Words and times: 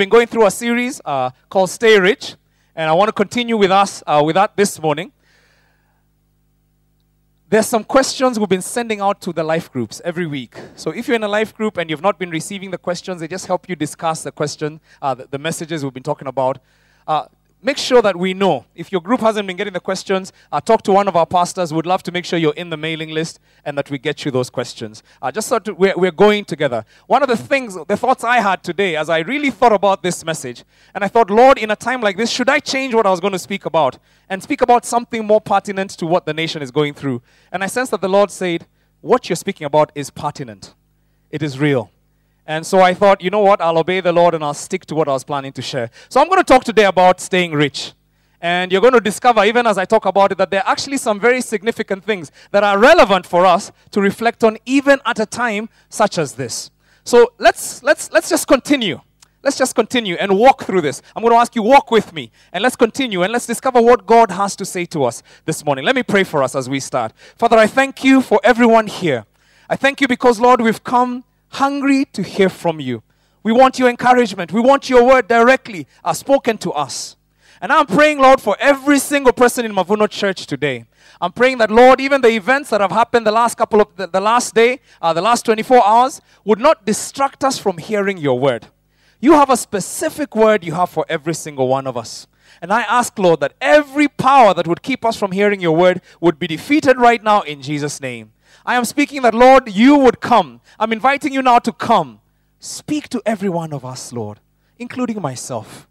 been 0.00 0.08
going 0.08 0.26
through 0.26 0.46
a 0.46 0.50
series 0.50 0.98
uh, 1.04 1.28
called 1.50 1.68
Stay 1.68 2.00
Rich, 2.00 2.36
and 2.74 2.88
I 2.88 2.94
want 2.94 3.08
to 3.08 3.12
continue 3.12 3.58
with 3.58 3.70
us 3.70 4.02
uh, 4.06 4.22
with 4.24 4.34
that 4.34 4.56
this 4.56 4.80
morning. 4.80 5.12
There's 7.50 7.66
some 7.66 7.84
questions 7.84 8.38
we've 8.38 8.48
been 8.48 8.62
sending 8.62 9.02
out 9.02 9.20
to 9.20 9.34
the 9.34 9.44
life 9.44 9.70
groups 9.70 10.00
every 10.02 10.26
week. 10.26 10.56
So 10.74 10.90
if 10.90 11.06
you're 11.06 11.16
in 11.16 11.22
a 11.22 11.28
life 11.28 11.54
group 11.54 11.76
and 11.76 11.90
you've 11.90 12.00
not 12.00 12.18
been 12.18 12.30
receiving 12.30 12.70
the 12.70 12.78
questions, 12.78 13.20
they 13.20 13.28
just 13.28 13.44
help 13.44 13.68
you 13.68 13.76
discuss 13.76 14.22
the 14.22 14.32
question, 14.32 14.80
uh, 15.02 15.12
the, 15.12 15.26
the 15.26 15.38
messages 15.38 15.84
we've 15.84 15.92
been 15.92 16.02
talking 16.02 16.28
about. 16.28 16.60
Make 17.62 17.76
sure 17.76 18.00
that 18.00 18.16
we 18.16 18.32
know. 18.32 18.64
If 18.74 18.90
your 18.90 19.02
group 19.02 19.20
hasn't 19.20 19.46
been 19.46 19.56
getting 19.58 19.74
the 19.74 19.80
questions, 19.80 20.32
uh, 20.50 20.62
talk 20.62 20.80
to 20.82 20.92
one 20.92 21.08
of 21.08 21.14
our 21.14 21.26
pastors. 21.26 21.74
We'd 21.74 21.84
love 21.84 22.02
to 22.04 22.12
make 22.12 22.24
sure 22.24 22.38
you're 22.38 22.54
in 22.54 22.70
the 22.70 22.76
mailing 22.78 23.10
list 23.10 23.38
and 23.66 23.76
that 23.76 23.90
we 23.90 23.98
get 23.98 24.24
you 24.24 24.30
those 24.30 24.48
questions. 24.48 25.02
Uh, 25.20 25.30
just 25.30 25.48
so 25.48 25.58
to, 25.58 25.74
we're, 25.74 25.92
we're 25.94 26.10
going 26.10 26.46
together. 26.46 26.86
One 27.06 27.22
of 27.22 27.28
the 27.28 27.36
things, 27.36 27.76
the 27.86 27.98
thoughts 27.98 28.24
I 28.24 28.40
had 28.40 28.62
today 28.62 28.96
as 28.96 29.10
I 29.10 29.18
really 29.18 29.50
thought 29.50 29.72
about 29.72 30.02
this 30.02 30.24
message, 30.24 30.64
and 30.94 31.04
I 31.04 31.08
thought, 31.08 31.28
Lord, 31.28 31.58
in 31.58 31.70
a 31.70 31.76
time 31.76 32.00
like 32.00 32.16
this, 32.16 32.30
should 32.30 32.48
I 32.48 32.60
change 32.60 32.94
what 32.94 33.04
I 33.04 33.10
was 33.10 33.20
going 33.20 33.34
to 33.34 33.38
speak 33.38 33.66
about 33.66 33.98
and 34.30 34.42
speak 34.42 34.62
about 34.62 34.86
something 34.86 35.26
more 35.26 35.40
pertinent 35.42 35.90
to 35.98 36.06
what 36.06 36.24
the 36.24 36.32
nation 36.32 36.62
is 36.62 36.70
going 36.70 36.94
through? 36.94 37.20
And 37.52 37.62
I 37.62 37.66
sense 37.66 37.90
that 37.90 38.00
the 38.00 38.08
Lord 38.08 38.30
said, 38.30 38.66
what 39.02 39.28
you're 39.28 39.36
speaking 39.36 39.66
about 39.66 39.92
is 39.94 40.08
pertinent. 40.08 40.74
It 41.30 41.42
is 41.42 41.58
real. 41.58 41.90
And 42.50 42.66
so 42.66 42.80
I 42.80 42.94
thought, 42.94 43.22
you 43.22 43.30
know 43.30 43.42
what, 43.42 43.60
I'll 43.60 43.78
obey 43.78 44.00
the 44.00 44.10
Lord 44.10 44.34
and 44.34 44.42
I'll 44.42 44.54
stick 44.54 44.84
to 44.86 44.94
what 44.96 45.06
I 45.06 45.12
was 45.12 45.22
planning 45.22 45.52
to 45.52 45.62
share. 45.62 45.88
So 46.08 46.20
I'm 46.20 46.26
going 46.26 46.40
to 46.40 46.44
talk 46.44 46.64
today 46.64 46.84
about 46.84 47.20
staying 47.20 47.52
rich. 47.52 47.92
And 48.40 48.72
you're 48.72 48.80
going 48.80 48.92
to 48.94 49.00
discover, 49.00 49.44
even 49.44 49.68
as 49.68 49.78
I 49.78 49.84
talk 49.84 50.04
about 50.04 50.32
it, 50.32 50.38
that 50.38 50.50
there 50.50 50.60
are 50.64 50.68
actually 50.68 50.96
some 50.96 51.20
very 51.20 51.42
significant 51.42 52.02
things 52.02 52.32
that 52.50 52.64
are 52.64 52.76
relevant 52.76 53.24
for 53.24 53.46
us 53.46 53.70
to 53.92 54.00
reflect 54.00 54.42
on, 54.42 54.58
even 54.66 54.98
at 55.06 55.20
a 55.20 55.26
time 55.26 55.68
such 55.90 56.18
as 56.18 56.32
this. 56.32 56.72
So 57.04 57.32
let's, 57.38 57.84
let's, 57.84 58.10
let's 58.10 58.28
just 58.28 58.48
continue. 58.48 59.00
Let's 59.44 59.56
just 59.56 59.76
continue 59.76 60.16
and 60.16 60.36
walk 60.36 60.64
through 60.64 60.80
this. 60.80 61.02
I'm 61.14 61.22
going 61.22 61.32
to 61.32 61.38
ask 61.38 61.54
you, 61.54 61.62
walk 61.62 61.92
with 61.92 62.12
me, 62.12 62.32
and 62.52 62.64
let's 62.64 62.74
continue 62.74 63.22
and 63.22 63.32
let's 63.32 63.46
discover 63.46 63.80
what 63.80 64.06
God 64.06 64.32
has 64.32 64.56
to 64.56 64.64
say 64.64 64.86
to 64.86 65.04
us 65.04 65.22
this 65.44 65.64
morning. 65.64 65.84
Let 65.84 65.94
me 65.94 66.02
pray 66.02 66.24
for 66.24 66.42
us 66.42 66.56
as 66.56 66.68
we 66.68 66.80
start. 66.80 67.12
Father, 67.36 67.58
I 67.58 67.68
thank 67.68 68.02
you 68.02 68.20
for 68.20 68.40
everyone 68.42 68.88
here. 68.88 69.24
I 69.68 69.76
thank 69.76 70.00
you 70.00 70.08
because, 70.08 70.40
Lord, 70.40 70.60
we've 70.60 70.82
come 70.82 71.22
hungry 71.50 72.04
to 72.12 72.22
hear 72.22 72.48
from 72.48 72.80
you. 72.80 73.02
We 73.42 73.52
want 73.52 73.78
your 73.78 73.88
encouragement. 73.88 74.52
We 74.52 74.60
want 74.60 74.90
your 74.90 75.04
word 75.04 75.28
directly 75.28 75.86
uh, 76.04 76.12
spoken 76.12 76.58
to 76.58 76.72
us. 76.72 77.16
And 77.60 77.72
I'm 77.72 77.86
praying, 77.86 78.18
Lord, 78.18 78.40
for 78.40 78.56
every 78.58 78.98
single 78.98 79.32
person 79.32 79.64
in 79.66 79.72
Mavuno 79.72 80.08
Church 80.08 80.46
today. 80.46 80.86
I'm 81.20 81.32
praying 81.32 81.58
that, 81.58 81.70
Lord, 81.70 82.00
even 82.00 82.22
the 82.22 82.28
events 82.30 82.70
that 82.70 82.80
have 82.80 82.90
happened 82.90 83.26
the 83.26 83.32
last 83.32 83.58
couple 83.58 83.82
of 83.82 83.94
the, 83.96 84.06
the 84.06 84.20
last 84.20 84.54
day, 84.54 84.80
uh, 85.02 85.12
the 85.12 85.20
last 85.20 85.44
24 85.44 85.86
hours, 85.86 86.20
would 86.44 86.58
not 86.58 86.86
distract 86.86 87.44
us 87.44 87.58
from 87.58 87.76
hearing 87.76 88.16
your 88.16 88.38
word. 88.38 88.66
You 89.20 89.34
have 89.34 89.50
a 89.50 89.56
specific 89.56 90.34
word 90.34 90.64
you 90.64 90.72
have 90.72 90.88
for 90.88 91.04
every 91.08 91.34
single 91.34 91.68
one 91.68 91.86
of 91.86 91.96
us. 91.96 92.26
And 92.62 92.72
I 92.72 92.82
ask, 92.82 93.18
Lord, 93.18 93.40
that 93.40 93.54
every 93.60 94.08
power 94.08 94.54
that 94.54 94.66
would 94.66 94.82
keep 94.82 95.04
us 95.04 95.16
from 95.16 95.32
hearing 95.32 95.60
your 95.60 95.76
word 95.76 96.00
would 96.20 96.38
be 96.38 96.46
defeated 96.46 96.96
right 96.96 97.22
now 97.22 97.42
in 97.42 97.60
Jesus' 97.60 98.00
name. 98.00 98.32
I 98.70 98.76
am 98.76 98.84
speaking 98.84 99.22
that, 99.22 99.34
Lord, 99.34 99.68
you 99.68 99.96
would 99.96 100.20
come. 100.20 100.60
I'm 100.78 100.92
inviting 100.92 101.32
you 101.32 101.42
now 101.42 101.58
to 101.58 101.72
come. 101.72 102.20
Speak 102.60 103.08
to 103.08 103.20
every 103.26 103.48
one 103.48 103.72
of 103.72 103.84
us, 103.84 104.12
Lord, 104.12 104.38
including 104.78 105.20
myself. 105.20 105.88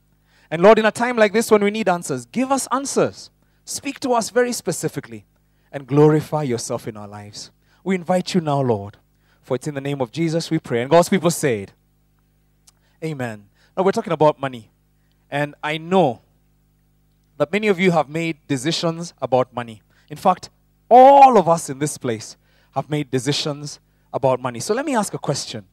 And 0.49 0.61
Lord, 0.61 0.80
in 0.80 0.86
a 0.86 0.91
time 0.91 1.17
like 1.17 1.33
this 1.33 1.52
when 1.52 1.61
we 1.61 1.71
need 1.71 1.89
answers, 1.89 2.25
give 2.25 2.53
us 2.53 2.69
answers. 2.71 3.31
Speak 3.66 3.99
to 3.99 4.13
us 4.13 4.30
very 4.30 4.53
specifically 4.53 5.25
and 5.73 5.88
glorify 5.88 6.44
yourself 6.44 6.88
in 6.88 6.95
our 6.95 7.05
lives. 7.05 7.52
We 7.83 7.95
invite 7.95 8.33
you 8.33 8.39
now, 8.39 8.61
Lord, 8.61 8.95
for 9.41 9.55
it's 9.55 9.67
in 9.67 9.75
the 9.75 9.81
name 9.81 9.99
of 9.99 10.14
Jesus 10.14 10.49
we 10.49 10.58
pray. 10.58 10.81
And 10.81 10.89
God's 10.89 11.09
people 11.09 11.31
say 11.31 11.64
it. 11.64 11.73
Amen. 13.03 13.49
Now 13.75 13.83
we're 13.83 13.91
talking 13.91 14.14
about 14.14 14.39
money. 14.39 14.71
And 15.30 15.53
I 15.61 15.80
know 15.80 16.21
that 17.36 17.52
many 17.52 17.67
of 17.67 17.77
you 17.77 17.91
have 17.91 18.08
made 18.08 18.38
decisions 18.47 19.14
about 19.21 19.53
money. 19.53 19.81
In 20.09 20.16
fact, 20.16 20.49
all 20.89 21.38
of 21.38 21.49
us 21.49 21.69
in 21.69 21.80
this 21.80 21.97
place 21.97 22.37
have 22.73 22.89
made 22.89 23.09
decisions 23.09 23.80
about 24.13 24.39
money. 24.39 24.59
So 24.59 24.73
let 24.73 24.85
me 24.85 24.95
ask 24.95 25.13
a 25.13 25.17
question. 25.17 25.65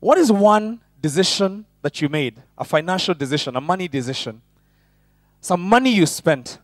What 0.00 0.18
is 0.18 0.32
one 0.32 0.80
decision 1.00 1.64
that 1.82 2.00
you 2.00 2.08
made, 2.08 2.42
a 2.56 2.64
financial 2.64 3.14
decision, 3.14 3.56
a 3.56 3.60
money 3.60 3.88
decision, 3.88 4.42
some 5.40 5.60
money 5.60 5.90
you 5.90 6.06
spent, 6.06 6.58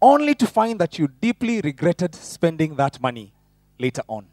only 0.00 0.34
to 0.34 0.46
find 0.46 0.80
that 0.80 0.98
you 0.98 1.08
deeply 1.08 1.60
regretted 1.60 2.14
spending 2.14 2.76
that 2.76 3.00
money 3.00 3.32
later 3.78 4.02
on? 4.08 4.26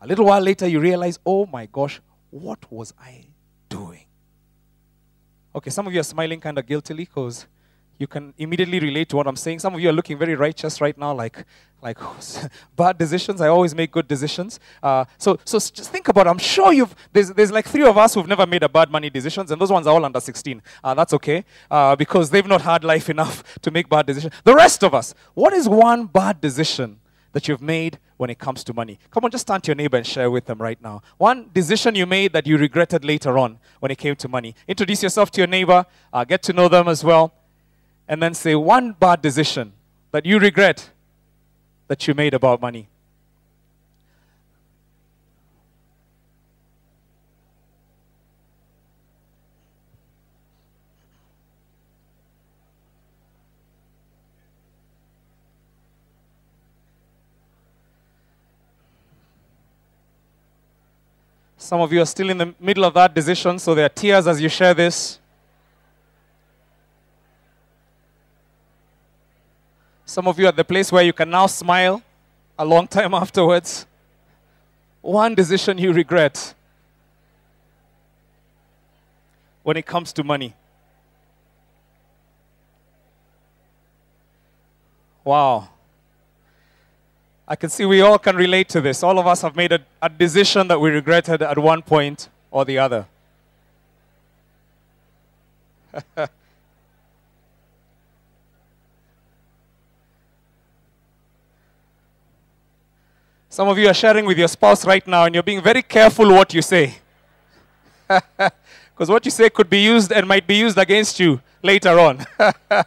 A 0.00 0.06
little 0.06 0.26
while 0.26 0.40
later, 0.40 0.66
you 0.66 0.80
realize, 0.80 1.18
oh 1.24 1.46
my 1.46 1.66
gosh, 1.66 2.00
what 2.30 2.70
was 2.70 2.92
I 3.00 3.24
doing? 3.68 4.04
Okay, 5.54 5.70
some 5.70 5.86
of 5.86 5.94
you 5.94 6.00
are 6.00 6.04
smiling 6.04 6.40
kind 6.40 6.58
of 6.58 6.66
guiltily 6.66 7.04
because 7.04 7.46
you 7.98 8.06
can 8.06 8.34
immediately 8.38 8.80
relate 8.80 9.08
to 9.10 9.16
what 9.16 9.26
I'm 9.26 9.36
saying. 9.36 9.60
Some 9.60 9.74
of 9.74 9.80
you 9.80 9.88
are 9.88 9.92
looking 9.92 10.18
very 10.18 10.34
righteous 10.34 10.80
right 10.80 10.96
now, 10.98 11.14
like, 11.14 11.44
like 11.80 11.98
bad 12.76 12.98
decisions. 12.98 13.40
I 13.40 13.48
always 13.48 13.74
make 13.74 13.92
good 13.92 14.08
decisions. 14.08 14.58
Uh, 14.82 15.04
so, 15.18 15.38
so 15.44 15.58
just 15.58 15.90
think 15.90 16.08
about 16.08 16.26
it. 16.26 16.30
I'm 16.30 16.38
sure 16.38 16.72
you've, 16.72 16.94
there's, 17.12 17.30
there's 17.30 17.52
like 17.52 17.68
three 17.68 17.84
of 17.84 17.96
us 17.96 18.14
who've 18.14 18.26
never 18.26 18.46
made 18.46 18.62
a 18.62 18.68
bad 18.68 18.90
money 18.90 19.10
decisions, 19.10 19.50
and 19.50 19.60
those 19.60 19.70
ones 19.70 19.86
are 19.86 19.94
all 19.94 20.04
under 20.04 20.20
16. 20.20 20.62
Uh, 20.82 20.94
that's 20.94 21.12
okay, 21.12 21.44
uh, 21.70 21.94
because 21.94 22.30
they've 22.30 22.46
not 22.46 22.62
had 22.62 22.82
life 22.82 23.08
enough 23.10 23.44
to 23.62 23.70
make 23.70 23.88
bad 23.88 24.06
decisions. 24.06 24.34
The 24.42 24.54
rest 24.54 24.82
of 24.82 24.94
us, 24.94 25.14
what 25.34 25.52
is 25.52 25.68
one 25.68 26.06
bad 26.06 26.40
decision 26.40 27.00
that 27.32 27.48
you've 27.48 27.62
made 27.62 27.98
when 28.16 28.30
it 28.30 28.38
comes 28.38 28.64
to 28.64 28.74
money? 28.74 28.98
Come 29.10 29.24
on, 29.24 29.30
just 29.30 29.42
stand 29.42 29.62
to 29.64 29.68
your 29.68 29.76
neighbor 29.76 29.96
and 29.96 30.06
share 30.06 30.30
with 30.30 30.46
them 30.46 30.58
right 30.58 30.80
now. 30.82 31.02
One 31.18 31.50
decision 31.52 31.94
you 31.94 32.06
made 32.06 32.32
that 32.32 32.46
you 32.46 32.58
regretted 32.58 33.04
later 33.04 33.38
on 33.38 33.58
when 33.78 33.92
it 33.92 33.98
came 33.98 34.16
to 34.16 34.28
money. 34.28 34.56
Introduce 34.66 35.02
yourself 35.02 35.30
to 35.32 35.40
your 35.40 35.48
neighbor, 35.48 35.86
uh, 36.12 36.24
get 36.24 36.42
to 36.44 36.52
know 36.52 36.68
them 36.68 36.88
as 36.88 37.04
well 37.04 37.32
and 38.08 38.22
then 38.22 38.34
say 38.34 38.54
one 38.54 38.92
bad 38.92 39.22
decision 39.22 39.72
that 40.12 40.26
you 40.26 40.38
regret 40.38 40.90
that 41.88 42.06
you 42.06 42.14
made 42.14 42.34
about 42.34 42.60
money. 42.60 42.88
Some 61.64 61.80
of 61.80 61.90
you 61.94 62.02
are 62.02 62.06
still 62.06 62.28
in 62.28 62.36
the 62.36 62.54
middle 62.60 62.84
of 62.84 62.92
that 62.92 63.14
decision, 63.14 63.58
so 63.58 63.74
there 63.74 63.86
are 63.86 63.88
tears 63.88 64.26
as 64.26 64.38
you 64.38 64.50
share 64.50 64.74
this. 64.74 65.18
Some 70.14 70.28
of 70.28 70.38
you 70.38 70.44
are 70.44 70.50
at 70.50 70.54
the 70.54 70.64
place 70.64 70.92
where 70.92 71.02
you 71.02 71.12
can 71.12 71.28
now 71.28 71.48
smile 71.48 72.00
a 72.56 72.64
long 72.64 72.86
time 72.86 73.14
afterwards. 73.22 73.84
One 75.02 75.34
decision 75.34 75.76
you 75.76 75.92
regret 75.92 76.54
when 79.64 79.76
it 79.76 79.84
comes 79.84 80.12
to 80.12 80.22
money. 80.22 80.54
Wow. 85.24 85.68
I 87.48 87.56
can 87.56 87.68
see 87.68 87.84
we 87.84 88.00
all 88.00 88.20
can 88.20 88.36
relate 88.36 88.68
to 88.68 88.80
this. 88.80 89.02
All 89.02 89.18
of 89.18 89.26
us 89.26 89.42
have 89.42 89.56
made 89.56 89.72
a, 89.72 89.80
a 90.00 90.08
decision 90.08 90.68
that 90.68 90.80
we 90.80 90.90
regretted 90.90 91.42
at 91.42 91.58
one 91.58 91.82
point 91.82 92.28
or 92.52 92.64
the 92.64 92.78
other. 92.78 93.06
Some 103.54 103.68
of 103.68 103.78
you 103.78 103.86
are 103.86 103.94
sharing 103.94 104.26
with 104.26 104.36
your 104.36 104.48
spouse 104.48 104.84
right 104.84 105.06
now 105.06 105.26
and 105.26 105.32
you're 105.32 105.44
being 105.44 105.62
very 105.62 105.80
careful 105.80 106.28
what 106.28 106.52
you 106.52 106.60
say. 106.60 106.96
Because 108.10 109.08
what 109.08 109.24
you 109.24 109.30
say 109.30 109.48
could 109.48 109.70
be 109.70 109.78
used 109.78 110.10
and 110.10 110.26
might 110.26 110.44
be 110.44 110.56
used 110.56 110.76
against 110.76 111.20
you 111.20 111.40
later 111.62 111.96
on. 112.00 112.26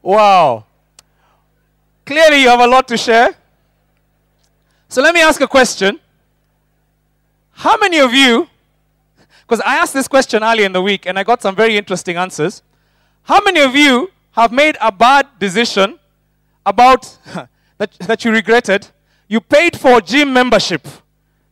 wow. 0.00 0.64
Clearly, 2.06 2.42
you 2.42 2.48
have 2.48 2.60
a 2.60 2.68
lot 2.68 2.86
to 2.86 2.96
share. 2.96 3.34
So, 4.88 5.02
let 5.02 5.12
me 5.12 5.22
ask 5.22 5.40
a 5.40 5.48
question. 5.48 5.98
How 7.50 7.76
many 7.78 7.98
of 7.98 8.14
you, 8.14 8.48
because 9.40 9.60
I 9.66 9.74
asked 9.78 9.94
this 9.94 10.06
question 10.06 10.44
earlier 10.44 10.66
in 10.66 10.72
the 10.72 10.82
week 10.82 11.06
and 11.06 11.18
I 11.18 11.24
got 11.24 11.42
some 11.42 11.56
very 11.56 11.76
interesting 11.76 12.16
answers. 12.16 12.62
How 13.24 13.40
many 13.44 13.58
of 13.58 13.74
you 13.74 14.12
have 14.30 14.52
made 14.52 14.76
a 14.80 14.92
bad 14.92 15.26
decision 15.40 15.98
about 16.64 17.18
that, 17.78 17.92
that 18.00 18.24
you 18.24 18.32
regretted, 18.32 18.88
you 19.28 19.40
paid 19.40 19.78
for 19.78 20.00
gym 20.00 20.32
membership 20.32 20.86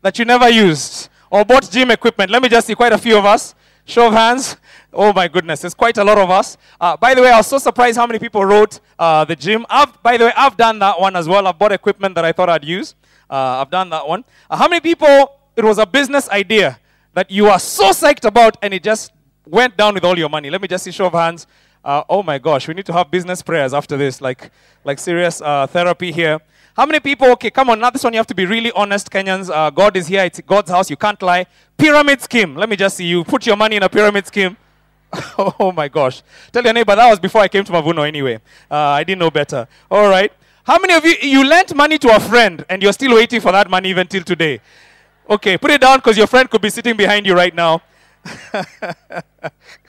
that 0.02 0.18
you 0.18 0.24
never 0.24 0.48
used 0.48 1.08
or 1.30 1.44
bought 1.44 1.70
gym 1.70 1.90
equipment. 1.90 2.30
Let 2.30 2.42
me 2.42 2.48
just 2.48 2.66
see 2.66 2.74
quite 2.74 2.92
a 2.92 2.98
few 2.98 3.16
of 3.16 3.24
us. 3.24 3.54
Show 3.84 4.08
of 4.08 4.12
hands. 4.12 4.56
Oh 4.92 5.12
my 5.12 5.28
goodness, 5.28 5.60
there's 5.62 5.74
quite 5.74 5.96
a 5.98 6.04
lot 6.04 6.18
of 6.18 6.30
us. 6.30 6.56
Uh, 6.80 6.96
by 6.96 7.14
the 7.14 7.22
way, 7.22 7.30
I 7.30 7.38
was 7.38 7.46
so 7.46 7.58
surprised 7.58 7.96
how 7.96 8.06
many 8.06 8.18
people 8.18 8.44
wrote 8.44 8.80
uh, 8.98 9.24
the 9.24 9.36
gym. 9.36 9.64
I've, 9.70 10.02
by 10.02 10.16
the 10.16 10.26
way, 10.26 10.32
I've 10.36 10.56
done 10.56 10.78
that 10.80 11.00
one 11.00 11.16
as 11.16 11.28
well. 11.28 11.46
I've 11.46 11.58
bought 11.58 11.72
equipment 11.72 12.14
that 12.16 12.24
I 12.24 12.32
thought 12.32 12.48
I'd 12.48 12.64
use. 12.64 12.94
Uh, 13.28 13.62
I've 13.62 13.70
done 13.70 13.90
that 13.90 14.06
one. 14.06 14.24
Uh, 14.48 14.56
how 14.56 14.68
many 14.68 14.80
people 14.80 15.38
it 15.56 15.64
was 15.64 15.78
a 15.78 15.86
business 15.86 16.28
idea 16.28 16.78
that 17.14 17.30
you 17.30 17.46
are 17.46 17.58
so 17.58 17.90
psyched 17.90 18.24
about 18.24 18.56
and 18.62 18.74
it 18.74 18.82
just 18.82 19.12
went 19.46 19.76
down 19.76 19.94
with 19.94 20.04
all 20.04 20.18
your 20.18 20.28
money? 20.28 20.50
Let 20.50 20.60
me 20.60 20.68
just 20.68 20.84
see 20.84 20.90
show 20.90 21.06
of 21.06 21.12
hands. 21.12 21.46
Uh, 21.84 22.02
oh 22.08 22.22
my 22.22 22.38
gosh, 22.38 22.68
we 22.68 22.74
need 22.74 22.86
to 22.86 22.92
have 22.92 23.10
business 23.10 23.42
prayers 23.42 23.72
after 23.72 23.96
this, 23.96 24.20
like, 24.20 24.50
like 24.84 24.98
serious 24.98 25.40
uh, 25.40 25.66
therapy 25.66 26.12
here. 26.12 26.38
How 26.76 26.86
many 26.86 27.00
people, 27.00 27.28
okay, 27.32 27.50
come 27.50 27.70
on, 27.70 27.80
now 27.80 27.90
this 27.90 28.04
one 28.04 28.12
you 28.12 28.18
have 28.18 28.26
to 28.28 28.34
be 28.34 28.46
really 28.46 28.70
honest, 28.72 29.10
Kenyans. 29.10 29.50
Uh, 29.50 29.70
God 29.70 29.96
is 29.96 30.06
here, 30.06 30.24
it's 30.24 30.40
God's 30.40 30.70
house, 30.70 30.90
you 30.90 30.96
can't 30.96 31.20
lie. 31.22 31.46
Pyramid 31.76 32.20
scheme, 32.20 32.54
let 32.54 32.68
me 32.68 32.76
just 32.76 32.96
see 32.96 33.06
you. 33.06 33.24
Put 33.24 33.46
your 33.46 33.56
money 33.56 33.76
in 33.76 33.82
a 33.82 33.88
pyramid 33.88 34.26
scheme. 34.26 34.56
oh 35.38 35.72
my 35.74 35.88
gosh. 35.88 36.22
Tell 36.52 36.62
your 36.62 36.72
neighbor, 36.72 36.94
that 36.94 37.08
was 37.08 37.18
before 37.18 37.40
I 37.40 37.48
came 37.48 37.64
to 37.64 37.72
Mavuno 37.72 38.06
anyway. 38.06 38.36
Uh, 38.70 38.76
I 38.76 39.02
didn't 39.02 39.18
know 39.18 39.30
better. 39.30 39.66
All 39.90 40.08
right. 40.08 40.32
How 40.64 40.78
many 40.78 40.94
of 40.94 41.04
you, 41.04 41.14
you 41.22 41.44
lent 41.48 41.74
money 41.74 41.98
to 41.98 42.14
a 42.14 42.20
friend 42.20 42.64
and 42.68 42.82
you're 42.82 42.92
still 42.92 43.14
waiting 43.14 43.40
for 43.40 43.50
that 43.52 43.68
money 43.68 43.88
even 43.88 44.06
till 44.06 44.22
today? 44.22 44.60
Okay, 45.28 45.56
put 45.56 45.70
it 45.70 45.80
down 45.80 45.98
because 45.98 46.16
your 46.16 46.26
friend 46.26 46.48
could 46.50 46.60
be 46.60 46.70
sitting 46.70 46.96
behind 46.96 47.26
you 47.26 47.34
right 47.34 47.54
now. 47.54 47.82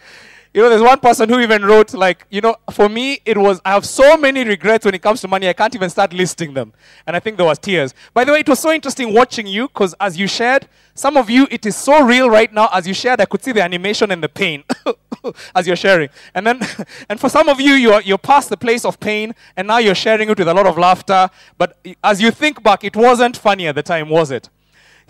You 0.53 0.62
know, 0.62 0.69
there's 0.69 0.81
one 0.81 1.00
person 1.00 1.30
who 1.30 1.39
even 1.39 1.63
wrote, 1.63 1.94
like, 1.94 2.25
you 2.30 2.42
know, 2.42 2.57
for 2.74 2.89
me, 2.89 3.21
it 3.24 3.38
was, 3.38 3.62
I 3.63 3.71
have 3.71 3.86
so 3.86 4.18
many 4.18 4.44
regrets 4.44 4.83
when 4.83 4.94
it 4.94 5.01
comes 5.01 5.21
to 5.21 5.30
money, 5.30 5.48
I 5.48 5.53
can't 5.53 5.74
even 5.74 5.89
start 5.89 6.12
listing 6.12 6.53
them. 6.53 6.74
And 7.07 7.15
I 7.15 7.21
think 7.21 7.38
there 7.38 7.45
was 7.45 7.57
tears. 7.57 7.94
By 8.13 8.25
the 8.25 8.33
way, 8.33 8.42
it 8.42 8.50
was 8.50 8.59
so 8.59 8.74
interesting 8.74 9.13
watching 9.13 9.48
you, 9.48 9.69
because 9.69 9.95
as 10.01 10.19
you 10.19 10.27
shared, 10.27 10.68
some 10.94 11.15
of 11.15 11.30
you, 11.30 11.48
it 11.50 11.65
is 11.65 11.77
so 11.77 12.03
real 12.03 12.30
right 12.30 12.51
now. 12.51 12.68
As 12.74 12.86
you 12.86 12.94
shared, 12.94 13.21
I 13.21 13.25
could 13.25 13.42
see 13.42 13.53
the 13.53 13.63
animation 13.63 14.12
and 14.12 14.21
the 14.21 14.27
pain 14.27 14.65
as 15.56 15.68
you're 15.68 15.77
sharing. 15.77 16.09
And 16.36 16.45
then, 16.45 16.59
and 17.09 17.18
for 17.18 17.30
some 17.30 17.47
of 17.47 17.62
you, 17.62 17.71
you're, 17.74 18.01
you're 18.01 18.18
past 18.18 18.50
the 18.50 18.57
place 18.57 18.83
of 18.83 19.00
pain, 19.00 19.33
and 19.56 19.69
now 19.69 19.77
you're 19.77 19.95
sharing 19.95 20.30
it 20.30 20.38
with 20.38 20.50
a 20.50 20.54
lot 20.54 20.68
of 20.68 20.77
laughter. 20.77 21.30
But 21.57 21.77
as 22.04 22.21
you 22.21 22.30
think 22.30 22.62
back, 22.62 22.83
it 22.83 22.97
wasn't 22.97 23.38
funny 23.38 23.68
at 23.68 23.75
the 23.75 23.83
time, 23.83 24.09
was 24.09 24.31
it? 24.31 24.50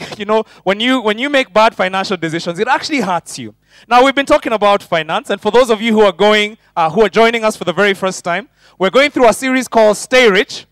you 0.18 0.25
know, 0.25 0.44
when 0.63 0.80
you, 0.80 1.01
when 1.01 1.18
you 1.18 1.30
make 1.30 1.53
bad 1.53 1.75
financial 1.75 2.18
decisions, 2.18 2.59
it 2.59 2.68
actually 2.68 3.01
hurts 3.01 3.38
you. 3.39 3.56
Now, 3.88 4.03
we've 4.03 4.15
been 4.15 4.25
talking 4.25 4.53
about 4.53 4.83
finance, 4.83 5.30
and 5.30 5.42
for 5.42 5.51
those 5.51 5.69
of 5.69 5.81
you 5.81 5.94
who 5.94 6.01
are 6.01 6.12
going, 6.12 6.57
uh, 6.75 6.89
who 6.89 7.01
are 7.01 7.09
joining 7.09 7.44
us 7.44 7.56
for 7.56 7.63
the 7.63 7.74
very 7.74 7.94
first 7.94 8.24
time, 8.24 8.50
we're 8.77 8.89
going 8.89 9.12
through 9.12 9.27
a 9.27 9.33
series 9.33 9.68
called 9.68 9.98
Stay 9.98 10.30
Rich. 10.30 10.65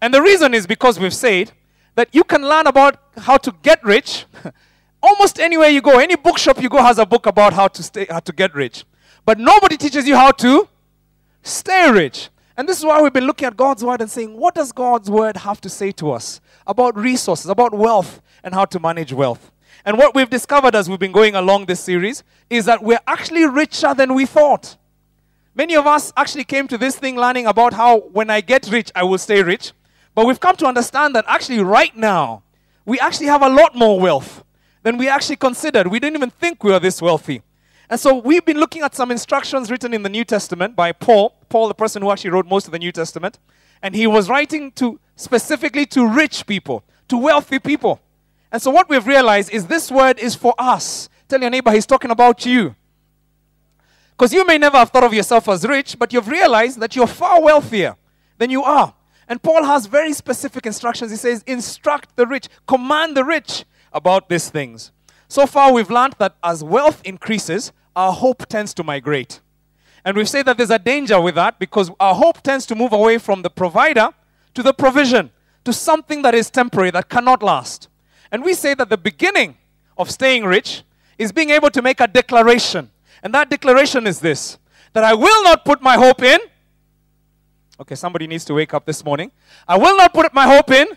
And 0.00 0.12
the 0.12 0.22
reason 0.22 0.54
is 0.54 0.66
because 0.66 0.98
we've 0.98 1.14
said 1.14 1.52
that 1.94 2.08
you 2.12 2.24
can 2.24 2.42
learn 2.42 2.66
about 2.66 2.96
how 3.18 3.36
to 3.36 3.54
get 3.62 3.82
rich 3.84 4.26
almost 5.02 5.38
anywhere 5.38 5.68
you 5.68 5.80
go. 5.80 5.98
Any 5.98 6.16
bookshop 6.16 6.60
you 6.62 6.68
go 6.68 6.82
has 6.82 6.98
a 6.98 7.06
book 7.06 7.26
about 7.26 7.52
how 7.52 7.68
to, 7.68 7.82
stay, 7.82 8.06
how 8.08 8.20
to 8.20 8.32
get 8.32 8.54
rich. 8.54 8.84
But 9.24 9.38
nobody 9.38 9.76
teaches 9.76 10.06
you 10.06 10.16
how 10.16 10.32
to 10.32 10.68
stay 11.42 11.90
rich. 11.90 12.30
And 12.56 12.68
this 12.68 12.78
is 12.78 12.84
why 12.84 13.00
we've 13.00 13.12
been 13.12 13.26
looking 13.26 13.46
at 13.46 13.56
God's 13.56 13.84
word 13.84 14.00
and 14.00 14.10
saying, 14.10 14.36
what 14.36 14.54
does 14.54 14.72
God's 14.72 15.10
word 15.10 15.36
have 15.38 15.60
to 15.62 15.68
say 15.68 15.92
to 15.92 16.10
us 16.10 16.40
about 16.66 16.96
resources, 16.96 17.46
about 17.46 17.72
wealth, 17.72 18.20
and 18.42 18.54
how 18.54 18.64
to 18.66 18.80
manage 18.80 19.12
wealth? 19.12 19.50
And 19.84 19.96
what 19.96 20.14
we've 20.14 20.28
discovered 20.28 20.74
as 20.74 20.88
we've 20.88 20.98
been 20.98 21.12
going 21.12 21.34
along 21.34 21.66
this 21.66 21.80
series 21.80 22.22
is 22.50 22.66
that 22.66 22.82
we're 22.82 23.00
actually 23.06 23.46
richer 23.46 23.94
than 23.94 24.14
we 24.14 24.26
thought. 24.26 24.76
Many 25.54 25.74
of 25.74 25.86
us 25.86 26.12
actually 26.16 26.44
came 26.44 26.68
to 26.68 26.78
this 26.78 26.96
thing 26.96 27.16
learning 27.16 27.46
about 27.46 27.72
how 27.72 28.00
when 28.00 28.30
I 28.30 28.40
get 28.40 28.70
rich, 28.70 28.90
I 28.94 29.04
will 29.04 29.18
stay 29.18 29.42
rich. 29.42 29.72
But 30.14 30.26
we've 30.26 30.40
come 30.40 30.56
to 30.56 30.66
understand 30.66 31.14
that 31.14 31.24
actually, 31.28 31.62
right 31.62 31.96
now, 31.96 32.42
we 32.84 32.98
actually 33.00 33.26
have 33.26 33.42
a 33.42 33.48
lot 33.48 33.74
more 33.74 33.98
wealth 33.98 34.44
than 34.82 34.98
we 34.98 35.08
actually 35.08 35.36
considered. 35.36 35.86
We 35.86 36.00
didn't 36.00 36.16
even 36.16 36.30
think 36.30 36.62
we 36.64 36.72
were 36.72 36.78
this 36.78 37.00
wealthy. 37.00 37.42
And 37.90 37.98
so 37.98 38.14
we've 38.14 38.44
been 38.44 38.58
looking 38.58 38.82
at 38.82 38.94
some 38.94 39.10
instructions 39.10 39.68
written 39.68 39.92
in 39.92 40.04
the 40.04 40.08
New 40.08 40.24
Testament 40.24 40.76
by 40.76 40.92
Paul, 40.92 41.34
Paul, 41.48 41.66
the 41.66 41.74
person 41.74 42.00
who 42.00 42.12
actually 42.12 42.30
wrote 42.30 42.46
most 42.46 42.66
of 42.66 42.72
the 42.72 42.78
New 42.78 42.92
Testament. 42.92 43.40
And 43.82 43.96
he 43.96 44.06
was 44.06 44.28
writing 44.28 44.70
to 44.72 45.00
specifically 45.16 45.86
to 45.86 46.06
rich 46.06 46.46
people, 46.46 46.84
to 47.08 47.18
wealthy 47.18 47.58
people. 47.58 48.00
And 48.52 48.62
so 48.62 48.70
what 48.70 48.88
we've 48.88 49.06
realized 49.06 49.50
is 49.50 49.66
this 49.66 49.90
word 49.90 50.20
is 50.20 50.36
for 50.36 50.54
us. 50.56 51.08
Tell 51.28 51.40
your 51.40 51.50
neighbor 51.50 51.72
he's 51.72 51.84
talking 51.84 52.12
about 52.12 52.46
you. 52.46 52.76
Because 54.12 54.32
you 54.32 54.46
may 54.46 54.56
never 54.56 54.76
have 54.76 54.90
thought 54.90 55.04
of 55.04 55.12
yourself 55.12 55.48
as 55.48 55.66
rich, 55.66 55.98
but 55.98 56.12
you've 56.12 56.28
realized 56.28 56.78
that 56.78 56.94
you're 56.94 57.08
far 57.08 57.42
wealthier 57.42 57.96
than 58.38 58.50
you 58.50 58.62
are. 58.62 58.94
And 59.26 59.42
Paul 59.42 59.64
has 59.64 59.86
very 59.86 60.12
specific 60.12 60.64
instructions. 60.64 61.10
He 61.10 61.16
says, 61.16 61.42
instruct 61.44 62.14
the 62.14 62.26
rich, 62.26 62.48
command 62.68 63.16
the 63.16 63.24
rich 63.24 63.64
about 63.92 64.28
these 64.28 64.48
things. 64.48 64.92
So 65.26 65.46
far, 65.46 65.72
we've 65.72 65.90
learned 65.90 66.14
that 66.18 66.36
as 66.42 66.62
wealth 66.62 67.00
increases, 67.04 67.72
our 67.94 68.12
hope 68.12 68.46
tends 68.46 68.72
to 68.74 68.84
migrate. 68.84 69.40
And 70.04 70.16
we 70.16 70.24
say 70.24 70.42
that 70.42 70.56
there's 70.56 70.70
a 70.70 70.78
danger 70.78 71.20
with 71.20 71.34
that 71.34 71.58
because 71.58 71.90
our 72.00 72.14
hope 72.14 72.42
tends 72.42 72.64
to 72.66 72.74
move 72.74 72.92
away 72.92 73.18
from 73.18 73.42
the 73.42 73.50
provider 73.50 74.10
to 74.54 74.62
the 74.62 74.72
provision, 74.72 75.30
to 75.64 75.72
something 75.72 76.22
that 76.22 76.34
is 76.34 76.50
temporary, 76.50 76.90
that 76.92 77.08
cannot 77.08 77.42
last. 77.42 77.88
And 78.32 78.44
we 78.44 78.54
say 78.54 78.74
that 78.74 78.88
the 78.88 78.96
beginning 78.96 79.56
of 79.98 80.10
staying 80.10 80.44
rich 80.44 80.82
is 81.18 81.32
being 81.32 81.50
able 81.50 81.70
to 81.70 81.82
make 81.82 82.00
a 82.00 82.06
declaration. 82.06 82.90
And 83.22 83.34
that 83.34 83.50
declaration 83.50 84.06
is 84.06 84.20
this 84.20 84.58
that 84.92 85.04
I 85.04 85.14
will 85.14 85.44
not 85.44 85.64
put 85.64 85.80
my 85.80 85.96
hope 85.96 86.22
in. 86.22 86.40
Okay, 87.80 87.94
somebody 87.94 88.26
needs 88.26 88.44
to 88.46 88.54
wake 88.54 88.74
up 88.74 88.84
this 88.84 89.04
morning. 89.04 89.30
I 89.68 89.78
will 89.78 89.96
not 89.96 90.12
put 90.12 90.34
my 90.34 90.46
hope 90.46 90.70
in 90.70 90.88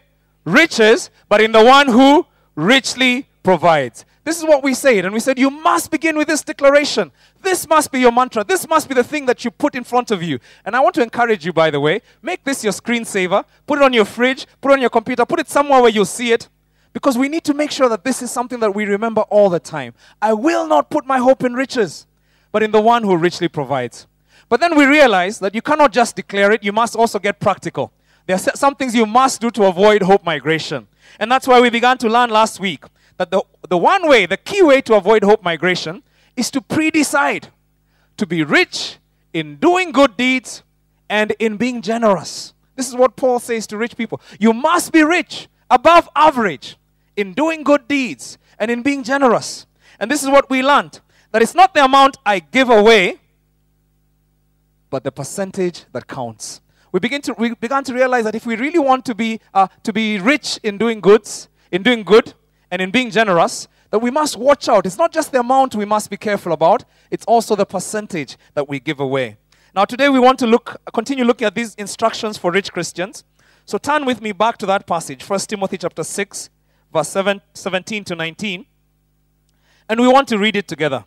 riches, 0.45 1.09
but 1.29 1.41
in 1.41 1.51
the 1.51 1.63
one 1.63 1.87
who 1.87 2.25
richly 2.55 3.27
provides. 3.43 4.05
This 4.23 4.37
is 4.37 4.45
what 4.45 4.63
we 4.63 4.73
said. 4.73 5.03
And 5.03 5.13
we 5.13 5.19
said, 5.19 5.37
you 5.37 5.49
must 5.49 5.91
begin 5.91 6.17
with 6.17 6.29
this 6.29 6.43
declaration. 6.43 7.11
This 7.41 7.67
must 7.67 7.91
be 7.91 7.99
your 7.99 8.11
mantra. 8.11 8.43
This 8.43 8.67
must 8.67 8.87
be 8.87 8.95
the 8.95 9.03
thing 9.03 9.25
that 9.25 9.43
you 9.43 9.51
put 9.51 9.75
in 9.75 9.83
front 9.83 10.11
of 10.11 10.23
you. 10.23 10.39
And 10.63 10.75
I 10.75 10.79
want 10.79 10.95
to 10.95 11.03
encourage 11.03 11.45
you, 11.45 11.51
by 11.51 11.69
the 11.69 11.79
way, 11.79 12.01
make 12.21 12.43
this 12.45 12.63
your 12.63 12.71
screensaver. 12.71 13.43
Put 13.67 13.79
it 13.79 13.83
on 13.83 13.91
your 13.91 14.05
fridge. 14.05 14.47
Put 14.61 14.71
it 14.71 14.75
on 14.75 14.81
your 14.81 14.89
computer. 14.89 15.25
Put 15.25 15.41
it 15.41 15.49
somewhere 15.49 15.81
where 15.81 15.91
you'll 15.91 16.05
see 16.05 16.31
it. 16.31 16.47
Because 16.93 17.17
we 17.17 17.27
need 17.27 17.43
to 17.43 17.53
make 17.53 17.71
sure 17.71 17.89
that 17.89 18.05
this 18.05 18.21
is 18.21 18.31
something 18.31 18.59
that 18.61 18.73
we 18.73 18.85
remember 18.85 19.21
all 19.21 19.49
the 19.49 19.59
time. 19.59 19.93
I 20.21 20.33
will 20.33 20.67
not 20.67 20.89
put 20.89 21.05
my 21.05 21.17
hope 21.17 21.43
in 21.43 21.53
riches, 21.53 22.05
but 22.51 22.63
in 22.63 22.71
the 22.71 22.79
one 22.79 23.03
who 23.03 23.17
richly 23.17 23.47
provides. 23.47 24.07
But 24.47 24.59
then 24.59 24.77
we 24.77 24.85
realize 24.85 25.39
that 25.39 25.55
you 25.55 25.61
cannot 25.61 25.91
just 25.91 26.15
declare 26.15 26.51
it, 26.51 26.63
you 26.63 26.71
must 26.71 26.95
also 26.95 27.17
get 27.17 27.39
practical. 27.39 27.91
There 28.27 28.35
are 28.35 28.39
some 28.39 28.75
things 28.75 28.93
you 28.93 29.07
must 29.07 29.41
do 29.41 29.49
to 29.51 29.65
avoid 29.65 30.03
hope 30.03 30.23
migration. 30.23 30.87
And 31.19 31.31
that's 31.31 31.47
why 31.47 31.59
we 31.59 31.71
began 31.71 31.97
to 31.97 32.09
learn 32.09 32.29
last 32.29 32.59
week 32.59 32.85
that 33.17 33.31
the, 33.31 33.43
the 33.69 33.77
one 33.77 34.07
way, 34.07 34.25
the 34.25 34.37
key 34.37 34.61
way 34.61 34.81
to 34.81 34.95
avoid 34.95 35.23
hope 35.23 35.43
migration 35.43 36.03
is 36.35 36.49
to 36.51 36.61
pre 36.61 36.91
decide 36.91 37.49
to 38.17 38.25
be 38.25 38.43
rich 38.43 38.97
in 39.33 39.57
doing 39.57 39.91
good 39.91 40.17
deeds 40.17 40.63
and 41.09 41.31
in 41.39 41.57
being 41.57 41.81
generous. 41.81 42.53
This 42.75 42.89
is 42.89 42.95
what 42.95 43.15
Paul 43.15 43.39
says 43.39 43.67
to 43.67 43.77
rich 43.77 43.95
people. 43.95 44.19
You 44.39 44.53
must 44.53 44.91
be 44.91 45.03
rich, 45.03 45.47
above 45.69 46.09
average 46.15 46.77
in 47.15 47.33
doing 47.33 47.63
good 47.63 47.87
deeds 47.87 48.37
and 48.59 48.71
in 48.71 48.81
being 48.81 49.03
generous. 49.03 49.65
And 49.99 50.09
this 50.09 50.23
is 50.23 50.29
what 50.29 50.49
we 50.49 50.63
learned 50.63 51.01
that 51.31 51.41
it's 51.41 51.55
not 51.55 51.73
the 51.73 51.83
amount 51.83 52.17
I 52.25 52.39
give 52.39 52.69
away, 52.69 53.19
but 54.91 55.03
the 55.03 55.11
percentage 55.11 55.85
that 55.91 56.07
counts. 56.07 56.61
We, 56.91 56.99
begin 56.99 57.21
to, 57.23 57.33
we 57.33 57.55
began 57.55 57.83
to 57.85 57.93
realize 57.93 58.23
that 58.25 58.35
if 58.35 58.45
we 58.45 58.55
really 58.55 58.77
want 58.77 59.03
to 59.05 59.15
be, 59.15 59.39
uh, 59.51 59.67
to 59.81 59.91
be 59.91 60.19
rich 60.19 60.59
in 60.61 60.77
doing 60.77 61.01
goods, 61.01 61.49
in 61.71 61.81
doing 61.81 62.03
good, 62.03 62.35
and 62.73 62.81
in 62.81 62.89
being 62.89 63.11
generous, 63.11 63.67
that 63.91 63.99
we 63.99 64.09
must 64.09 64.35
watch 64.35 64.67
out. 64.67 64.87
It's 64.87 64.97
not 64.97 65.13
just 65.13 65.31
the 65.31 65.41
amount 65.41 65.75
we 65.75 65.85
must 65.85 66.09
be 66.09 66.17
careful 66.17 66.53
about, 66.53 66.85
it's 67.11 67.23
also 67.25 67.55
the 67.55 67.67
percentage 67.67 68.35
that 68.55 68.67
we 68.67 68.79
give 68.79 68.99
away. 68.99 69.37
Now, 69.75 69.85
today 69.85 70.09
we 70.09 70.19
want 70.19 70.39
to 70.39 70.47
look, 70.47 70.81
continue 70.91 71.23
looking 71.23 71.45
at 71.45 71.53
these 71.53 71.75
instructions 71.75 72.35
for 72.35 72.51
rich 72.51 72.73
Christians. 72.73 73.25
So 73.65 73.77
turn 73.77 74.05
with 74.05 74.23
me 74.23 74.31
back 74.31 74.57
to 74.57 74.65
that 74.65 74.87
passage, 74.87 75.23
1 75.23 75.39
Timothy 75.41 75.77
chapter 75.77 76.03
6, 76.03 76.49
verse 76.91 77.09
7, 77.09 77.43
17 77.53 78.03
to 78.05 78.15
19. 78.15 78.65
And 79.87 80.01
we 80.01 80.07
want 80.07 80.27
to 80.29 80.39
read 80.39 80.55
it 80.55 80.67
together. 80.67 81.05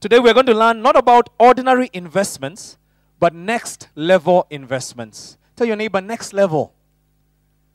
Today 0.00 0.18
we're 0.18 0.34
going 0.34 0.46
to 0.46 0.54
learn 0.54 0.82
not 0.82 0.96
about 0.96 1.30
ordinary 1.38 1.90
investments, 1.92 2.76
but 3.20 3.32
next 3.32 3.86
level 3.94 4.48
investments. 4.50 5.38
Tell 5.54 5.68
your 5.68 5.76
neighbor, 5.76 6.00
next 6.00 6.32
level. 6.32 6.74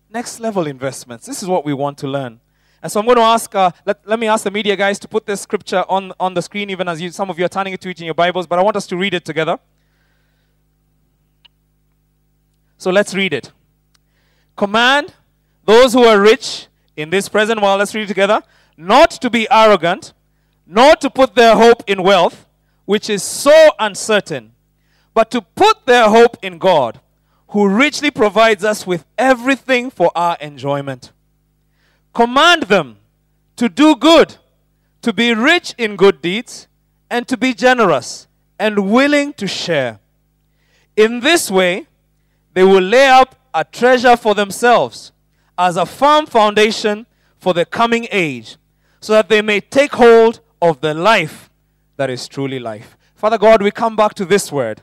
Next 0.10 0.42
level 0.42 0.68
investments. 0.68 1.26
This 1.26 1.42
is 1.42 1.48
what 1.48 1.64
we 1.64 1.74
want 1.74 1.98
to 2.00 2.08
learn. 2.10 2.42
And 2.82 2.92
so 2.92 3.00
I'm 3.00 3.06
going 3.06 3.18
to 3.18 3.24
ask, 3.24 3.54
uh, 3.54 3.72
let, 3.86 4.08
let 4.08 4.20
me 4.20 4.28
ask 4.28 4.44
the 4.44 4.52
media 4.52 4.76
guys 4.76 5.00
to 5.00 5.08
put 5.08 5.26
this 5.26 5.42
scripture 5.42 5.84
on, 5.90 6.14
on 6.20 6.34
the 6.34 6.42
screen, 6.42 6.70
even 6.70 6.88
as 6.88 7.02
you, 7.02 7.12
some 7.12 7.30
of 7.30 7.38
you 7.38 7.46
are 7.46 7.50
turning 7.50 7.74
it 7.74 7.82
to 7.82 7.90
it 7.90 8.00
in 8.00 8.06
your 8.06 8.14
Bibles, 8.14 8.48
but 8.48 8.58
I 8.58 8.64
want 8.64 8.78
us 8.78 8.88
to 8.88 8.98
read 8.98 9.14
it 9.14 9.26
together. 9.26 9.60
So 12.78 12.92
let's 12.92 13.14
read 13.14 13.34
it. 13.34 13.52
Command 14.56 15.14
those 15.66 15.94
who 15.94 16.04
are 16.04 16.20
rich 16.20 16.68
in 16.96 17.10
this 17.10 17.30
present 17.30 17.62
world, 17.62 17.80
let's 17.80 17.94
read 17.94 18.04
it 18.04 18.08
together, 18.08 18.42
not 18.78 19.12
to 19.12 19.30
be 19.30 19.48
arrogant, 19.52 20.14
nor 20.66 20.96
to 20.96 21.10
put 21.10 21.36
their 21.36 21.56
hope 21.56 21.84
in 21.88 22.02
wealth, 22.02 22.48
which 22.86 23.10
is 23.10 23.22
so 23.22 23.72
uncertain, 23.78 24.54
but 25.14 25.30
to 25.32 25.42
put 25.42 25.86
their 25.86 26.10
hope 26.10 26.38
in 26.42 26.58
God, 26.58 27.02
who 27.50 27.68
richly 27.68 28.12
provides 28.12 28.64
us 28.64 28.88
with 28.88 29.06
everything 29.18 29.90
for 29.90 30.12
our 30.16 30.38
enjoyment. 30.40 31.12
Command 32.14 32.64
them 32.64 32.98
to 33.56 33.70
do 33.70 33.96
good, 33.96 34.38
to 35.02 35.14
be 35.14 35.34
rich 35.34 35.76
in 35.78 35.96
good 35.96 36.22
deeds, 36.22 36.68
and 37.10 37.28
to 37.28 37.38
be 37.38 37.54
generous 37.54 38.28
and 38.60 38.92
willing 38.92 39.34
to 39.34 39.48
share. 39.48 40.00
In 40.96 41.22
this 41.22 41.50
way, 41.50 41.88
they 42.54 42.64
will 42.64 42.84
lay 42.84 43.08
up 43.08 43.36
a 43.54 43.64
treasure 43.64 44.18
for 44.18 44.36
themselves 44.36 45.12
as 45.58 45.78
a 45.78 45.86
firm 45.86 46.26
foundation 46.26 47.06
for 47.38 47.54
the 47.54 47.66
coming 47.66 48.08
age, 48.12 48.58
so 49.02 49.14
that 49.14 49.30
they 49.30 49.42
may 49.42 49.62
take 49.62 49.94
hold 49.94 50.42
of 50.62 50.82
the 50.82 50.94
life 50.94 51.50
that 51.96 52.10
is 52.10 52.28
truly 52.28 52.60
life. 52.60 52.98
Father 53.16 53.38
God, 53.38 53.62
we 53.62 53.72
come 53.72 53.96
back 53.96 54.14
to 54.16 54.26
this 54.26 54.52
word. 54.52 54.82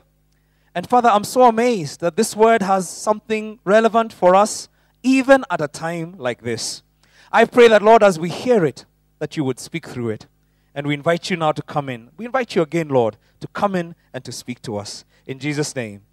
And 0.73 0.87
Father, 0.87 1.09
I'm 1.09 1.23
so 1.23 1.43
amazed 1.43 2.01
that 2.01 2.15
this 2.15 2.35
word 2.35 2.61
has 2.61 2.89
something 2.89 3.59
relevant 3.63 4.13
for 4.13 4.35
us 4.35 4.69
even 5.01 5.43
at 5.49 5.61
a 5.61 5.67
time 5.67 6.15
like 6.17 6.41
this. 6.41 6.83
I 7.31 7.45
pray 7.45 7.67
that, 7.67 7.81
Lord, 7.81 8.03
as 8.03 8.19
we 8.19 8.29
hear 8.29 8.65
it, 8.65 8.85
that 9.19 9.35
you 9.35 9.43
would 9.43 9.59
speak 9.59 9.87
through 9.87 10.09
it. 10.09 10.27
And 10.73 10.85
we 10.85 10.93
invite 10.93 11.29
you 11.29 11.37
now 11.37 11.51
to 11.53 11.61
come 11.61 11.89
in. 11.89 12.11
We 12.17 12.25
invite 12.25 12.55
you 12.55 12.61
again, 12.61 12.89
Lord, 12.89 13.17
to 13.39 13.47
come 13.47 13.75
in 13.75 13.95
and 14.13 14.23
to 14.25 14.31
speak 14.31 14.61
to 14.63 14.77
us. 14.77 15.05
In 15.25 15.39
Jesus' 15.39 15.75
name, 15.75 16.03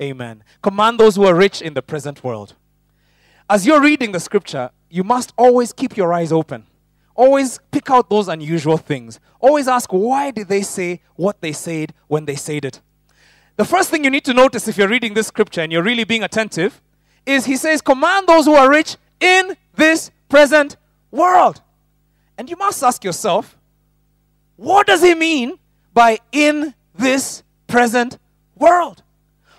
amen. 0.00 0.42
Command 0.62 0.98
those 0.98 1.16
who 1.16 1.24
are 1.24 1.34
rich 1.34 1.62
in 1.62 1.74
the 1.74 1.82
present 1.82 2.24
world. 2.24 2.54
As 3.48 3.66
you're 3.66 3.80
reading 3.80 4.12
the 4.12 4.20
scripture, 4.20 4.70
you 4.88 5.04
must 5.04 5.32
always 5.36 5.72
keep 5.72 5.96
your 5.96 6.12
eyes 6.12 6.32
open. 6.32 6.66
Always 7.14 7.60
pick 7.70 7.90
out 7.90 8.10
those 8.10 8.28
unusual 8.28 8.76
things. 8.76 9.20
Always 9.40 9.68
ask, 9.68 9.90
why 9.92 10.30
did 10.30 10.48
they 10.48 10.62
say 10.62 11.00
what 11.16 11.40
they 11.40 11.52
said 11.52 11.94
when 12.08 12.24
they 12.24 12.36
said 12.36 12.64
it? 12.64 12.80
The 13.56 13.64
first 13.64 13.90
thing 13.90 14.04
you 14.04 14.10
need 14.10 14.24
to 14.24 14.34
notice 14.34 14.68
if 14.68 14.78
you're 14.78 14.88
reading 14.88 15.14
this 15.14 15.26
scripture 15.26 15.60
and 15.60 15.70
you're 15.70 15.82
really 15.82 16.04
being 16.04 16.22
attentive 16.22 16.80
is 17.26 17.44
he 17.44 17.56
says, 17.56 17.80
Command 17.80 18.26
those 18.26 18.46
who 18.46 18.54
are 18.54 18.70
rich 18.70 18.96
in 19.20 19.56
this 19.74 20.10
present 20.30 20.76
world. 21.10 21.60
And 22.38 22.48
you 22.48 22.56
must 22.56 22.82
ask 22.82 23.04
yourself, 23.04 23.58
what 24.56 24.86
does 24.86 25.02
he 25.02 25.14
mean 25.14 25.58
by 25.92 26.18
in 26.32 26.74
this 26.94 27.42
present 27.66 28.18
world? 28.56 29.02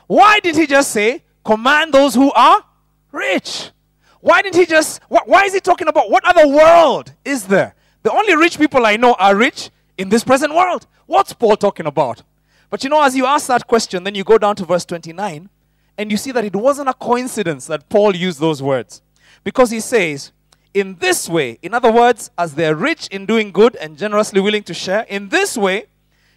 Why 0.08 0.40
did 0.40 0.56
he 0.56 0.66
just 0.66 0.92
say, 0.92 1.24
Command 1.44 1.94
those 1.94 2.16
who 2.16 2.32
are 2.34 2.64
rich? 3.12 3.72
Why 4.20 4.42
didn't 4.42 4.58
he 4.58 4.66
just, 4.66 5.02
why 5.08 5.46
is 5.46 5.54
he 5.54 5.60
talking 5.60 5.88
about 5.88 6.12
what 6.12 6.24
other 6.26 6.48
world 6.48 7.14
is 7.26 7.46
there? 7.46 7.74
The 8.04 8.12
only 8.12 8.36
rich 8.36 8.58
people 8.58 8.86
I 8.86 8.96
know 8.96 9.16
are 9.16 9.36
rich 9.36 9.72
in 9.98 10.10
this 10.10 10.24
present 10.24 10.54
world. 10.54 10.86
What's 11.08 11.34
Paul 11.34 11.58
talking 11.58 11.88
about? 11.88 12.22
But 12.70 12.84
you 12.84 12.90
know, 12.90 13.02
as 13.02 13.16
you 13.16 13.26
ask 13.26 13.48
that 13.48 13.68
question, 13.68 14.04
then 14.04 14.16
you 14.16 14.24
go 14.24 14.38
down 14.38 14.56
to 14.58 14.66
verse 14.66 14.86
29 14.86 15.50
and 15.98 16.12
you 16.12 16.18
see 16.18 16.32
that 16.32 16.46
it 16.46 16.56
wasn't 16.56 16.90
a 16.90 16.94
coincidence 16.94 17.66
that 17.68 17.90
Paul 17.90 18.16
used 18.16 18.40
those 18.40 18.62
words. 18.62 19.02
Because 19.44 19.72
he 19.72 19.80
says, 19.80 20.32
in 20.74 20.96
this 20.96 21.28
way, 21.28 21.58
in 21.62 21.74
other 21.74 21.92
words, 21.92 22.32
as 22.38 22.56
they're 22.56 22.76
rich 22.76 23.08
in 23.08 23.26
doing 23.26 23.52
good 23.52 23.76
and 23.76 23.98
generously 23.98 24.40
willing 24.40 24.64
to 24.64 24.74
share, 24.74 25.02
in 25.10 25.30
this 25.30 25.58
way, 25.58 25.86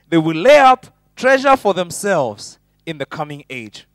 they 0.09 0.19
will 0.19 0.37
lay 0.37 0.59
up 0.59 0.87
treasure 1.17 1.57
for 1.57 1.75
themselves 1.75 2.59
in 2.85 2.99
the 2.99 3.07
coming 3.07 3.45
age. 3.49 3.87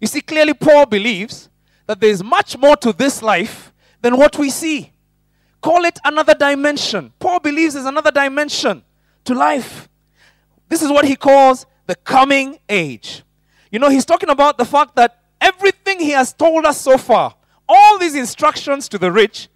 You 0.00 0.06
see, 0.06 0.20
clearly, 0.20 0.54
Paul 0.54 0.86
believes 0.86 1.48
that 1.86 2.00
there 2.00 2.10
is 2.10 2.22
much 2.22 2.56
more 2.58 2.76
to 2.76 2.92
this 2.92 3.22
life 3.22 3.72
than 4.00 4.16
what 4.16 4.38
we 4.38 4.50
see. 4.50 4.92
Call 5.60 5.84
it 5.84 5.98
another 6.04 6.34
dimension. 6.34 7.12
Paul 7.18 7.40
believes 7.40 7.74
there's 7.74 7.86
another 7.86 8.10
dimension 8.10 8.82
to 9.24 9.34
life. 9.34 9.88
This 10.68 10.82
is 10.82 10.90
what 10.90 11.04
he 11.04 11.16
calls 11.16 11.66
the 11.86 11.94
coming 11.94 12.58
age. 12.68 13.22
You 13.70 13.78
know, 13.78 13.88
he's 13.88 14.04
talking 14.04 14.28
about 14.28 14.58
the 14.58 14.64
fact 14.64 14.94
that 14.96 15.22
everything 15.40 16.00
he 16.00 16.10
has 16.10 16.32
told 16.32 16.64
us 16.64 16.80
so 16.80 16.96
far, 16.98 17.34
all 17.68 17.98
these 17.98 18.14
instructions 18.14 18.88
to 18.88 18.98
the 18.98 19.12
rich, 19.12 19.48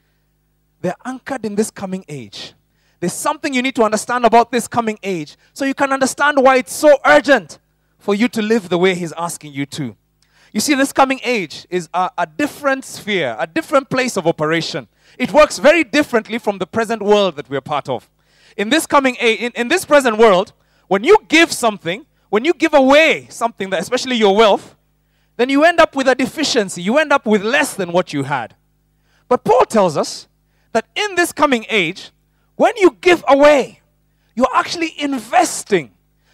they're 0.81 0.97
anchored 1.04 1.45
in 1.45 1.54
this 1.54 1.71
coming 1.71 2.04
age. 2.09 2.54
There's 3.00 3.12
something 3.12 3.52
you 3.52 3.62
need 3.62 3.75
to 3.76 3.83
understand 3.83 4.25
about 4.25 4.52
this 4.52 4.69
coming 4.69 4.99
age 5.02 5.37
so 5.52 5.64
you 5.64 5.75
can 5.75 5.92
understand 5.92 6.40
why 6.40 6.57
it's 6.57 6.73
so 6.73 6.99
urgent 7.04 7.59
for 7.99 8.14
you 8.14 8.28
to 8.28 8.42
live 8.42 8.69
the 8.69 8.78
way 8.78 8.95
he's 8.95 9.12
asking 9.12 9.52
you 9.52 9.66
to. 9.66 9.97
You 10.52 10.61
see, 10.61 10.75
this 10.75 10.92
coming 10.92 11.21
age 11.25 11.66
is 11.71 11.88
a, 11.95 12.11
a, 12.19 12.26
different 12.26 12.85
sphere, 12.85 13.37
a 13.38 13.47
different 13.47 13.88
place 13.88 14.16
of 14.16 14.26
operation. 14.26 14.87
It 15.19 15.33
works 15.33 15.59
very 15.59 15.83
differently 15.83 16.38
from 16.38 16.59
the 16.59 16.66
present 16.66 17.00
world 17.02 17.37
that 17.37 17.49
we're 17.49 17.62
part 17.62 17.88
of. 17.88 18.11
In 18.57 18.69
this 18.69 18.87
coming 18.87 19.16
age, 19.19 19.40
in, 19.40 19.52
in 19.57 19.69
this 19.69 19.85
present 19.85 20.19
world, 20.19 20.52
when 20.88 21.04
you 21.04 21.16
give 21.28 21.52
something, 21.52 22.04
when 22.28 22.45
you 22.45 22.52
give 22.52 22.75
away 22.75 23.26
something, 23.31 23.71
that, 23.71 23.81
especially 23.81 24.16
your 24.16 24.37
wealth, 24.37 24.76
then 25.37 25.49
you 25.49 25.65
end 25.65 25.81
up 25.81 25.97
with 25.97 26.09
a 26.09 26.15
deficiency. 26.15 26.83
You 26.83 26.99
end 26.99 27.12
up 27.12 27.27
with 27.27 27.43
less 27.43 27.75
than 27.75 27.93
what 27.93 28.12
you 28.12 28.25
had. 28.25 28.55
But 29.29 29.45
Paul 29.45 29.65
tells 29.65 29.97
us 29.97 30.29
that 30.73 30.87
in 30.95 31.15
this 31.15 31.33
coming 31.33 31.67
age, 31.69 32.11
when 32.57 32.77
you 32.77 32.97
give 33.01 33.25
away, 33.29 33.81
you're 34.35 34.55
actually 34.55 34.95
investing. 34.99 35.93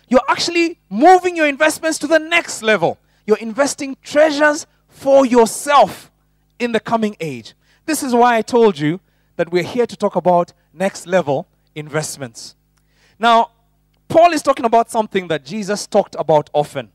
You're 0.08 0.22
actually 0.28 0.78
moving 0.88 1.36
your 1.36 1.46
investments 1.46 1.98
to 2.00 2.06
the 2.06 2.18
next 2.18 2.62
level. 2.62 2.98
You're 3.26 3.38
investing 3.38 3.96
treasures 4.02 4.66
for 4.88 5.26
yourself 5.26 6.10
in 6.58 6.72
the 6.72 6.80
coming 6.80 7.16
age. 7.20 7.54
This 7.86 8.02
is 8.02 8.14
why 8.14 8.36
I 8.36 8.42
told 8.42 8.78
you 8.78 9.00
that 9.36 9.50
we're 9.50 9.62
here 9.62 9.86
to 9.86 9.96
talk 9.96 10.16
about 10.16 10.52
next 10.72 11.06
level 11.06 11.46
investments. 11.74 12.56
Now, 13.18 13.50
Paul 14.08 14.32
is 14.32 14.42
talking 14.42 14.64
about 14.64 14.90
something 14.90 15.28
that 15.28 15.44
Jesus 15.44 15.86
talked 15.86 16.16
about 16.18 16.50
often 16.52 16.90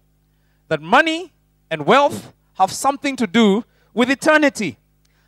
that 0.70 0.82
money 0.82 1.33
and 1.74 1.88
wealth 1.88 2.34
have 2.54 2.72
something 2.72 3.16
to 3.16 3.26
do 3.26 3.66
with 3.96 4.10
eternity. 4.12 4.78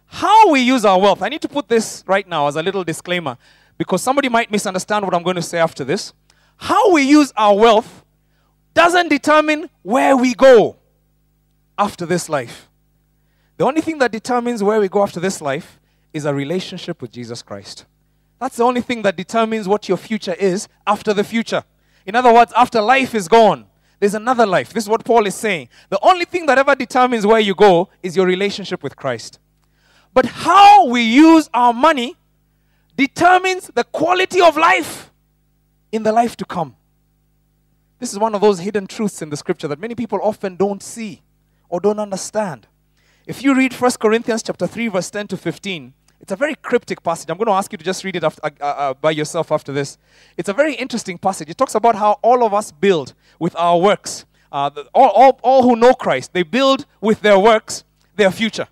How 0.06 0.52
we 0.52 0.62
use 0.62 0.86
our 0.86 1.00
wealth, 1.00 1.24
I 1.24 1.30
need 1.30 1.42
to 1.42 1.50
put 1.50 1.68
this 1.68 2.04
right 2.06 2.28
now 2.28 2.48
as 2.48 2.56
a 2.56 2.62
little 2.62 2.84
disclaimer 2.84 3.36
because 3.80 4.04
somebody 4.04 4.30
might 4.30 4.52
misunderstand 4.52 5.04
what 5.04 5.16
I'm 5.16 5.24
going 5.24 5.36
to 5.38 5.42
say 5.42 5.58
after 5.58 5.84
this. 5.84 6.14
How 6.58 6.92
we 6.92 7.02
use 7.02 7.34
our 7.36 7.58
wealth 7.58 8.06
doesn't 8.76 9.10
determine 9.10 9.70
where 9.82 10.16
we 10.16 10.36
go 10.36 10.78
after 11.80 12.06
this 12.06 12.30
life. 12.30 12.70
The 13.58 13.66
only 13.66 13.82
thing 13.82 13.98
that 13.98 14.12
determines 14.12 14.62
where 14.62 14.80
we 14.80 14.88
go 14.88 15.02
after 15.02 15.20
this 15.20 15.42
life 15.42 15.80
is 16.14 16.26
a 16.26 16.34
relationship 16.34 17.02
with 17.02 17.12
Jesus 17.12 17.42
Christ. 17.42 17.86
That's 18.40 18.58
the 18.58 18.64
only 18.64 18.82
thing 18.82 19.02
that 19.02 19.16
determines 19.16 19.68
what 19.68 19.90
your 19.90 19.98
future 19.98 20.34
is 20.34 20.68
after 20.86 21.12
the 21.12 21.24
future. 21.24 21.64
In 22.06 22.16
other 22.16 22.32
words, 22.32 22.54
after 22.56 22.82
life 22.82 23.16
is 23.16 23.28
gone, 23.28 23.66
there's 24.06 24.14
another 24.14 24.46
life. 24.46 24.72
This 24.72 24.84
is 24.84 24.90
what 24.90 25.04
Paul 25.04 25.26
is 25.26 25.34
saying. 25.34 25.68
The 25.90 25.98
only 26.04 26.26
thing 26.26 26.46
that 26.46 26.60
ever 26.60 26.76
determines 26.76 27.26
where 27.26 27.40
you 27.40 27.56
go 27.56 27.90
is 28.04 28.16
your 28.16 28.28
relationship 28.28 28.84
with 28.84 28.96
Christ. 28.96 29.40
But 30.14 30.28
how 30.28 30.86
we 30.86 31.02
use 31.02 31.50
our 31.56 31.74
money 31.74 32.16
determines 32.96 33.72
the 33.74 33.84
quality 33.84 34.42
of 34.42 34.58
life 34.58 35.12
in 35.92 36.04
the 36.04 36.12
life 36.12 36.38
to 36.38 36.46
come. 36.46 36.76
This 37.98 38.14
is 38.14 38.20
one 38.20 38.36
of 38.36 38.42
those 38.42 38.60
hidden 38.60 38.86
truths 38.86 39.24
in 39.24 39.32
the 39.32 39.38
scripture 39.38 39.68
that 39.70 39.80
many 39.80 39.96
people 39.96 40.20
often 40.22 40.56
don't 40.56 40.84
see 40.84 41.24
or 41.68 41.80
don't 41.80 42.00
understand. 42.00 42.68
If 43.26 43.42
you 43.42 43.56
read 43.56 43.74
1 43.74 43.92
Corinthians 44.00 44.44
chapter 44.44 44.68
3 44.68 44.90
verse 44.90 45.10
10 45.10 45.30
to 45.30 45.38
15, 45.38 45.96
it's 46.26 46.32
a 46.32 46.36
very 46.36 46.56
cryptic 46.56 47.04
passage. 47.04 47.30
I'm 47.30 47.38
going 47.38 47.46
to 47.46 47.52
ask 47.52 47.72
you 47.72 47.78
to 47.78 47.86
just 47.86 48.04
read 48.04 48.16
it 48.16 48.24
after, 48.24 48.42
uh, 48.44 48.50
uh, 48.60 48.66
uh, 48.66 48.94
by 48.96 49.12
yourself 49.12 49.52
after 49.52 49.72
this. 49.72 50.00
It's 50.38 50.50
a 50.50 50.54
very 50.54 50.74
interesting 50.74 51.20
passage. 51.20 51.52
It 51.52 51.56
talks 51.56 51.76
about 51.76 51.94
how 51.94 52.14
all 52.24 52.44
of 52.44 52.52
us 52.52 52.72
build 52.72 53.14
with 53.38 53.56
our 53.56 53.78
works. 53.78 54.26
Uh, 54.52 54.70
the, 54.70 54.90
all, 54.96 55.10
all, 55.10 55.40
all 55.44 55.62
who 55.62 55.76
know 55.76 55.94
Christ, 55.94 56.34
they 56.34 56.42
build 56.42 56.88
with 57.00 57.22
their 57.22 57.38
works 57.38 57.84
their 58.16 58.32
future. 58.32 58.68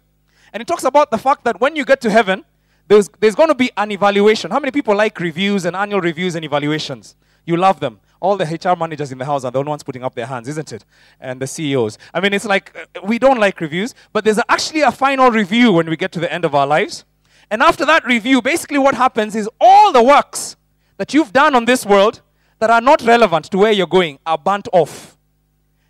And 0.52 0.62
it 0.62 0.68
talks 0.68 0.84
about 0.84 1.12
the 1.12 1.20
fact 1.20 1.44
that 1.44 1.62
when 1.62 1.76
you 1.76 1.86
get 1.86 2.02
to 2.02 2.10
heaven, 2.10 2.44
there's, 2.88 3.08
there's 3.20 3.36
going 3.36 3.50
to 3.50 3.56
be 3.56 3.70
an 3.78 3.92
evaluation. 3.92 4.50
How 4.50 4.60
many 4.60 4.72
people 4.72 4.96
like 4.96 5.20
reviews 5.20 5.66
and 5.66 5.76
annual 5.76 6.02
reviews 6.02 6.34
and 6.34 6.44
evaluations? 6.44 7.16
You 7.46 7.58
love 7.58 7.80
them. 7.80 8.00
All 8.20 8.36
the 8.36 8.46
HR 8.46 8.76
managers 8.76 9.12
in 9.12 9.20
the 9.20 9.26
house 9.26 9.44
are 9.44 9.52
the 9.52 9.60
only 9.60 9.70
ones 9.70 9.84
putting 9.84 10.04
up 10.04 10.16
their 10.16 10.26
hands, 10.26 10.48
isn't 10.48 10.74
it? 10.74 10.86
And 11.20 11.40
the 11.40 11.46
CEOs. 11.46 12.00
I 12.16 12.20
mean, 12.20 12.34
it's 12.34 12.46
like 12.46 12.76
uh, 12.76 13.02
we 13.04 13.20
don't 13.20 13.40
like 13.40 13.62
reviews, 13.62 13.94
but 14.12 14.24
there's 14.24 14.40
actually 14.50 14.82
a 14.82 14.92
final 14.92 15.30
review 15.30 15.72
when 15.74 15.88
we 15.88 15.96
get 15.96 16.12
to 16.14 16.20
the 16.20 16.34
end 16.34 16.46
of 16.46 16.56
our 16.56 16.66
lives. 16.66 17.06
And 17.52 17.62
after 17.62 17.86
that 17.86 18.06
review, 18.06 18.42
basically 18.42 18.78
what 18.78 18.96
happens 18.96 19.36
is 19.36 19.50
all 19.60 19.92
the 19.92 20.04
works 20.04 20.56
that 20.98 21.14
you've 21.14 21.34
done 21.34 21.56
on 21.56 21.66
this 21.66 21.86
world 21.86 22.22
that 22.60 22.70
are 22.70 22.82
not 22.82 23.02
relevant 23.02 23.46
to 23.52 23.58
where 23.58 23.72
you're 23.72 23.88
going 23.88 24.20
are 24.26 24.38
burnt 24.38 24.68
off. 24.72 25.18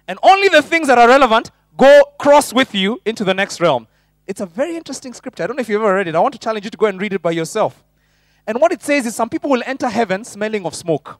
And 0.08 0.20
only 0.24 0.50
the 0.50 0.62
things 0.62 0.88
that 0.88 0.98
are 0.98 1.08
relevant 1.08 1.52
go 1.78 2.04
cross 2.20 2.54
with 2.54 2.74
you 2.76 3.02
into 3.06 3.24
the 3.24 3.34
next 3.34 3.62
realm. 3.62 3.88
It's 4.26 4.42
a 4.42 4.46
very 4.46 4.76
interesting 4.76 5.14
scripture. 5.14 5.44
I 5.44 5.48
don't 5.48 5.56
know 5.56 5.62
if 5.62 5.70
you've 5.70 5.82
ever 5.82 5.96
read 5.96 6.08
it. 6.08 6.16
I 6.16 6.20
want 6.20 6.34
to 6.34 6.40
challenge 6.40 6.66
you 6.66 6.72
to 6.72 6.78
go 6.78 6.86
and 6.86 7.00
read 7.00 7.14
it 7.14 7.22
by 7.22 7.32
yourself. 7.32 7.84
And 8.48 8.60
what 8.60 8.72
it 8.72 8.82
says 8.82 9.06
is 9.06 9.16
some 9.16 9.30
people 9.30 9.50
will 9.50 9.64
enter 9.66 9.88
heaven 9.90 10.24
smelling 10.24 10.66
of 10.66 10.76
smoke. 10.76 11.20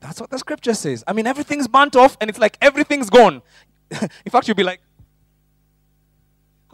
That's 0.00 0.20
what 0.20 0.30
the 0.30 0.38
scripture 0.38 0.74
says. 0.74 1.02
I 1.06 1.12
mean, 1.12 1.26
everything's 1.26 1.66
burnt 1.66 1.96
off 1.96 2.16
and 2.20 2.30
it's 2.30 2.38
like 2.38 2.56
everything's 2.60 3.10
gone. 3.10 3.42
In 3.90 4.30
fact, 4.30 4.46
you'll 4.46 4.54
be 4.54 4.62
like, 4.62 4.80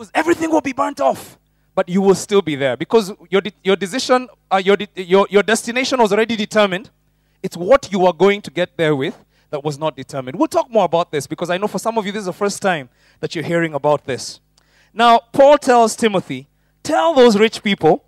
because 0.02 0.11
everything 0.14 0.50
will 0.50 0.61
be 0.61 0.73
burnt 0.73 1.00
off, 1.00 1.38
but 1.76 1.88
you 1.88 2.02
will 2.02 2.16
still 2.16 2.42
be 2.42 2.56
there 2.56 2.76
because 2.76 3.12
your, 3.30 3.40
de- 3.40 3.52
your 3.62 3.76
decision, 3.76 4.28
uh, 4.50 4.56
your, 4.56 4.76
de- 4.76 4.88
your, 4.97 5.28
your 5.30 5.44
destination 5.44 6.00
was 6.00 6.12
already 6.12 6.35
determined. 6.35 6.90
It's 7.40 7.56
what 7.56 7.92
you 7.92 8.04
are 8.06 8.12
going 8.12 8.42
to 8.42 8.50
get 8.50 8.76
there 8.76 8.97
with 8.97 9.16
that 9.50 9.62
was 9.62 9.78
not 9.78 9.94
determined. 9.94 10.37
We'll 10.37 10.49
talk 10.49 10.68
more 10.68 10.85
about 10.85 11.12
this 11.12 11.28
because 11.28 11.50
I 11.50 11.56
know 11.56 11.68
for 11.68 11.78
some 11.78 11.99
of 11.99 12.04
you 12.04 12.11
this 12.11 12.21
is 12.21 12.26
the 12.26 12.32
first 12.32 12.61
time 12.61 12.88
that 13.21 13.37
you're 13.37 13.44
hearing 13.44 13.75
about 13.75 14.04
this. 14.04 14.40
Now, 14.92 15.21
Paul 15.32 15.56
tells 15.56 15.94
Timothy, 15.94 16.49
tell 16.82 17.14
those 17.14 17.38
rich 17.38 17.62
people 17.62 18.04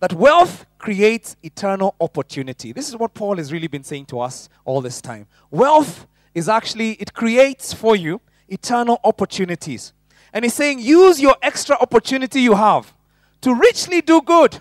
that 0.00 0.12
wealth 0.14 0.66
creates 0.78 1.36
eternal 1.44 1.94
opportunity. 2.00 2.72
This 2.72 2.88
is 2.88 2.96
what 2.96 3.14
Paul 3.14 3.36
has 3.36 3.52
really 3.52 3.68
been 3.68 3.84
saying 3.84 4.06
to 4.06 4.18
us 4.18 4.48
all 4.64 4.80
this 4.80 5.00
time. 5.00 5.28
Wealth 5.52 6.08
is 6.34 6.48
actually, 6.48 6.94
it 6.94 7.14
creates 7.14 7.72
for 7.72 7.94
you 7.94 8.20
eternal 8.48 8.98
opportunities. 9.04 9.92
And 10.36 10.44
he's 10.44 10.52
saying, 10.52 10.80
use 10.80 11.18
your 11.18 11.34
extra 11.40 11.76
opportunity 11.76 12.42
you 12.42 12.56
have 12.56 12.92
to 13.40 13.54
richly 13.54 14.02
do 14.02 14.20
good 14.20 14.60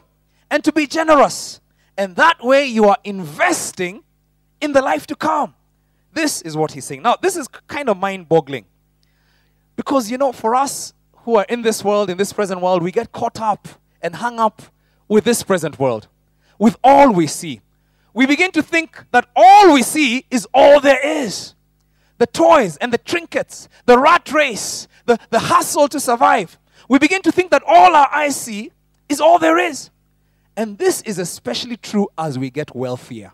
and 0.50 0.64
to 0.64 0.72
be 0.72 0.88
generous. 0.88 1.60
And 1.98 2.16
that 2.16 2.42
way 2.42 2.66
you 2.66 2.86
are 2.86 2.96
investing 3.04 4.02
in 4.62 4.72
the 4.72 4.82
life 4.82 5.06
to 5.08 5.18
come. 5.18 5.54
This 6.14 6.42
is 6.44 6.56
what 6.56 6.72
he's 6.72 6.86
saying. 6.86 7.02
Now, 7.02 7.18
this 7.22 7.36
is 7.36 7.50
kind 7.68 7.90
of 7.90 7.98
mind 7.98 8.30
boggling. 8.30 8.64
Because, 9.76 10.10
you 10.10 10.18
know, 10.18 10.32
for 10.32 10.56
us 10.56 10.94
who 11.26 11.36
are 11.36 11.46
in 11.50 11.62
this 11.62 11.84
world, 11.84 12.10
in 12.10 12.18
this 12.18 12.32
present 12.32 12.62
world, 12.62 12.82
we 12.82 12.94
get 12.94 13.12
caught 13.12 13.42
up 13.42 13.68
and 14.02 14.16
hung 14.16 14.40
up 14.40 14.62
with 15.10 15.26
this 15.26 15.44
present 15.44 15.78
world, 15.78 16.08
with 16.58 16.78
all 16.86 17.12
we 17.12 17.28
see. 17.28 17.60
We 18.14 18.26
begin 18.26 18.52
to 18.52 18.64
think 18.64 19.04
that 19.12 19.28
all 19.36 19.74
we 19.74 19.84
see 19.84 20.26
is 20.32 20.48
all 20.54 20.80
there 20.80 21.06
is. 21.06 21.54
The 22.18 22.28
toys 22.28 22.78
and 22.78 22.94
the 22.94 22.98
trinkets, 22.98 23.68
the 23.86 24.00
rat 24.00 24.32
race, 24.32 24.88
the, 25.06 25.20
the 25.30 25.40
hustle 25.40 25.88
to 25.90 26.00
survive. 26.00 26.58
We 26.90 27.00
begin 27.00 27.22
to 27.24 27.32
think 27.32 27.52
that 27.52 27.64
all 27.66 27.96
our 27.96 28.10
eyes 28.14 28.36
see 28.36 28.72
is 29.10 29.20
all 29.20 29.40
there 29.40 29.58
is. 29.58 29.90
And 30.58 30.78
this 30.78 31.02
is 31.02 31.20
especially 31.20 31.78
true 31.78 32.08
as 32.18 32.40
we 32.40 32.50
get 32.50 32.76
wealthier. 32.76 33.32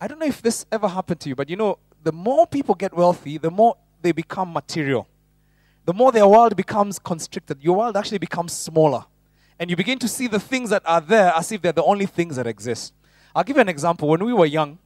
I 0.00 0.08
don't 0.08 0.18
know 0.18 0.26
if 0.26 0.42
this 0.42 0.66
ever 0.70 0.88
happened 0.88 1.20
to 1.20 1.28
you, 1.28 1.34
but 1.34 1.48
you 1.48 1.56
know, 1.56 1.78
the 2.02 2.12
more 2.12 2.46
people 2.46 2.74
get 2.74 2.94
wealthy, 2.94 3.38
the 3.38 3.50
more 3.50 3.76
they 4.02 4.12
become 4.12 4.52
material. 4.52 5.08
The 5.86 5.94
more 5.94 6.12
their 6.12 6.26
world 6.26 6.56
becomes 6.56 6.98
constricted, 6.98 7.62
your 7.62 7.76
world 7.76 7.96
actually 7.96 8.18
becomes 8.18 8.52
smaller. 8.52 9.04
And 9.58 9.70
you 9.70 9.76
begin 9.76 9.98
to 10.00 10.08
see 10.08 10.26
the 10.26 10.40
things 10.40 10.70
that 10.70 10.82
are 10.84 11.00
there 11.00 11.32
as 11.34 11.52
if 11.52 11.62
they're 11.62 11.72
the 11.72 11.84
only 11.84 12.06
things 12.06 12.36
that 12.36 12.46
exist. 12.46 12.92
I'll 13.34 13.44
give 13.44 13.56
you 13.56 13.62
an 13.62 13.68
example. 13.68 14.08
When 14.08 14.24
we 14.24 14.32
were 14.32 14.46
young, 14.46 14.78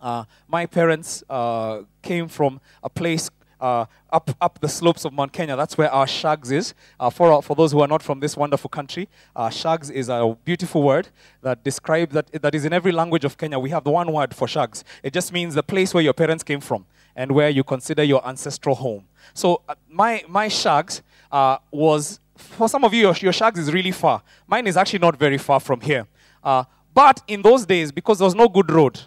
uh, 0.00 0.24
my 0.46 0.66
parents 0.66 1.24
uh, 1.28 1.82
came 2.02 2.28
from 2.28 2.60
a 2.82 2.88
place 2.88 3.30
uh, 3.60 3.86
up, 4.10 4.30
up 4.40 4.60
the 4.60 4.68
slopes 4.68 5.04
of 5.04 5.12
Mount 5.12 5.32
Kenya. 5.32 5.56
That's 5.56 5.76
where 5.76 5.90
our 5.90 6.06
shags 6.06 6.50
is. 6.50 6.74
Uh, 6.98 7.10
for, 7.10 7.42
for 7.42 7.54
those 7.56 7.72
who 7.72 7.80
are 7.80 7.88
not 7.88 8.02
from 8.02 8.20
this 8.20 8.36
wonderful 8.36 8.70
country, 8.70 9.08
uh, 9.34 9.50
shags 9.50 9.90
is 9.90 10.08
a 10.08 10.36
beautiful 10.44 10.82
word 10.82 11.08
that 11.42 11.64
describes, 11.64 12.14
that, 12.14 12.30
that 12.42 12.54
is 12.54 12.64
in 12.64 12.72
every 12.72 12.92
language 12.92 13.24
of 13.24 13.36
Kenya. 13.36 13.58
We 13.58 13.70
have 13.70 13.84
the 13.84 13.90
one 13.90 14.12
word 14.12 14.34
for 14.34 14.48
shags. 14.48 14.84
It 15.02 15.12
just 15.12 15.32
means 15.32 15.54
the 15.54 15.62
place 15.62 15.92
where 15.94 16.02
your 16.02 16.14
parents 16.14 16.42
came 16.42 16.60
from 16.60 16.86
and 17.16 17.32
where 17.32 17.50
you 17.50 17.64
consider 17.64 18.02
your 18.02 18.26
ancestral 18.26 18.76
home. 18.76 19.04
So 19.34 19.62
uh, 19.68 19.74
my, 19.90 20.22
my 20.28 20.48
shags 20.48 21.02
uh, 21.32 21.58
was, 21.70 22.20
for 22.36 22.68
some 22.68 22.84
of 22.84 22.94
you, 22.94 23.00
your, 23.00 23.14
your 23.16 23.32
shags 23.32 23.58
is 23.58 23.72
really 23.72 23.92
far. 23.92 24.22
Mine 24.46 24.66
is 24.66 24.76
actually 24.76 25.00
not 25.00 25.18
very 25.18 25.38
far 25.38 25.60
from 25.60 25.80
here. 25.80 26.06
Uh, 26.42 26.64
but 26.94 27.22
in 27.26 27.42
those 27.42 27.66
days, 27.66 27.92
because 27.92 28.18
there 28.18 28.24
was 28.24 28.34
no 28.34 28.48
good 28.48 28.70
road, 28.70 29.00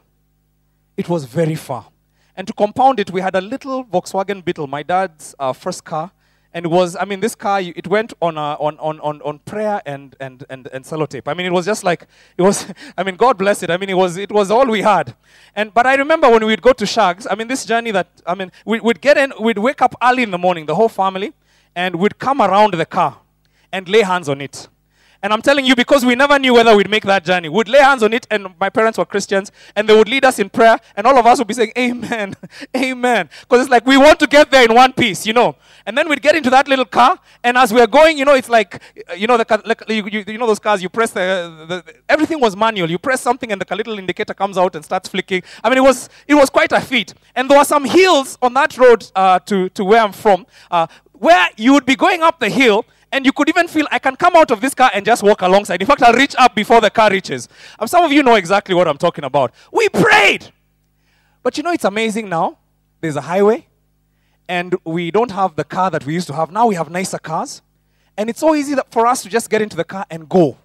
it 0.97 1.09
was 1.09 1.25
very 1.25 1.55
far. 1.55 1.87
And 2.35 2.47
to 2.47 2.53
compound 2.53 2.99
it, 2.99 3.11
we 3.11 3.21
had 3.21 3.35
a 3.35 3.41
little 3.41 3.83
Volkswagen 3.83 4.43
Beetle, 4.43 4.67
my 4.67 4.83
dad's 4.83 5.35
uh, 5.39 5.53
first 5.53 5.83
car. 5.83 6.11
And 6.53 6.65
it 6.65 6.69
was, 6.69 6.97
I 6.99 7.05
mean, 7.05 7.21
this 7.21 7.33
car, 7.33 7.61
it 7.61 7.87
went 7.87 8.13
on, 8.21 8.37
uh, 8.37 8.57
on, 8.59 8.77
on, 8.79 8.99
on, 8.99 9.21
on 9.21 9.39
prayer 9.39 9.81
and, 9.85 10.15
and, 10.19 10.43
and, 10.49 10.67
and 10.73 10.83
sellotape. 10.83 11.23
I 11.27 11.33
mean, 11.33 11.45
it 11.45 11.53
was 11.53 11.65
just 11.65 11.85
like, 11.85 12.05
it 12.37 12.41
was, 12.41 12.65
I 12.97 13.03
mean, 13.03 13.15
God 13.15 13.37
bless 13.37 13.63
it. 13.63 13.69
I 13.69 13.77
mean, 13.77 13.89
it 13.89 13.95
was, 13.95 14.17
it 14.17 14.31
was 14.31 14.51
all 14.51 14.65
we 14.65 14.81
had. 14.81 15.15
And, 15.55 15.73
but 15.73 15.87
I 15.87 15.95
remember 15.95 16.29
when 16.29 16.45
we'd 16.45 16.61
go 16.61 16.73
to 16.73 16.85
Shags, 16.85 17.25
I 17.29 17.35
mean, 17.35 17.47
this 17.47 17.63
journey 17.65 17.91
that, 17.91 18.07
I 18.25 18.35
mean, 18.35 18.51
we, 18.65 18.81
we'd 18.81 18.99
get 18.99 19.17
in, 19.17 19.31
we'd 19.39 19.59
wake 19.59 19.81
up 19.81 19.95
early 20.03 20.23
in 20.23 20.31
the 20.31 20.37
morning, 20.37 20.65
the 20.65 20.75
whole 20.75 20.89
family, 20.89 21.33
and 21.73 21.95
we'd 21.95 22.19
come 22.19 22.41
around 22.41 22.73
the 22.73 22.85
car 22.85 23.17
and 23.71 23.87
lay 23.87 24.01
hands 24.01 24.27
on 24.27 24.41
it. 24.41 24.67
And 25.23 25.31
I'm 25.31 25.41
telling 25.41 25.65
you, 25.65 25.75
because 25.75 26.03
we 26.03 26.15
never 26.15 26.39
knew 26.39 26.53
whether 26.53 26.75
we'd 26.75 26.89
make 26.89 27.03
that 27.03 27.23
journey, 27.23 27.47
we'd 27.47 27.67
lay 27.67 27.79
hands 27.79 28.01
on 28.01 28.13
it, 28.13 28.25
and 28.31 28.47
my 28.59 28.69
parents 28.69 28.97
were 28.97 29.05
Christians, 29.05 29.51
and 29.75 29.87
they 29.87 29.95
would 29.95 30.09
lead 30.09 30.25
us 30.25 30.39
in 30.39 30.49
prayer, 30.49 30.79
and 30.95 31.05
all 31.05 31.17
of 31.17 31.25
us 31.25 31.37
would 31.37 31.47
be 31.47 31.53
saying, 31.53 31.71
Amen, 31.77 32.35
Amen. 32.75 33.29
Because 33.41 33.61
it's 33.61 33.69
like 33.69 33.85
we 33.85 33.97
want 33.97 34.19
to 34.19 34.27
get 34.27 34.49
there 34.49 34.65
in 34.65 34.73
one 34.73 34.93
piece, 34.93 35.27
you 35.27 35.33
know. 35.33 35.55
And 35.85 35.97
then 35.97 36.09
we'd 36.09 36.21
get 36.21 36.35
into 36.35 36.49
that 36.49 36.67
little 36.67 36.85
car, 36.85 37.19
and 37.43 37.57
as 37.57 37.73
we're 37.73 37.87
going, 37.87 38.17
you 38.17 38.25
know, 38.25 38.33
it's 38.33 38.49
like, 38.49 38.81
you 39.15 39.27
know, 39.27 39.37
the, 39.37 39.61
like, 39.65 39.83
you, 39.87 40.07
you, 40.11 40.23
you 40.27 40.37
know 40.37 40.47
those 40.47 40.59
cars, 40.59 40.81
you 40.81 40.89
press 40.89 41.11
the, 41.11 41.65
the, 41.67 41.75
the, 41.75 41.93
everything 42.09 42.39
was 42.39 42.55
manual. 42.55 42.89
You 42.89 42.97
press 42.97 43.21
something, 43.21 43.51
and 43.51 43.61
the 43.61 43.75
little 43.75 43.97
indicator 43.99 44.33
comes 44.33 44.57
out 44.57 44.75
and 44.75 44.83
starts 44.83 45.09
flicking. 45.09 45.43
I 45.63 45.69
mean, 45.69 45.77
it 45.77 45.83
was, 45.83 46.09
it 46.27 46.35
was 46.35 46.49
quite 46.49 46.71
a 46.71 46.81
feat. 46.81 47.13
And 47.35 47.49
there 47.49 47.57
were 47.57 47.65
some 47.65 47.85
hills 47.85 48.37
on 48.41 48.53
that 48.55 48.77
road 48.77 49.09
uh, 49.15 49.39
to, 49.39 49.69
to 49.69 49.85
where 49.85 50.01
I'm 50.01 50.13
from, 50.13 50.45
uh, 50.69 50.87
where 51.13 51.47
you 51.57 51.73
would 51.73 51.85
be 51.85 51.95
going 51.95 52.23
up 52.23 52.39
the 52.39 52.49
hill, 52.49 52.85
and 53.11 53.25
you 53.25 53.31
could 53.33 53.49
even 53.49 53.67
feel, 53.67 53.87
I 53.91 53.99
can 53.99 54.15
come 54.15 54.35
out 54.35 54.51
of 54.51 54.61
this 54.61 54.73
car 54.73 54.89
and 54.93 55.05
just 55.05 55.21
walk 55.21 55.41
alongside. 55.41 55.81
In 55.81 55.87
fact, 55.87 56.01
I'll 56.01 56.13
reach 56.13 56.35
up 56.37 56.55
before 56.55 56.79
the 56.79 56.89
car 56.89 57.11
reaches. 57.11 57.49
Um, 57.77 57.87
some 57.87 58.03
of 58.03 58.11
you 58.11 58.23
know 58.23 58.35
exactly 58.35 58.73
what 58.73 58.87
I'm 58.87 58.97
talking 58.97 59.23
about. 59.23 59.53
We 59.71 59.89
prayed. 59.89 60.51
But 61.43 61.57
you 61.57 61.63
know, 61.63 61.71
it's 61.71 61.85
amazing 61.85 62.29
now. 62.29 62.57
There's 63.01 63.15
a 63.15 63.21
highway, 63.21 63.67
and 64.47 64.75
we 64.85 65.11
don't 65.11 65.31
have 65.31 65.55
the 65.55 65.63
car 65.63 65.89
that 65.89 66.05
we 66.05 66.13
used 66.13 66.27
to 66.27 66.33
have. 66.33 66.51
Now 66.51 66.67
we 66.67 66.75
have 66.75 66.89
nicer 66.89 67.17
cars. 67.17 67.61
And 68.17 68.29
it's 68.29 68.39
so 68.39 68.53
easy 68.53 68.75
for 68.91 69.07
us 69.07 69.23
to 69.23 69.29
just 69.29 69.49
get 69.49 69.61
into 69.61 69.75
the 69.75 69.83
car 69.83 70.05
and 70.09 70.29
go. 70.29 70.57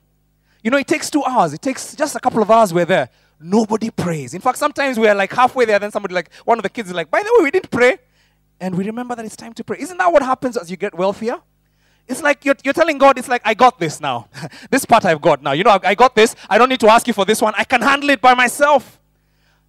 You 0.62 0.70
know, 0.70 0.76
it 0.76 0.86
takes 0.86 1.08
two 1.08 1.24
hours. 1.24 1.52
It 1.52 1.62
takes 1.62 1.94
just 1.94 2.16
a 2.16 2.20
couple 2.20 2.42
of 2.42 2.50
hours 2.50 2.74
we're 2.74 2.84
there. 2.84 3.08
Nobody 3.40 3.90
prays. 3.90 4.34
In 4.34 4.40
fact, 4.40 4.58
sometimes 4.58 4.98
we're 4.98 5.14
like 5.14 5.32
halfway 5.32 5.64
there, 5.64 5.78
then 5.78 5.90
somebody 5.90 6.14
like, 6.14 6.32
one 6.44 6.58
of 6.58 6.62
the 6.62 6.68
kids 6.68 6.88
is 6.88 6.94
like, 6.94 7.10
by 7.10 7.22
the 7.22 7.32
way, 7.38 7.44
we 7.44 7.50
didn't 7.50 7.70
pray. 7.70 7.98
And 8.60 8.74
we 8.74 8.84
remember 8.84 9.14
that 9.14 9.24
it's 9.24 9.36
time 9.36 9.52
to 9.54 9.64
pray. 9.64 9.78
Isn't 9.78 9.96
that 9.98 10.12
what 10.12 10.22
happens 10.22 10.56
as 10.56 10.70
you 10.70 10.76
get 10.76 10.94
wealthier? 10.94 11.40
It's 12.08 12.22
like 12.22 12.44
you're, 12.44 12.54
you're 12.62 12.74
telling 12.74 12.98
God, 12.98 13.18
it's 13.18 13.28
like, 13.28 13.42
I 13.44 13.54
got 13.54 13.78
this 13.78 14.00
now. 14.00 14.28
this 14.70 14.84
part 14.84 15.04
I've 15.04 15.20
got 15.20 15.42
now. 15.42 15.52
You 15.52 15.64
know, 15.64 15.78
I, 15.82 15.94
got 15.94 16.14
this. 16.14 16.36
I 16.48 16.56
don't 16.58 16.68
need 16.68 16.80
to 16.80 16.88
ask 16.88 17.06
you 17.06 17.12
for 17.12 17.24
this 17.24 17.42
one. 17.42 17.52
I 17.56 17.64
can 17.64 17.82
handle 17.82 18.10
it 18.10 18.20
by 18.20 18.34
myself. 18.34 19.00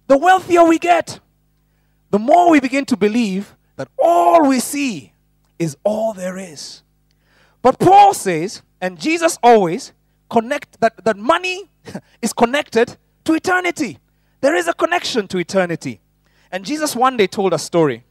The 0.06 0.16
wealthier 0.16 0.64
we 0.64 0.78
get, 0.78 1.20
the 2.10 2.18
more 2.18 2.50
we 2.50 2.60
begin 2.60 2.84
to 2.86 2.96
believe 2.96 3.54
that 3.76 3.88
all 3.98 4.48
we 4.48 4.60
see 4.60 5.12
is 5.58 5.76
all 5.84 6.12
there 6.12 6.38
is. 6.38 6.82
But 7.60 7.78
Paul 7.78 8.14
says, 8.14 8.62
and 8.80 8.98
Jesus 8.98 9.38
always 9.42 9.92
connect 10.30 10.80
that, 10.80 11.04
that 11.04 11.16
money 11.16 11.68
is 12.22 12.32
connected 12.32 12.96
to 13.24 13.34
eternity. 13.34 13.98
There 14.40 14.54
is 14.54 14.68
a 14.68 14.72
connection 14.74 15.26
to 15.28 15.38
eternity. 15.38 16.00
And 16.52 16.64
Jesus 16.64 16.94
one 16.94 17.16
day 17.16 17.26
told 17.26 17.52
a 17.52 17.58
story. 17.58 18.04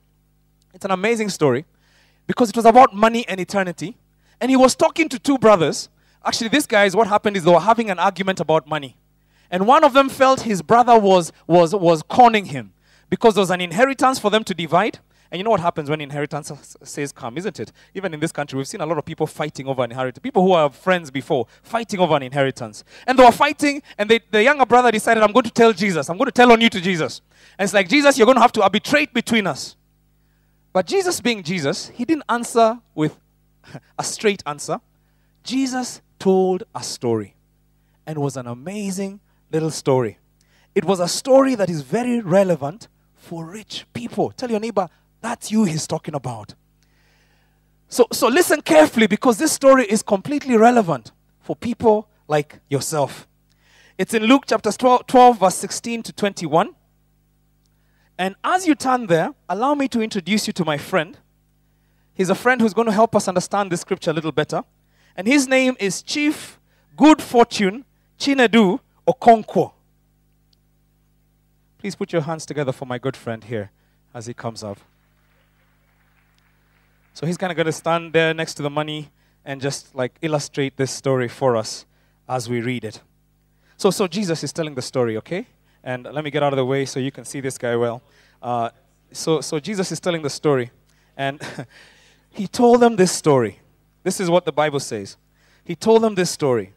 It's 0.73 0.85
an 0.85 0.91
amazing 0.91 1.29
story 1.29 1.65
because 2.27 2.49
it 2.49 2.55
was 2.55 2.65
about 2.65 2.93
money 2.93 3.27
and 3.27 3.39
eternity. 3.39 3.97
And 4.39 4.51
he 4.51 4.57
was 4.57 4.75
talking 4.75 5.09
to 5.09 5.19
two 5.19 5.37
brothers. 5.37 5.89
Actually, 6.23 6.49
these 6.49 6.67
guys, 6.67 6.95
what 6.95 7.07
happened 7.07 7.37
is 7.37 7.43
they 7.43 7.51
were 7.51 7.59
having 7.59 7.89
an 7.89 7.99
argument 7.99 8.39
about 8.39 8.67
money. 8.67 8.97
And 9.49 9.65
one 9.65 9.83
of 9.83 9.93
them 9.93 10.09
felt 10.09 10.41
his 10.41 10.61
brother 10.61 10.99
was, 10.99 11.31
was, 11.47 11.73
was 11.73 12.03
conning 12.03 12.45
him 12.45 12.73
because 13.09 13.35
there 13.35 13.41
was 13.41 13.51
an 13.51 13.61
inheritance 13.61 14.19
for 14.19 14.29
them 14.29 14.43
to 14.43 14.53
divide. 14.53 14.99
And 15.29 15.39
you 15.39 15.43
know 15.43 15.49
what 15.49 15.59
happens 15.59 15.89
when 15.89 15.99
inheritance 15.99 16.77
says 16.83 17.11
come, 17.11 17.37
isn't 17.37 17.59
it? 17.59 17.71
Even 17.93 18.13
in 18.13 18.19
this 18.19 18.31
country, 18.31 18.55
we've 18.57 18.67
seen 18.67 18.79
a 18.79 18.85
lot 18.85 18.97
of 18.97 19.03
people 19.03 19.27
fighting 19.27 19.67
over 19.67 19.83
an 19.83 19.91
inheritance. 19.91 20.21
People 20.21 20.43
who 20.43 20.53
are 20.53 20.69
friends 20.69 21.11
before, 21.11 21.47
fighting 21.63 21.99
over 21.99 22.15
an 22.15 22.23
inheritance. 22.23 22.85
And 23.05 23.19
they 23.19 23.25
were 23.25 23.31
fighting, 23.31 23.81
and 23.97 24.09
they, 24.09 24.19
the 24.31 24.43
younger 24.43 24.65
brother 24.65 24.89
decided, 24.89 25.23
I'm 25.23 25.33
going 25.33 25.43
to 25.43 25.51
tell 25.51 25.73
Jesus. 25.73 26.09
I'm 26.09 26.17
going 26.17 26.27
to 26.27 26.31
tell 26.31 26.51
on 26.51 26.61
you 26.61 26.69
to 26.69 26.79
Jesus. 26.79 27.21
And 27.57 27.65
it's 27.65 27.73
like, 27.73 27.89
Jesus, 27.89 28.17
you're 28.17 28.25
going 28.25 28.37
to 28.37 28.41
have 28.41 28.53
to 28.53 28.63
arbitrate 28.63 29.13
between 29.13 29.47
us. 29.47 29.75
But 30.71 30.85
Jesus, 30.85 31.19
being 31.19 31.43
Jesus, 31.43 31.89
he 31.89 32.05
didn't 32.05 32.23
answer 32.29 32.79
with 32.95 33.17
a 33.99 34.03
straight 34.03 34.43
answer. 34.45 34.79
Jesus 35.43 36.01
told 36.19 36.63
a 36.75 36.83
story. 36.83 37.35
And 38.05 38.19
was 38.19 38.37
an 38.37 38.47
amazing 38.47 39.19
little 39.51 39.71
story. 39.71 40.19
It 40.75 40.85
was 40.85 40.99
a 40.99 41.07
story 41.07 41.55
that 41.55 41.69
is 41.69 41.81
very 41.81 42.21
relevant 42.21 42.87
for 43.15 43.45
rich 43.45 43.85
people. 43.93 44.31
Tell 44.31 44.49
your 44.49 44.59
neighbor, 44.59 44.87
that's 45.21 45.51
you 45.51 45.65
he's 45.65 45.87
talking 45.87 46.15
about. 46.15 46.53
So, 47.89 48.05
so 48.11 48.27
listen 48.27 48.61
carefully 48.61 49.07
because 49.07 49.37
this 49.37 49.51
story 49.51 49.85
is 49.85 50.03
completely 50.03 50.57
relevant 50.57 51.11
for 51.39 51.55
people 51.55 52.09
like 52.27 52.59
yourself. 52.69 53.27
It's 53.97 54.13
in 54.13 54.23
Luke 54.23 54.43
chapter 54.47 54.71
12, 54.71 55.07
12 55.07 55.39
verse 55.39 55.55
16 55.55 56.03
to 56.03 56.13
21. 56.13 56.75
And 58.17 58.35
as 58.43 58.67
you 58.67 58.75
turn 58.75 59.07
there, 59.07 59.33
allow 59.47 59.73
me 59.73 59.87
to 59.89 60.01
introduce 60.01 60.47
you 60.47 60.53
to 60.53 60.65
my 60.65 60.77
friend. 60.77 61.17
He's 62.17 62.31
a 62.31 62.35
friend 62.35 62.59
who's 62.59 62.73
going 62.73 62.87
to 62.87 62.91
help 62.91 63.15
us 63.15 63.27
understand 63.27 63.71
this 63.71 63.81
scripture 63.81 64.09
a 64.09 64.13
little 64.13 64.31
better. 64.31 64.63
And 65.15 65.27
his 65.27 65.47
name 65.47 65.77
is 65.79 66.01
Chief 66.01 66.59
Good 66.95 67.21
Fortune 67.21 67.85
Chinedu 68.17 68.79
Okonkwo. 69.07 69.71
Please 71.77 71.95
put 71.95 72.11
your 72.11 72.23
hands 72.23 72.43
together 72.43 72.71
for 72.71 72.87
my 72.87 72.97
good 72.97 73.15
friend 73.15 73.43
here 73.43 73.69
as 74.15 74.25
he 74.25 74.33
comes 74.33 74.63
up. 74.63 74.79
So 77.13 77.27
he's 77.27 77.37
kind 77.37 77.51
of 77.51 77.55
going 77.55 77.67
to 77.67 77.71
stand 77.71 78.13
there 78.13 78.33
next 78.33 78.55
to 78.55 78.63
the 78.63 78.69
money 78.71 79.11
and 79.45 79.61
just 79.61 79.93
like 79.93 80.15
illustrate 80.23 80.75
this 80.75 80.89
story 80.89 81.27
for 81.27 81.55
us 81.55 81.85
as 82.27 82.49
we 82.49 82.61
read 82.61 82.83
it. 82.83 82.99
So, 83.77 83.91
so 83.91 84.07
Jesus 84.07 84.43
is 84.43 84.51
telling 84.51 84.73
the 84.73 84.81
story, 84.81 85.17
okay? 85.17 85.45
And 85.83 86.05
let 86.11 86.23
me 86.23 86.31
get 86.31 86.41
out 86.41 86.51
of 86.51 86.57
the 86.57 86.65
way 86.65 86.85
so 86.85 86.99
you 86.99 87.11
can 87.11 87.25
see 87.25 87.41
this 87.41 87.59
guy 87.59 87.75
well. 87.75 88.01
Uh, 88.41 88.71
so, 89.11 89.39
so 89.39 89.59
Jesus 89.59 89.91
is 89.91 89.99
telling 89.99 90.23
the 90.23 90.31
story. 90.31 90.71
And 91.15 91.39
he 92.37 92.47
told 92.47 92.81
them 92.81 92.95
this 92.95 93.11
story. 93.11 93.59
This 94.03 94.19
is 94.19 94.29
what 94.29 94.45
the 94.45 94.51
Bible 94.51 94.79
says. 94.79 95.17
He 95.63 95.75
told 95.75 96.03
them 96.03 96.15
this 96.15 96.29
story. 96.29 96.73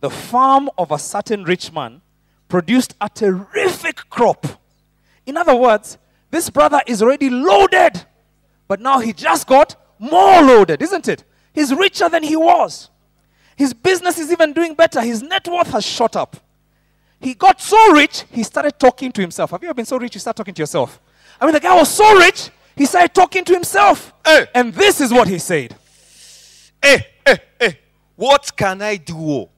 The 0.00 0.10
farm 0.10 0.68
of 0.76 0.90
a 0.90 0.98
certain 0.98 1.44
rich 1.44 1.72
man 1.72 2.02
produced 2.48 2.94
a 3.00 3.08
terrific 3.08 4.10
crop. 4.10 4.46
In 5.24 5.36
other 5.36 5.54
words, 5.54 5.96
this 6.30 6.50
brother 6.50 6.80
is 6.86 7.02
already 7.02 7.30
loaded, 7.30 8.04
but 8.66 8.80
now 8.80 8.98
he 8.98 9.12
just 9.12 9.46
got 9.46 9.76
more 9.98 10.42
loaded, 10.42 10.82
isn't 10.82 11.08
it? 11.08 11.24
He's 11.52 11.72
richer 11.72 12.08
than 12.08 12.22
he 12.22 12.36
was. 12.36 12.90
His 13.56 13.72
business 13.72 14.18
is 14.18 14.32
even 14.32 14.52
doing 14.52 14.74
better. 14.74 15.00
His 15.02 15.22
net 15.22 15.46
worth 15.46 15.68
has 15.68 15.84
shot 15.84 16.16
up. 16.16 16.36
He 17.20 17.34
got 17.34 17.60
so 17.60 17.92
rich, 17.92 18.24
he 18.30 18.42
started 18.42 18.78
talking 18.78 19.12
to 19.12 19.20
himself. 19.20 19.50
Have 19.50 19.62
you 19.62 19.68
ever 19.68 19.74
been 19.74 19.84
so 19.84 19.98
rich 19.98 20.14
you 20.14 20.20
start 20.20 20.36
talking 20.36 20.54
to 20.54 20.62
yourself? 20.62 21.00
I 21.40 21.44
mean, 21.44 21.54
the 21.54 21.60
guy 21.60 21.76
was 21.76 21.90
so 21.90 22.18
rich, 22.18 22.50
he 22.76 22.86
started 22.86 23.14
talking 23.14 23.44
to 23.44 23.52
himself. 23.52 24.12
Hey. 24.24 24.46
And 24.54 24.72
this 24.72 25.00
is 25.00 25.12
what 25.12 25.28
he 25.28 25.38
said. 25.38 25.76
Hey, 26.82 27.06
hey, 27.26 27.38
hey, 27.60 27.78
what 28.16 28.56
can 28.56 28.80
I 28.82 28.96
do? 28.96 29.16
Oh? 29.16 29.50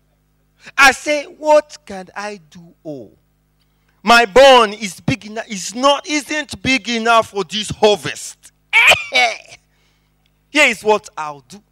I 0.76 0.92
say, 0.92 1.24
what 1.24 1.76
can 1.84 2.08
I 2.16 2.40
do? 2.50 2.74
Oh, 2.84 3.10
my 4.02 4.26
barn 4.26 4.72
is 4.72 5.00
big 5.00 5.26
enough. 5.26 5.48
Is 5.48 5.74
not 5.74 6.08
isn't 6.08 6.60
big 6.62 6.88
enough 6.88 7.30
for 7.30 7.44
this 7.44 7.70
harvest. 7.70 8.52
Here 10.50 10.66
is 10.68 10.82
what 10.82 11.08
I'll 11.16 11.40
do. 11.40 11.62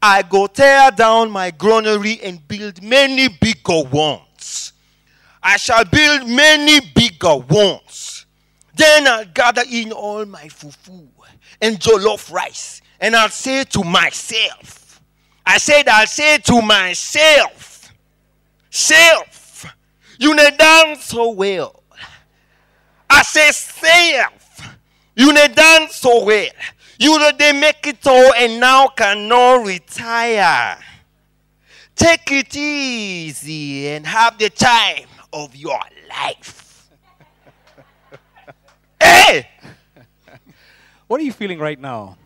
I 0.00 0.22
go 0.22 0.46
tear 0.46 0.90
down 0.90 1.30
my 1.30 1.50
granary 1.50 2.20
and 2.22 2.46
build 2.46 2.82
many 2.82 3.28
bigger 3.28 3.82
ones. 3.82 4.72
I 5.42 5.56
shall 5.56 5.84
build 5.84 6.28
many 6.28 6.80
bigger 6.94 7.36
ones. 7.36 8.21
Then 8.74 9.06
I'll 9.06 9.24
gather 9.26 9.62
in 9.70 9.92
all 9.92 10.24
my 10.24 10.44
fufu 10.44 11.06
and 11.60 11.78
jollof 11.78 12.32
rice, 12.32 12.80
and 13.00 13.14
I'll 13.14 13.28
say 13.28 13.64
to 13.64 13.84
myself, 13.84 15.00
I 15.44 15.58
said, 15.58 15.88
I'll 15.88 16.06
say 16.06 16.38
to 16.38 16.62
myself, 16.62 17.92
self, 18.70 19.66
you 20.18 20.34
ne 20.34 20.56
dance 20.56 21.04
so 21.04 21.30
well. 21.30 21.82
I 23.10 23.22
say, 23.22 23.50
self, 23.50 24.76
you 25.14 25.32
ne 25.32 25.48
dance 25.48 25.96
so 25.96 26.24
well. 26.24 26.48
You 27.02 27.18
know 27.18 27.32
they 27.36 27.52
make 27.52 27.84
it 27.88 28.06
all 28.06 28.32
and 28.34 28.60
now 28.60 28.86
cannot 28.86 29.66
retire. 29.66 30.78
Take 31.96 32.30
it 32.30 32.56
easy 32.56 33.88
and 33.88 34.06
have 34.06 34.38
the 34.38 34.50
time 34.50 35.08
of 35.32 35.56
your 35.56 35.80
life. 36.08 36.61
Hey! 39.32 39.48
What 41.06 41.20
are 41.20 41.24
you 41.24 41.32
feeling 41.32 41.58
right 41.58 41.78
now? 41.78 42.16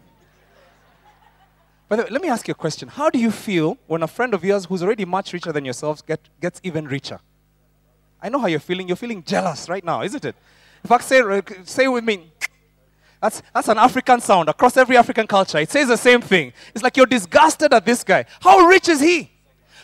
By 1.88 1.96
the 1.96 2.02
way, 2.04 2.08
let 2.10 2.22
me 2.22 2.28
ask 2.28 2.46
you 2.46 2.52
a 2.52 2.54
question. 2.54 2.88
How 2.88 3.10
do 3.10 3.18
you 3.18 3.30
feel 3.30 3.78
when 3.86 4.02
a 4.02 4.06
friend 4.06 4.32
of 4.34 4.44
yours 4.44 4.66
who's 4.66 4.82
already 4.82 5.04
much 5.04 5.32
richer 5.32 5.52
than 5.52 5.64
yourselves 5.64 6.02
get, 6.02 6.20
gets 6.40 6.60
even 6.62 6.86
richer? 6.86 7.18
I 8.22 8.28
know 8.28 8.38
how 8.38 8.46
you're 8.46 8.60
feeling. 8.60 8.86
You're 8.88 8.96
feeling 8.96 9.24
jealous 9.24 9.68
right 9.68 9.84
now, 9.84 10.02
isn't 10.02 10.24
it? 10.24 10.36
In 10.84 10.88
fact, 10.88 11.04
say, 11.04 11.20
uh, 11.20 11.42
say 11.64 11.88
with 11.88 12.04
me, 12.04 12.30
that's, 13.20 13.42
that's 13.52 13.68
an 13.68 13.78
African 13.78 14.20
sound 14.20 14.48
across 14.48 14.76
every 14.76 14.96
African 14.96 15.26
culture. 15.26 15.58
It 15.58 15.70
says 15.70 15.88
the 15.88 15.96
same 15.96 16.20
thing. 16.20 16.52
It's 16.74 16.84
like 16.84 16.96
you're 16.96 17.06
disgusted 17.06 17.72
at 17.72 17.84
this 17.84 18.04
guy. 18.04 18.24
How 18.40 18.66
rich 18.66 18.88
is 18.88 19.00
he? 19.00 19.30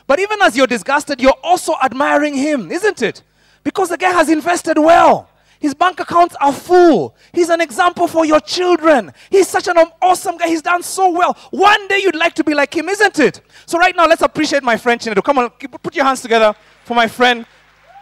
But 0.06 0.20
even 0.20 0.40
as 0.42 0.56
you're 0.56 0.66
disgusted, 0.66 1.20
you're 1.20 1.38
also 1.42 1.74
admiring 1.82 2.35
him, 2.35 2.70
isn't 2.70 3.02
it? 3.02 3.22
Because 3.64 3.88
the 3.88 3.96
guy 3.96 4.11
has 4.11 4.28
invested 4.28 4.78
well. 4.78 5.28
His 5.62 5.75
bank 5.75 6.01
accounts 6.01 6.35
are 6.40 6.53
full. 6.53 7.14
He's 7.33 7.48
an 7.48 7.61
example 7.61 8.09
for 8.09 8.27
your 8.27 8.40
children. 8.40 9.12
He's 9.31 9.46
such 9.46 9.68
an 9.68 9.77
awesome 10.03 10.37
guy. 10.37 10.48
He's 10.48 10.61
done 10.61 10.83
so 10.83 11.09
well. 11.09 11.38
One 11.53 11.87
day 11.87 12.01
you'd 12.03 12.16
like 12.16 12.35
to 12.35 12.42
be 12.42 12.53
like 12.53 12.75
him, 12.75 12.88
isn't 12.88 13.20
it? 13.20 13.40
So, 13.64 13.79
right 13.79 13.94
now, 13.94 14.09
let's 14.09 14.22
appreciate 14.22 14.64
my 14.64 14.77
friend 14.77 15.01
Chinedu. 15.01 15.22
Come 15.22 15.38
on, 15.38 15.51
put 15.51 15.94
your 15.94 16.05
hands 16.05 16.20
together 16.20 16.53
for 16.85 16.94
my 16.94 17.07
friend. 17.07 17.46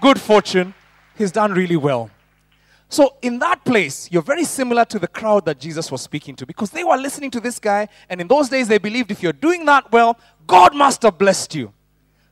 Good 0.01 0.18
fortune. 0.18 0.73
He's 1.18 1.31
done 1.31 1.53
really 1.53 1.77
well. 1.77 2.09
So, 2.88 3.16
in 3.20 3.38
that 3.40 3.62
place, 3.62 4.11
you're 4.11 4.23
very 4.23 4.44
similar 4.44 4.87
to 4.87 4.99
the 4.99 5.07
crowd 5.07 5.44
that 5.44 5.61
Jesus 5.61 5.92
was 5.92 6.01
speaking 6.01 6.35
to 6.37 6.46
because 6.46 6.70
they 6.70 6.83
were 6.83 6.96
listening 6.96 7.31
to 7.33 7.40
this 7.40 7.59
guy, 7.59 7.88
and 8.09 8.23
in 8.23 8.27
those 8.27 8.49
days, 8.49 8.68
they 8.68 8.79
believed 8.79 9.11
if 9.11 9.23
you're 9.23 9.35
doing 9.35 9.66
that 9.66 9.92
well, 9.92 10.18
God 10.46 10.75
must 10.75 11.03
have 11.03 11.18
blessed 11.18 11.55
you. 11.55 11.75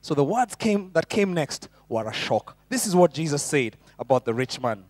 So, 0.00 0.14
the 0.14 0.24
words 0.24 0.54
came 0.54 0.90
that 0.94 1.10
came 1.10 1.34
next 1.34 1.68
were 1.86 2.08
a 2.08 2.14
shock. 2.14 2.56
This 2.70 2.86
is 2.86 2.96
what 2.96 3.12
Jesus 3.12 3.42
said 3.42 3.76
about 3.98 4.24
the 4.24 4.32
rich 4.32 4.58
man. 4.58 4.84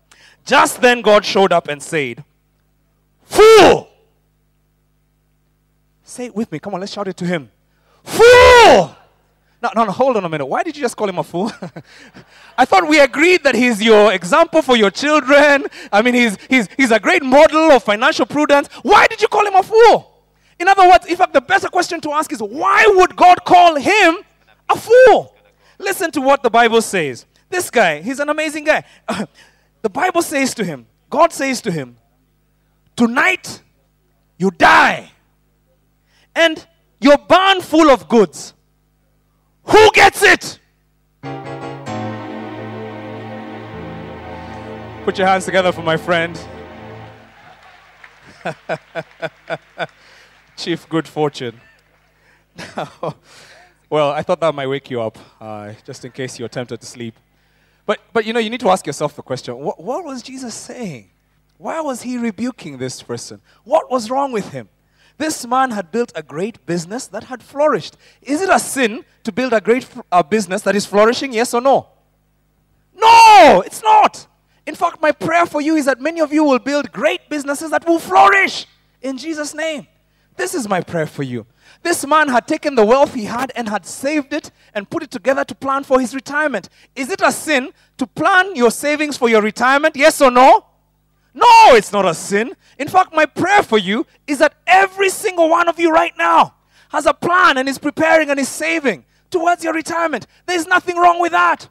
Just 0.48 0.80
then, 0.80 1.02
God 1.02 1.26
showed 1.26 1.52
up 1.52 1.68
and 1.68 1.82
said, 1.82 2.24
Fool! 3.24 3.86
Say 6.02 6.24
it 6.24 6.34
with 6.34 6.50
me. 6.50 6.58
Come 6.58 6.72
on, 6.72 6.80
let's 6.80 6.90
shout 6.90 7.06
it 7.06 7.18
to 7.18 7.26
him. 7.26 7.50
Fool! 8.02 8.96
No, 9.60 9.70
no, 9.76 9.84
no, 9.84 9.90
hold 9.90 10.16
on 10.16 10.24
a 10.24 10.28
minute. 10.28 10.46
Why 10.46 10.62
did 10.62 10.74
you 10.74 10.80
just 10.80 10.96
call 10.96 11.06
him 11.06 11.18
a 11.18 11.22
fool? 11.22 11.52
I 12.58 12.64
thought 12.64 12.88
we 12.88 12.98
agreed 12.98 13.44
that 13.44 13.54
he's 13.54 13.82
your 13.82 14.14
example 14.14 14.62
for 14.62 14.74
your 14.74 14.90
children. 14.90 15.66
I 15.92 16.00
mean, 16.00 16.14
he's, 16.14 16.38
he's, 16.48 16.66
he's 16.78 16.92
a 16.92 16.98
great 16.98 17.22
model 17.22 17.70
of 17.72 17.82
financial 17.82 18.24
prudence. 18.24 18.68
Why 18.80 19.06
did 19.06 19.20
you 19.20 19.28
call 19.28 19.46
him 19.46 19.54
a 19.54 19.62
fool? 19.62 20.22
In 20.58 20.66
other 20.66 20.88
words, 20.88 21.04
in 21.04 21.16
fact, 21.16 21.34
the 21.34 21.42
better 21.42 21.68
question 21.68 22.00
to 22.00 22.12
ask 22.12 22.32
is 22.32 22.40
why 22.40 22.86
would 22.96 23.14
God 23.14 23.44
call 23.44 23.74
him 23.76 24.16
a 24.70 24.78
fool? 24.78 25.34
Listen 25.78 26.10
to 26.12 26.22
what 26.22 26.42
the 26.42 26.48
Bible 26.48 26.80
says. 26.80 27.26
This 27.50 27.68
guy, 27.68 28.00
he's 28.00 28.18
an 28.18 28.30
amazing 28.30 28.64
guy. 28.64 28.84
the 29.82 29.90
Bible 29.90 30.22
says 30.22 30.54
to 30.54 30.64
him, 30.64 30.86
God 31.10 31.32
says 31.32 31.60
to 31.62 31.70
him, 31.70 31.96
Tonight 32.96 33.62
you 34.36 34.50
die, 34.50 35.10
and 36.34 36.66
you're 37.00 37.18
barn 37.18 37.60
full 37.60 37.90
of 37.90 38.08
goods. 38.08 38.54
Who 39.64 39.90
gets 39.92 40.22
it? 40.22 40.58
Put 45.04 45.18
your 45.18 45.26
hands 45.26 45.44
together 45.44 45.72
for 45.72 45.82
my 45.82 45.96
friend. 45.96 46.38
Chief 50.56 50.88
Good 50.88 51.06
Fortune. 51.06 51.60
well, 53.90 54.10
I 54.10 54.22
thought 54.22 54.40
that 54.40 54.54
might 54.54 54.66
wake 54.66 54.90
you 54.90 55.00
up, 55.00 55.18
uh, 55.40 55.72
just 55.84 56.04
in 56.04 56.12
case 56.12 56.38
you're 56.38 56.48
tempted 56.48 56.80
to 56.80 56.86
sleep. 56.86 57.14
But, 57.88 58.00
but 58.12 58.26
you 58.26 58.34
know, 58.34 58.38
you 58.38 58.50
need 58.50 58.60
to 58.60 58.68
ask 58.68 58.86
yourself 58.86 59.16
the 59.16 59.22
question 59.22 59.56
what, 59.56 59.82
what 59.82 60.04
was 60.04 60.20
Jesus 60.22 60.52
saying? 60.52 61.08
Why 61.56 61.80
was 61.80 62.02
he 62.02 62.18
rebuking 62.18 62.76
this 62.76 63.02
person? 63.02 63.40
What 63.64 63.90
was 63.90 64.10
wrong 64.10 64.30
with 64.30 64.52
him? 64.52 64.68
This 65.16 65.46
man 65.46 65.70
had 65.70 65.90
built 65.90 66.12
a 66.14 66.22
great 66.22 66.66
business 66.66 67.06
that 67.06 67.24
had 67.24 67.42
flourished. 67.42 67.96
Is 68.20 68.42
it 68.42 68.50
a 68.50 68.58
sin 68.58 69.06
to 69.24 69.32
build 69.32 69.54
a 69.54 69.62
great 69.62 69.88
uh, 70.12 70.22
business 70.22 70.60
that 70.62 70.76
is 70.76 70.84
flourishing? 70.84 71.32
Yes 71.32 71.54
or 71.54 71.62
no? 71.62 71.88
No, 72.94 73.62
it's 73.64 73.82
not. 73.82 74.26
In 74.66 74.74
fact, 74.74 75.00
my 75.00 75.10
prayer 75.10 75.46
for 75.46 75.62
you 75.62 75.74
is 75.74 75.86
that 75.86 75.98
many 75.98 76.20
of 76.20 76.30
you 76.30 76.44
will 76.44 76.58
build 76.58 76.92
great 76.92 77.30
businesses 77.30 77.70
that 77.70 77.88
will 77.88 77.98
flourish 77.98 78.66
in 79.00 79.16
Jesus' 79.16 79.54
name. 79.54 79.86
This 80.36 80.54
is 80.54 80.68
my 80.68 80.82
prayer 80.82 81.06
for 81.06 81.22
you. 81.22 81.46
This 81.82 82.06
man 82.06 82.28
had 82.28 82.46
taken 82.46 82.74
the 82.74 82.84
wealth 82.84 83.14
he 83.14 83.24
had 83.24 83.52
and 83.54 83.68
had 83.68 83.86
saved 83.86 84.32
it 84.32 84.50
and 84.74 84.88
put 84.88 85.02
it 85.02 85.10
together 85.10 85.44
to 85.44 85.54
plan 85.54 85.84
for 85.84 86.00
his 86.00 86.14
retirement. 86.14 86.68
Is 86.94 87.10
it 87.10 87.20
a 87.22 87.32
sin 87.32 87.70
to 87.96 88.06
plan 88.06 88.56
your 88.56 88.70
savings 88.70 89.16
for 89.16 89.28
your 89.28 89.42
retirement? 89.42 89.96
Yes 89.96 90.20
or 90.20 90.30
no? 90.30 90.66
No, 91.34 91.74
it's 91.74 91.92
not 91.92 92.04
a 92.04 92.14
sin. 92.14 92.54
In 92.78 92.88
fact, 92.88 93.14
my 93.14 93.26
prayer 93.26 93.62
for 93.62 93.78
you 93.78 94.06
is 94.26 94.38
that 94.38 94.54
every 94.66 95.08
single 95.08 95.48
one 95.48 95.68
of 95.68 95.78
you 95.78 95.90
right 95.90 96.16
now 96.18 96.54
has 96.90 97.06
a 97.06 97.14
plan 97.14 97.58
and 97.58 97.68
is 97.68 97.78
preparing 97.78 98.30
and 98.30 98.40
is 98.40 98.48
saving 98.48 99.04
towards 99.30 99.62
your 99.62 99.74
retirement. 99.74 100.26
There's 100.46 100.66
nothing 100.66 100.96
wrong 100.96 101.20
with 101.20 101.32
that. 101.32 101.68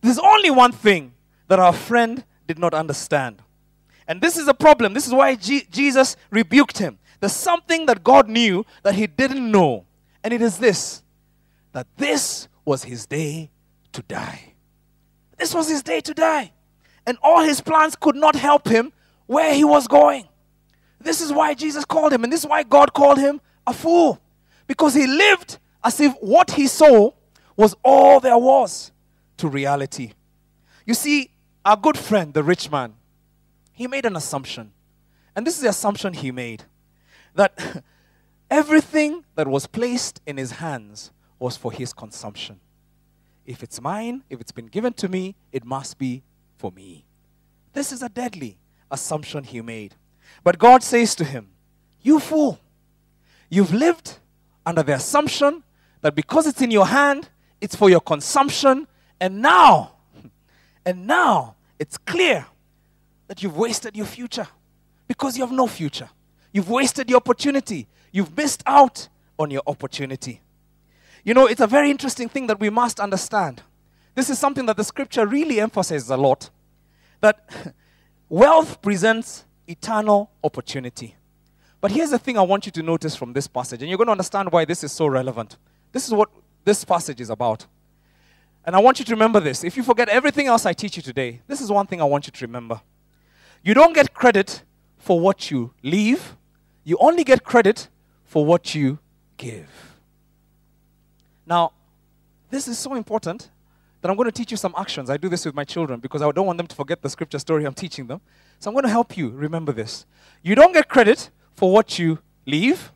There's 0.00 0.18
only 0.18 0.50
one 0.50 0.72
thing 0.72 1.12
that 1.48 1.58
our 1.58 1.72
friend 1.72 2.24
did 2.46 2.58
not 2.58 2.74
understand. 2.74 3.42
And 4.06 4.20
this 4.20 4.36
is 4.36 4.48
a 4.48 4.54
problem. 4.54 4.92
This 4.92 5.06
is 5.06 5.14
why 5.14 5.34
G- 5.34 5.66
Jesus 5.70 6.16
rebuked 6.30 6.78
him. 6.78 6.98
There's 7.24 7.32
something 7.32 7.86
that 7.86 8.04
God 8.04 8.28
knew 8.28 8.66
that 8.82 8.94
he 8.94 9.06
didn't 9.06 9.50
know. 9.50 9.86
And 10.22 10.34
it 10.34 10.42
is 10.42 10.58
this 10.58 11.02
that 11.72 11.86
this 11.96 12.48
was 12.66 12.84
his 12.84 13.06
day 13.06 13.50
to 13.92 14.02
die. 14.02 14.52
This 15.38 15.54
was 15.54 15.70
his 15.70 15.82
day 15.82 16.02
to 16.02 16.12
die 16.12 16.52
and 17.06 17.16
all 17.22 17.42
his 17.42 17.62
plans 17.62 17.96
could 17.96 18.14
not 18.14 18.34
help 18.34 18.68
him 18.68 18.92
where 19.24 19.54
he 19.54 19.64
was 19.64 19.88
going. 19.88 20.28
This 21.00 21.22
is 21.22 21.32
why 21.32 21.54
Jesus 21.54 21.86
called 21.86 22.12
him, 22.12 22.24
and 22.24 22.30
this 22.30 22.40
is 22.40 22.46
why 22.46 22.62
God 22.62 22.92
called 22.92 23.16
him 23.18 23.40
a 23.66 23.72
fool. 23.72 24.20
Because 24.66 24.92
he 24.92 25.06
lived 25.06 25.56
as 25.82 25.98
if 26.00 26.12
what 26.20 26.50
he 26.50 26.66
saw 26.66 27.10
was 27.56 27.74
all 27.82 28.20
there 28.20 28.36
was 28.36 28.92
to 29.38 29.48
reality. 29.48 30.12
You 30.84 30.92
see, 30.92 31.30
our 31.64 31.76
good 31.78 31.96
friend, 31.96 32.34
the 32.34 32.42
rich 32.42 32.70
man, 32.70 32.94
he 33.72 33.86
made 33.86 34.04
an 34.04 34.14
assumption. 34.14 34.72
And 35.34 35.46
this 35.46 35.56
is 35.56 35.62
the 35.62 35.70
assumption 35.70 36.12
he 36.12 36.30
made 36.30 36.64
that 37.34 37.82
everything 38.50 39.24
that 39.34 39.46
was 39.46 39.66
placed 39.66 40.20
in 40.26 40.36
his 40.36 40.52
hands 40.52 41.10
was 41.38 41.56
for 41.56 41.72
his 41.72 41.92
consumption. 41.92 42.60
If 43.46 43.62
it's 43.62 43.80
mine, 43.80 44.22
if 44.30 44.40
it's 44.40 44.52
been 44.52 44.66
given 44.66 44.92
to 44.94 45.08
me, 45.08 45.34
it 45.52 45.64
must 45.64 45.98
be 45.98 46.22
for 46.56 46.72
me. 46.72 47.04
This 47.72 47.92
is 47.92 48.02
a 48.02 48.08
deadly 48.08 48.56
assumption 48.90 49.44
he 49.44 49.60
made. 49.60 49.96
But 50.42 50.58
God 50.58 50.82
says 50.82 51.14
to 51.16 51.24
him, 51.24 51.48
You 52.00 52.20
fool, 52.20 52.58
you've 53.50 53.74
lived 53.74 54.18
under 54.64 54.82
the 54.82 54.94
assumption 54.94 55.62
that 56.00 56.14
because 56.14 56.46
it's 56.46 56.62
in 56.62 56.70
your 56.70 56.86
hand, 56.86 57.28
it's 57.60 57.76
for 57.76 57.90
your 57.90 58.00
consumption, 58.00 58.86
and 59.20 59.42
now, 59.42 59.96
and 60.86 61.06
now 61.06 61.56
it's 61.78 61.98
clear 61.98 62.46
that 63.26 63.42
you've 63.42 63.56
wasted 63.56 63.96
your 63.96 64.06
future 64.06 64.46
because 65.06 65.36
you 65.36 65.44
have 65.44 65.52
no 65.52 65.66
future. 65.66 66.08
You've 66.54 66.70
wasted 66.70 67.10
your 67.10 67.16
opportunity. 67.16 67.88
You've 68.12 68.34
missed 68.34 68.62
out 68.64 69.08
on 69.38 69.50
your 69.50 69.62
opportunity. 69.66 70.40
You 71.24 71.34
know, 71.34 71.46
it's 71.46 71.60
a 71.60 71.66
very 71.66 71.90
interesting 71.90 72.28
thing 72.28 72.46
that 72.46 72.60
we 72.60 72.70
must 72.70 73.00
understand. 73.00 73.62
This 74.14 74.30
is 74.30 74.38
something 74.38 74.64
that 74.66 74.76
the 74.76 74.84
scripture 74.84 75.26
really 75.26 75.58
emphasizes 75.60 76.08
a 76.10 76.16
lot 76.16 76.50
that 77.20 77.74
wealth 78.28 78.80
presents 78.80 79.44
eternal 79.66 80.30
opportunity. 80.44 81.16
But 81.80 81.90
here's 81.90 82.10
the 82.10 82.18
thing 82.18 82.38
I 82.38 82.42
want 82.42 82.66
you 82.66 82.72
to 82.72 82.82
notice 82.82 83.16
from 83.16 83.32
this 83.32 83.48
passage, 83.48 83.82
and 83.82 83.88
you're 83.88 83.98
going 83.98 84.06
to 84.06 84.12
understand 84.12 84.52
why 84.52 84.64
this 84.64 84.84
is 84.84 84.92
so 84.92 85.06
relevant. 85.06 85.56
This 85.90 86.06
is 86.06 86.14
what 86.14 86.30
this 86.64 86.84
passage 86.84 87.20
is 87.20 87.30
about. 87.30 87.66
And 88.64 88.76
I 88.76 88.78
want 88.78 89.00
you 89.00 89.04
to 89.06 89.12
remember 89.12 89.40
this. 89.40 89.64
If 89.64 89.76
you 89.76 89.82
forget 89.82 90.08
everything 90.08 90.46
else 90.46 90.64
I 90.64 90.72
teach 90.72 90.96
you 90.96 91.02
today, 91.02 91.42
this 91.48 91.60
is 91.60 91.70
one 91.70 91.86
thing 91.86 92.00
I 92.00 92.04
want 92.04 92.26
you 92.26 92.30
to 92.30 92.46
remember. 92.46 92.80
You 93.62 93.74
don't 93.74 93.92
get 93.92 94.14
credit 94.14 94.62
for 94.98 95.18
what 95.20 95.50
you 95.50 95.74
leave, 95.82 96.36
you 96.84 96.96
only 97.00 97.24
get 97.24 97.44
credit 97.44 97.88
for 98.24 98.44
what 98.44 98.74
you 98.74 98.98
give. 99.36 99.68
Now, 101.46 101.72
this 102.50 102.68
is 102.68 102.78
so 102.78 102.94
important 102.94 103.50
that 104.00 104.10
I'm 104.10 104.16
going 104.16 104.28
to 104.28 104.32
teach 104.32 104.50
you 104.50 104.56
some 104.56 104.74
actions. 104.76 105.08
I 105.08 105.16
do 105.16 105.28
this 105.28 105.46
with 105.46 105.54
my 105.54 105.64
children 105.64 105.98
because 105.98 106.20
I 106.22 106.30
don't 106.30 106.46
want 106.46 106.58
them 106.58 106.66
to 106.66 106.76
forget 106.76 107.00
the 107.00 107.08
scripture 107.08 107.38
story 107.38 107.64
I'm 107.64 107.74
teaching 107.74 108.06
them. 108.06 108.20
So 108.58 108.70
I'm 108.70 108.74
going 108.74 108.84
to 108.84 108.90
help 108.90 109.16
you 109.16 109.30
remember 109.30 109.72
this. 109.72 110.04
You 110.42 110.54
don't 110.54 110.72
get 110.72 110.88
credit 110.88 111.30
for 111.54 111.72
what 111.72 111.98
you 111.98 112.18
leave. 112.46 112.92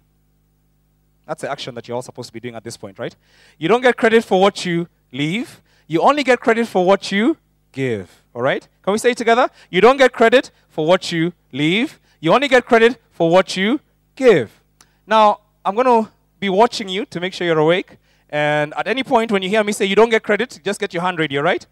That's 1.27 1.42
the 1.42 1.51
action 1.51 1.74
that 1.74 1.88
you're 1.88 1.94
all 1.94 2.03
supposed 2.03 2.29
to 2.29 2.33
be 2.33 2.40
doing 2.40 2.55
at 2.55 2.64
this 2.64 2.77
point, 2.77 2.98
right? 2.98 3.14
You 3.59 3.68
don't 3.68 3.83
get 3.83 3.96
credit 3.96 4.24
for 4.24 4.40
what 4.40 4.64
you 4.64 4.88
leave. 5.12 5.61
You 5.87 6.03
only 6.03 6.24
get 6.24 6.40
credit 6.40 6.66
for 6.66 6.85
what 6.85 7.11
you 7.11 7.37
give. 7.72 8.22
All 8.35 8.42
right? 8.42 8.66
Can 8.83 8.92
we 8.92 8.98
say 8.98 9.11
it 9.12 9.16
together? 9.16 9.48
You 9.70 9.81
don't 9.81 9.96
get 9.96 10.12
credit 10.12 10.51
for 10.68 10.87
what 10.87 11.11
you 11.12 11.33
leave. 11.53 11.98
You 12.20 12.33
only 12.33 12.48
get 12.48 12.66
credit 12.66 13.00
for 13.11 13.31
what 13.31 13.57
you 13.57 13.81
give. 14.16 14.61
Now, 15.07 15.40
I'm 15.64 15.74
going 15.74 15.87
to 15.87 16.11
be 16.40 16.48
watching 16.48 16.88
you 16.88 17.04
to 17.07 17.20
make 17.20 17.33
sure 17.33 17.46
you're 17.46 17.59
awake. 17.59 17.96
And 18.31 18.74
at 18.76 18.88
any 18.88 19.02
point 19.02 19.31
when 19.33 19.42
you 19.42 19.48
hear 19.48 19.62
me 19.64 19.72
say 19.72 19.85
you 19.85 19.96
don't 19.96 20.11
get 20.11 20.22
credit, 20.22 20.61
just 20.64 20.81
get 20.81 20.92
your 20.92 21.02
hand 21.02 21.18
ready, 21.18 21.38
all 21.38 21.44
right? 21.44 21.66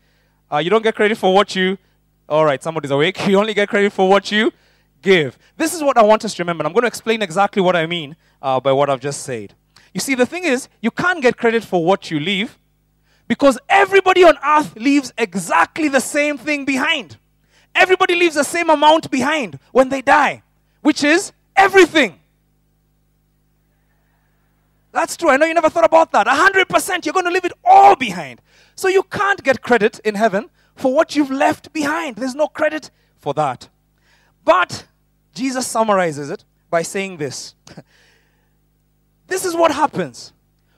Uh, 0.51 0.59
you 0.59 0.71
don't 0.71 0.83
get 0.83 0.95
credit 0.95 1.19
for 1.19 1.35
what 1.35 1.57
you. 1.57 1.79
All 2.29 2.45
right, 2.45 2.63
somebody's 2.63 2.91
awake. 2.91 3.19
You 3.29 3.39
only 3.39 3.55
get 3.55 3.69
credit 3.69 3.93
for 3.93 4.09
what 4.09 4.31
you 4.31 4.53
give. 5.03 5.39
This 5.57 5.75
is 5.75 5.83
what 5.83 5.99
I 5.99 6.03
want 6.03 6.25
us 6.25 6.35
to 6.35 6.43
remember. 6.43 6.65
I'm 6.65 6.73
going 6.73 6.83
to 6.83 6.89
explain 6.89 7.23
exactly 7.23 7.61
what 7.61 7.77
I 7.77 7.87
mean 7.87 8.17
uh, 8.41 8.61
by 8.61 8.73
what 8.73 8.89
I've 8.89 9.01
just 9.01 9.23
said. 9.23 9.55
You 9.93 10.01
see, 10.01 10.15
the 10.15 10.27
thing 10.27 10.45
is, 10.45 10.69
you 10.81 10.91
can't 10.91 11.23
get 11.23 11.37
credit 11.37 11.65
for 11.65 11.85
what 11.85 12.11
you 12.11 12.21
leave 12.21 12.59
because 13.29 13.59
everybody 13.69 14.25
on 14.25 14.37
earth 14.45 14.77
leaves 14.77 15.13
exactly 15.19 15.89
the 15.89 16.01
same 16.01 16.39
thing 16.39 16.65
behind. 16.65 17.17
Everybody 17.77 18.15
leaves 18.15 18.35
the 18.35 18.45
same 18.45 18.71
amount 18.71 19.11
behind 19.11 19.59
when 19.73 19.89
they 19.91 20.03
die, 20.03 20.43
which 20.81 21.05
is 21.05 21.33
everything. 21.55 22.19
That's 24.93 25.17
true. 25.17 25.29
I 25.29 25.37
know 25.37 25.45
you 25.45 25.53
never 25.53 25.69
thought 25.69 25.85
about 25.85 26.11
that. 26.13 26.27
100%, 26.27 27.05
you're 27.05 27.13
going 27.13 27.27
to 27.27 27.31
leave 27.31 27.45
it 27.45 27.53
all 27.63 27.97
behind. 27.97 28.41
So 28.75 28.89
you 28.89 29.03
can't 29.03 29.43
get 29.43 29.61
credit 29.61 30.01
in 30.05 30.15
heaven 30.15 30.49
for 30.75 30.95
what 30.95 31.15
you've 31.15 31.31
left 31.31 31.73
behind. 31.75 32.17
There's 32.17 32.35
no 32.35 32.49
credit 32.49 32.91
for 33.19 33.35
that. 33.35 33.69
But 34.43 34.87
Jesus 35.35 35.67
summarizes 35.67 36.31
it 36.31 36.45
by 36.71 36.81
saying 36.81 37.19
this 37.19 37.55
This 39.27 39.45
is 39.45 39.55
what 39.55 39.71
happens. 39.71 40.33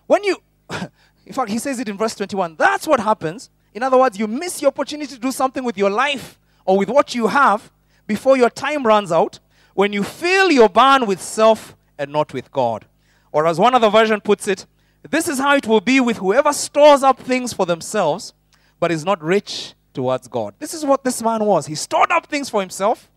When 0.08 0.24
you, 0.24 0.42
in 1.26 1.32
fact, 1.32 1.50
he 1.50 1.58
says 1.58 1.78
it 1.78 1.88
in 1.88 1.96
verse 1.96 2.16
21. 2.16 2.56
That's 2.56 2.88
what 2.88 2.98
happens. 2.98 3.50
In 3.72 3.84
other 3.84 3.98
words, 3.98 4.18
you 4.18 4.26
miss 4.26 4.60
your 4.60 4.70
opportunity 4.70 5.14
to 5.14 5.20
do 5.20 5.30
something 5.30 5.62
with 5.62 5.78
your 5.78 5.90
life 5.90 6.38
or 6.68 6.76
with 6.76 6.90
what 6.90 7.14
you 7.14 7.28
have 7.28 7.72
before 8.06 8.36
your 8.36 8.50
time 8.50 8.86
runs 8.86 9.10
out 9.10 9.40
when 9.72 9.90
you 9.90 10.02
fill 10.02 10.52
your 10.52 10.68
barn 10.68 11.06
with 11.06 11.18
self 11.18 11.74
and 11.98 12.12
not 12.12 12.34
with 12.34 12.52
God. 12.52 12.84
Or 13.32 13.46
as 13.46 13.58
one 13.58 13.74
other 13.74 13.88
version 13.88 14.20
puts 14.20 14.46
it, 14.46 14.66
this 15.08 15.28
is 15.28 15.38
how 15.38 15.56
it 15.56 15.66
will 15.66 15.80
be 15.80 15.98
with 15.98 16.18
whoever 16.18 16.52
stores 16.52 17.02
up 17.02 17.18
things 17.18 17.54
for 17.54 17.64
themselves, 17.64 18.34
but 18.78 18.92
is 18.92 19.02
not 19.02 19.22
rich 19.22 19.74
towards 19.94 20.28
God. 20.28 20.52
This 20.58 20.74
is 20.74 20.84
what 20.84 21.04
this 21.04 21.22
man 21.22 21.42
was. 21.42 21.66
He 21.66 21.74
stored 21.74 22.12
up 22.12 22.26
things 22.26 22.50
for 22.50 22.60
himself, 22.60 23.10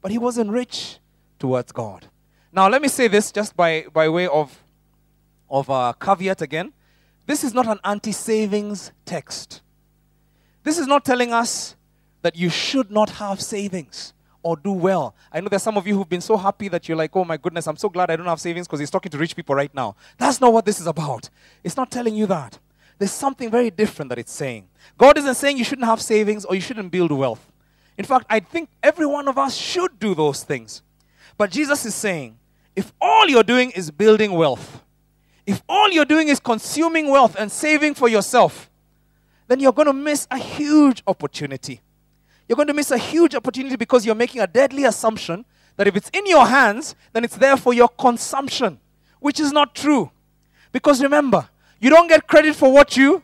but 0.00 0.12
he 0.12 0.18
wasn't 0.18 0.50
rich 0.50 1.00
towards 1.40 1.72
God. 1.72 2.06
Now, 2.52 2.68
let 2.68 2.80
me 2.80 2.88
say 2.88 3.08
this 3.08 3.32
just 3.32 3.56
by, 3.56 3.86
by 3.92 4.08
way 4.08 4.28
of, 4.28 4.62
of 5.50 5.68
a 5.68 5.92
caveat 6.00 6.40
again. 6.40 6.72
This 7.26 7.42
is 7.42 7.52
not 7.52 7.66
an 7.66 7.80
anti 7.82 8.12
savings 8.12 8.92
text. 9.04 9.60
This 10.62 10.78
is 10.78 10.86
not 10.86 11.04
telling 11.04 11.32
us 11.32 11.75
that 12.26 12.34
you 12.34 12.50
should 12.50 12.90
not 12.90 13.08
have 13.08 13.40
savings 13.40 14.12
or 14.42 14.56
do 14.56 14.72
well. 14.72 15.14
I 15.30 15.38
know 15.38 15.48
there's 15.48 15.62
some 15.62 15.76
of 15.76 15.86
you 15.86 15.96
who've 15.96 16.08
been 16.08 16.20
so 16.20 16.36
happy 16.36 16.66
that 16.66 16.88
you're 16.88 16.96
like, 16.96 17.14
oh 17.14 17.24
my 17.24 17.36
goodness, 17.36 17.68
I'm 17.68 17.76
so 17.76 17.88
glad 17.88 18.10
I 18.10 18.16
don't 18.16 18.26
have 18.26 18.40
savings 18.40 18.66
because 18.66 18.80
he's 18.80 18.90
talking 18.90 19.10
to 19.12 19.18
rich 19.18 19.36
people 19.36 19.54
right 19.54 19.72
now. 19.72 19.94
That's 20.18 20.40
not 20.40 20.52
what 20.52 20.64
this 20.64 20.80
is 20.80 20.88
about. 20.88 21.30
It's 21.62 21.76
not 21.76 21.88
telling 21.88 22.16
you 22.16 22.26
that. 22.26 22.58
There's 22.98 23.12
something 23.12 23.48
very 23.48 23.70
different 23.70 24.08
that 24.08 24.18
it's 24.18 24.32
saying. 24.32 24.66
God 24.98 25.16
isn't 25.18 25.36
saying 25.36 25.56
you 25.56 25.62
shouldn't 25.62 25.86
have 25.86 26.02
savings 26.02 26.44
or 26.44 26.56
you 26.56 26.60
shouldn't 26.60 26.90
build 26.90 27.12
wealth. 27.12 27.52
In 27.96 28.04
fact, 28.04 28.26
I 28.28 28.40
think 28.40 28.70
every 28.82 29.06
one 29.06 29.28
of 29.28 29.38
us 29.38 29.54
should 29.54 30.00
do 30.00 30.12
those 30.16 30.42
things. 30.42 30.82
But 31.38 31.52
Jesus 31.52 31.86
is 31.86 31.94
saying, 31.94 32.38
if 32.74 32.92
all 33.00 33.28
you're 33.28 33.44
doing 33.44 33.70
is 33.70 33.92
building 33.92 34.32
wealth, 34.32 34.82
if 35.46 35.62
all 35.68 35.92
you're 35.92 36.04
doing 36.04 36.26
is 36.26 36.40
consuming 36.40 37.08
wealth 37.08 37.36
and 37.38 37.52
saving 37.52 37.94
for 37.94 38.08
yourself, 38.08 38.68
then 39.46 39.60
you're 39.60 39.72
going 39.72 39.86
to 39.86 39.92
miss 39.92 40.26
a 40.32 40.38
huge 40.38 41.04
opportunity 41.06 41.82
you're 42.48 42.56
going 42.56 42.68
to 42.68 42.74
miss 42.74 42.90
a 42.90 42.98
huge 42.98 43.34
opportunity 43.34 43.76
because 43.76 44.06
you're 44.06 44.14
making 44.14 44.40
a 44.40 44.46
deadly 44.46 44.84
assumption 44.84 45.44
that 45.76 45.86
if 45.86 45.96
it's 45.96 46.10
in 46.10 46.26
your 46.26 46.46
hands, 46.46 46.94
then 47.12 47.24
it's 47.24 47.36
there 47.36 47.56
for 47.56 47.74
your 47.74 47.88
consumption, 47.88 48.78
which 49.20 49.40
is 49.40 49.52
not 49.52 49.74
true. 49.74 50.10
Because 50.72 51.02
remember, 51.02 51.48
you 51.80 51.90
don't 51.90 52.08
get 52.08 52.26
credit 52.26 52.54
for 52.54 52.72
what 52.72 52.96
you. 52.96 53.22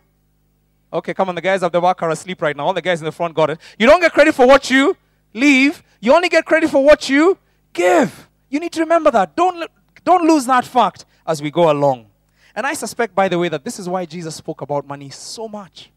Okay, 0.93 1.15
come 1.15 1.29
on, 1.29 1.35
the 1.35 1.41
guys 1.41 1.63
at 1.63 1.73
the 1.73 1.81
back 1.81 2.03
are 2.03 2.11
asleep 2.11 2.43
right 2.43 2.57
now. 2.57 2.67
All 2.67 2.75
the 2.75 2.83
guys 2.83 3.01
in 3.01 3.05
the 3.05 3.13
front 3.13 3.35
got 3.35 3.51
it. 3.51 3.59
You 3.79 3.87
don't 3.87 4.01
get 4.01 4.13
credit 4.13 4.35
for 4.35 4.47
what 4.47 4.71
you 4.71 4.97
leave, 5.35 5.83
you 6.01 6.15
only 6.15 6.29
get 6.29 6.45
credit 6.45 6.71
for 6.71 6.85
what 6.85 7.09
you 7.09 7.39
give. 7.73 8.29
You 8.51 8.61
need 8.61 8.73
to 8.73 8.81
remember 8.81 9.11
that. 9.11 9.35
Don't, 9.35 9.71
don't 10.05 10.27
lose 10.27 10.47
that 10.47 10.65
fact 10.65 11.07
as 11.27 11.41
we 11.41 11.51
go 11.51 11.71
along. 11.71 12.07
And 12.55 12.67
I 12.67 12.75
suspect, 12.75 13.15
by 13.15 13.29
the 13.29 13.39
way, 13.39 13.49
that 13.49 13.65
this 13.65 13.79
is 13.79 13.89
why 13.89 14.05
Jesus 14.05 14.35
spoke 14.35 14.61
about 14.61 14.87
money 14.87 15.09
so 15.09 15.49
much. 15.49 15.91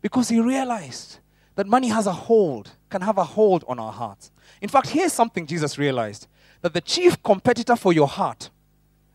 Because 0.00 0.28
he 0.28 0.40
realized 0.40 1.18
that 1.56 1.66
money 1.66 1.88
has 1.88 2.06
a 2.06 2.12
hold, 2.12 2.70
can 2.90 3.02
have 3.02 3.18
a 3.18 3.24
hold 3.24 3.64
on 3.68 3.78
our 3.78 3.92
hearts. 3.92 4.30
In 4.60 4.68
fact, 4.68 4.88
here's 4.88 5.12
something 5.12 5.46
Jesus 5.46 5.78
realized 5.78 6.26
that 6.62 6.74
the 6.74 6.80
chief 6.80 7.22
competitor 7.22 7.76
for 7.76 7.92
your 7.92 8.08
heart 8.08 8.50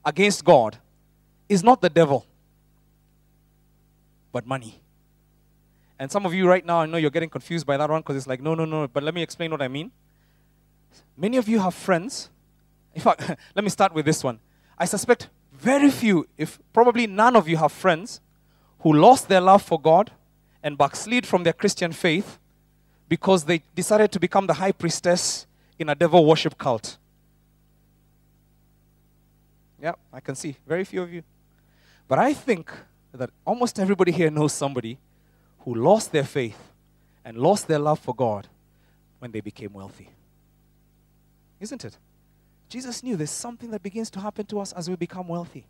against 0.05 0.45
God 0.45 0.77
is 1.47 1.63
not 1.63 1.81
the 1.81 1.89
devil, 1.89 2.25
but 4.31 4.45
money. 4.45 4.81
And 5.97 6.09
some 6.09 6.25
of 6.25 6.33
you 6.33 6.47
right 6.47 6.65
now, 6.65 6.79
I 6.79 6.85
know 6.85 6.97
you're 6.97 7.11
getting 7.11 7.29
confused 7.29 7.65
by 7.65 7.75
that 7.75 7.89
one 7.89 8.01
because 8.01 8.15
it's 8.15 8.27
like, 8.27 8.41
no, 8.41 8.55
no, 8.55 8.63
no, 8.63 8.87
but 8.87 9.03
let 9.03 9.13
me 9.13 9.21
explain 9.21 9.51
what 9.51 9.61
I 9.61 9.67
mean. 9.67 9.91
Many 11.17 11.37
of 11.37 11.49
you 11.49 11.59
have 11.59 11.73
friends. 11.73 12.29
In 12.95 13.01
fact, 13.01 13.21
let 13.55 13.63
me 13.63 13.69
start 13.69 13.93
with 13.93 14.05
this 14.05 14.23
one. 14.23 14.39
I 14.77 14.85
suspect 14.85 15.27
very 15.51 15.91
few, 15.91 16.25
if 16.37 16.57
probably 16.71 17.05
none 17.05 17.35
of 17.35 17.49
you 17.49 17.57
have 17.57 17.73
friends 17.73 18.21
who 18.79 18.93
lost 18.93 19.27
their 19.27 19.41
love 19.41 19.61
for 19.61 19.79
God 19.79 20.11
and 20.63 20.77
backslid 20.77 21.25
from 21.25 21.43
their 21.43 21.53
Christian 21.53 21.91
faith 21.91 22.37
because 23.07 23.45
they 23.45 23.63
decided 23.73 24.11
to 24.11 24.19
become 24.19 24.47
the 24.47 24.53
high 24.53 24.71
priestess 24.71 25.47
in 25.77 25.89
a 25.89 25.95
devil 25.95 26.25
worship 26.25 26.57
cult. 26.57 26.97
Yeah, 29.81 29.93
I 30.11 30.19
can 30.19 30.35
see 30.35 30.57
very 30.67 30.83
few 30.83 31.01
of 31.01 31.11
you. 31.11 31.23
But 32.07 32.19
I 32.19 32.33
think 32.33 32.71
that 33.13 33.29
almost 33.45 33.79
everybody 33.79 34.11
here 34.11 34.29
knows 34.29 34.53
somebody 34.53 34.97
who 35.59 35.73
lost 35.75 36.11
their 36.11 36.23
faith 36.23 36.57
and 37.23 37.37
lost 37.37 37.67
their 37.67 37.79
love 37.79 37.99
for 37.99 38.13
God 38.13 38.47
when 39.19 39.31
they 39.31 39.41
became 39.41 39.73
wealthy. 39.73 40.09
Isn't 41.59 41.85
it? 41.85 41.97
Jesus 42.69 43.03
knew 43.03 43.15
there's 43.15 43.31
something 43.31 43.71
that 43.71 43.81
begins 43.81 44.09
to 44.11 44.19
happen 44.19 44.45
to 44.47 44.59
us 44.59 44.73
as 44.73 44.89
we 44.89 44.95
become 44.95 45.27
wealthy, 45.27 45.65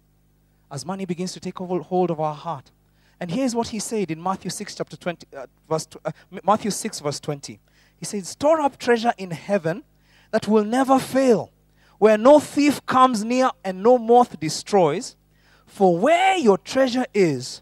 as 0.71 0.85
money 0.85 1.05
begins 1.05 1.31
to 1.33 1.39
take 1.39 1.57
hold 1.57 2.11
of 2.11 2.19
our 2.19 2.35
heart. 2.35 2.71
And 3.19 3.31
here's 3.31 3.53
what 3.53 3.69
he 3.69 3.79
said 3.79 4.11
in 4.11 4.21
Matthew 4.21 4.49
6, 4.49 4.75
chapter 4.75 4.95
20, 4.95 5.27
uh, 5.35 5.45
verse, 5.69 5.87
uh, 6.05 6.11
Matthew 6.43 6.71
6, 6.71 7.01
verse 7.01 7.19
20. 7.19 7.59
He 7.97 8.05
said, 8.05 8.25
Store 8.25 8.61
up 8.61 8.77
treasure 8.77 9.13
in 9.17 9.31
heaven 9.31 9.83
that 10.31 10.47
will 10.47 10.63
never 10.63 10.99
fail, 10.99 11.51
where 11.97 12.17
no 12.17 12.39
thief 12.39 12.85
comes 12.85 13.23
near 13.23 13.49
and 13.63 13.83
no 13.83 13.97
moth 13.97 14.39
destroys. 14.39 15.17
For 15.65 15.97
where 15.97 16.37
your 16.37 16.57
treasure 16.57 17.05
is, 17.13 17.61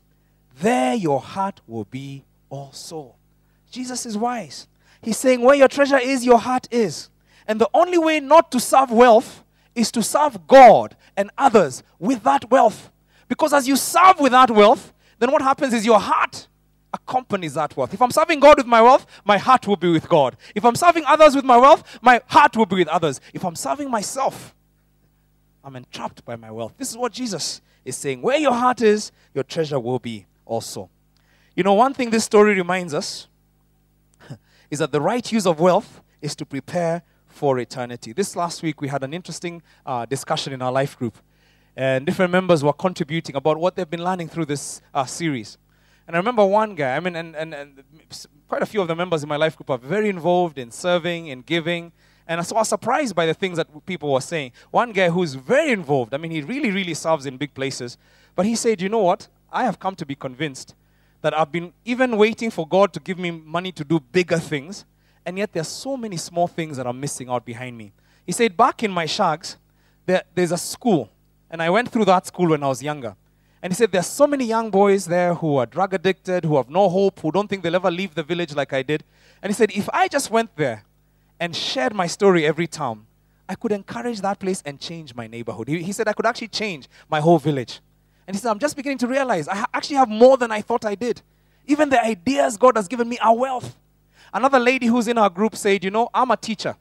there 0.60 0.94
your 0.94 1.20
heart 1.20 1.62
will 1.68 1.86
be 1.86 2.24
also. 2.50 3.16
Jesus 3.72 4.06
is 4.06 4.18
wise. 4.18 4.68
He's 5.02 5.18
saying, 5.18 5.42
Where 5.42 5.56
your 5.56 5.68
treasure 5.68 5.98
is, 5.98 6.26
your 6.26 6.40
heart 6.40 6.68
is. 6.72 7.10
And 7.48 7.60
the 7.60 7.70
only 7.74 7.98
way 7.98 8.20
not 8.20 8.52
to 8.52 8.60
serve 8.60 8.92
wealth 8.92 9.44
is 9.74 9.92
to 9.92 10.04
serve 10.04 10.48
God 10.48 10.96
and 11.16 11.32
others 11.38 11.82
with 12.00 12.24
that 12.24 12.50
wealth. 12.52 12.92
Because 13.28 13.54
as 13.54 13.68
you 13.68 13.76
serve 13.76 14.20
with 14.20 14.32
that 14.32 14.52
wealth, 14.52 14.94
then 15.20 15.32
what 15.32 15.42
happens 15.42 15.74
is 15.74 15.86
your 15.86 16.00
heart 16.00 16.48
accompanies 16.94 17.56
that 17.56 17.76
wealth. 17.76 17.94
If 17.94 18.02
I'm 18.02 18.12
serving 18.12 18.40
God 18.40 18.58
with 18.58 18.68
my 18.68 18.82
wealth, 18.82 19.06
my 19.26 19.38
heart 19.38 19.68
will 19.68 19.76
be 19.76 19.92
with 19.92 20.08
God. 20.08 20.38
If 20.56 20.64
I'm 20.64 20.76
serving 20.76 21.04
others 21.06 21.36
with 21.36 21.46
my 21.46 21.58
wealth, 21.58 22.00
my 22.02 22.22
heart 22.28 22.56
will 22.56 22.66
be 22.66 22.78
with 22.78 22.88
others. 22.88 23.20
If 23.34 23.44
I'm 23.44 23.56
serving 23.56 23.90
myself, 23.90 24.56
I'm 25.64 25.76
entrapped 25.76 26.24
by 26.24 26.36
my 26.36 26.52
wealth. 26.52 26.74
This 26.78 26.92
is 26.92 26.98
what 26.98 27.12
Jesus 27.12 27.62
is 27.84 27.96
saying, 27.96 28.22
Where 28.22 28.38
your 28.38 28.54
heart 28.54 28.82
is, 28.82 29.12
your 29.34 29.44
treasure 29.44 29.80
will 29.80 30.00
be 30.00 30.26
also. 30.46 30.90
You 31.56 31.64
know, 31.64 31.74
one 31.74 31.94
thing 31.94 32.10
this 32.10 32.24
story 32.24 32.54
reminds 32.54 32.94
us 32.94 33.28
is 34.72 34.80
that 34.80 34.92
the 34.92 35.02
right 35.02 35.30
use 35.32 35.46
of 35.46 35.60
wealth 35.60 36.02
is 36.22 36.36
to 36.36 36.46
prepare 36.46 37.02
for 37.28 37.60
eternity. 37.60 38.14
This 38.14 38.36
last 38.36 38.64
week, 38.64 38.82
we 38.82 38.88
had 38.88 39.04
an 39.04 39.14
interesting 39.14 39.62
uh, 39.86 40.06
discussion 40.06 40.54
in 40.54 40.62
our 40.62 40.72
life 40.72 40.98
group, 40.98 41.18
and 41.78 42.08
different 42.08 42.32
members 42.32 42.64
were 42.64 42.74
contributing 42.74 43.36
about 43.36 43.58
what 43.58 43.76
they've 43.76 43.90
been 43.90 44.04
learning 44.04 44.28
through 44.28 44.46
this 44.46 44.82
uh, 44.96 45.06
series. 45.06 45.60
And 46.08 46.16
I 46.16 46.20
remember 46.20 46.44
one 46.44 46.74
guy, 46.74 46.96
I 46.96 47.00
mean, 47.00 47.16
and, 47.16 47.36
and, 47.36 47.54
and 47.54 47.84
quite 48.48 48.64
a 48.64 48.66
few 48.66 48.82
of 48.82 48.88
the 48.88 48.96
members 48.96 49.22
in 49.22 49.30
my 49.30 49.36
life 49.36 49.56
group 49.56 49.70
are 49.70 49.78
very 49.78 50.10
involved 50.10 50.58
in 50.58 50.72
serving 50.72 51.30
and 51.30 51.46
giving. 51.46 51.92
And 52.28 52.44
so 52.46 52.56
I 52.56 52.60
was 52.60 52.70
surprised 52.70 53.16
by 53.16 53.28
the 53.28 53.34
things 53.36 53.58
that 53.58 53.68
people 53.86 54.12
were 54.12 54.22
saying. 54.22 54.54
One 54.72 54.92
guy 54.92 55.10
who's 55.10 55.36
very 55.36 55.72
involved, 55.72 56.16
I 56.16 56.18
mean, 56.18 56.32
he 56.32 56.42
really, 56.42 56.72
really 56.72 56.96
serves 56.96 57.28
in 57.28 57.38
big 57.38 57.54
places. 57.54 57.96
But 58.36 58.48
he 58.48 58.56
said, 58.56 58.82
you 58.82 58.90
know 58.90 59.04
what? 59.04 59.28
I 59.52 59.64
have 59.64 59.80
come 59.80 59.96
to 59.98 60.06
be 60.06 60.16
convinced 60.16 60.74
that 61.22 61.38
I've 61.38 61.52
been 61.52 61.74
even 61.86 62.18
waiting 62.18 62.50
for 62.50 62.68
God 62.68 62.92
to 62.94 63.00
give 63.00 63.20
me 63.20 63.30
money 63.30 63.72
to 63.74 63.84
do 63.84 64.00
bigger 64.00 64.40
things. 64.40 64.84
And 65.28 65.38
yet 65.38 65.54
there 65.54 65.62
are 65.62 65.66
so 65.66 65.96
many 65.96 66.18
small 66.18 66.48
things 66.48 66.78
that 66.78 66.88
are 66.88 66.94
missing 66.94 67.30
out 67.30 67.46
behind 67.46 67.78
me. 67.78 67.92
He 68.26 68.32
said, 68.32 68.58
back 68.58 68.82
in 68.82 68.90
my 68.90 69.06
shags, 69.06 69.58
there, 70.08 70.24
there's 70.34 70.52
a 70.52 70.58
school. 70.58 71.12
And 71.50 71.62
I 71.62 71.70
went 71.70 71.90
through 71.90 72.06
that 72.06 72.28
school 72.28 72.50
when 72.50 72.64
I 72.64 72.68
was 72.68 72.84
younger. 72.84 73.16
And 73.62 73.74
he 73.74 73.76
said, 73.76 73.92
There's 73.92 74.08
so 74.08 74.28
many 74.28 74.46
young 74.46 74.70
boys 74.70 75.06
there 75.06 75.34
who 75.34 75.58
are 75.58 75.66
drug 75.66 75.94
addicted, 75.94 76.46
who 76.46 76.58
have 76.58 76.70
no 76.70 76.90
hope, 76.90 77.20
who 77.20 77.32
don't 77.32 77.48
think 77.48 77.64
they'll 77.64 77.76
ever 77.76 77.92
leave 77.92 78.14
the 78.14 78.24
village 78.24 78.56
like 78.56 78.74
I 78.74 78.84
did. 78.84 79.04
And 79.42 79.50
he 79.50 79.54
said, 79.54 79.72
If 79.72 79.90
I 79.94 80.08
just 80.08 80.30
went 80.30 80.56
there 80.56 80.84
and 81.40 81.56
shared 81.56 81.96
my 81.96 82.08
story 82.08 82.46
every 82.46 82.68
time, 82.68 83.08
I 83.50 83.56
could 83.56 83.72
encourage 83.72 84.22
that 84.22 84.40
place 84.40 84.62
and 84.66 84.80
change 84.80 85.16
my 85.16 85.28
neighborhood. 85.28 85.70
He, 85.70 85.82
he 85.82 85.92
said, 85.92 86.08
I 86.08 86.14
could 86.14 86.26
actually 86.26 86.50
change 86.50 86.88
my 87.10 87.20
whole 87.20 87.40
village. 87.40 87.80
And 88.28 88.36
he 88.36 88.42
said, 88.42 88.52
I'm 88.52 88.60
just 88.60 88.76
beginning 88.76 88.98
to 89.00 89.08
realize 89.08 89.48
I 89.48 89.56
ha- 89.56 89.68
actually 89.74 89.96
have 89.96 90.10
more 90.10 90.38
than 90.38 90.52
I 90.52 90.62
thought 90.62 90.84
I 90.84 90.96
did. 90.96 91.22
Even 91.66 91.90
the 91.90 92.04
ideas 92.04 92.58
God 92.58 92.76
has 92.76 92.88
given 92.88 93.08
me 93.08 93.18
are 93.20 93.36
wealth. 93.36 93.78
Another 94.34 94.60
lady 94.60 94.88
who's 94.88 95.08
in 95.08 95.18
our 95.18 95.30
group 95.30 95.56
said, 95.56 95.84
You 95.84 95.92
know, 95.92 96.10
I'm 96.14 96.30
a 96.32 96.38
teacher. 96.38 96.76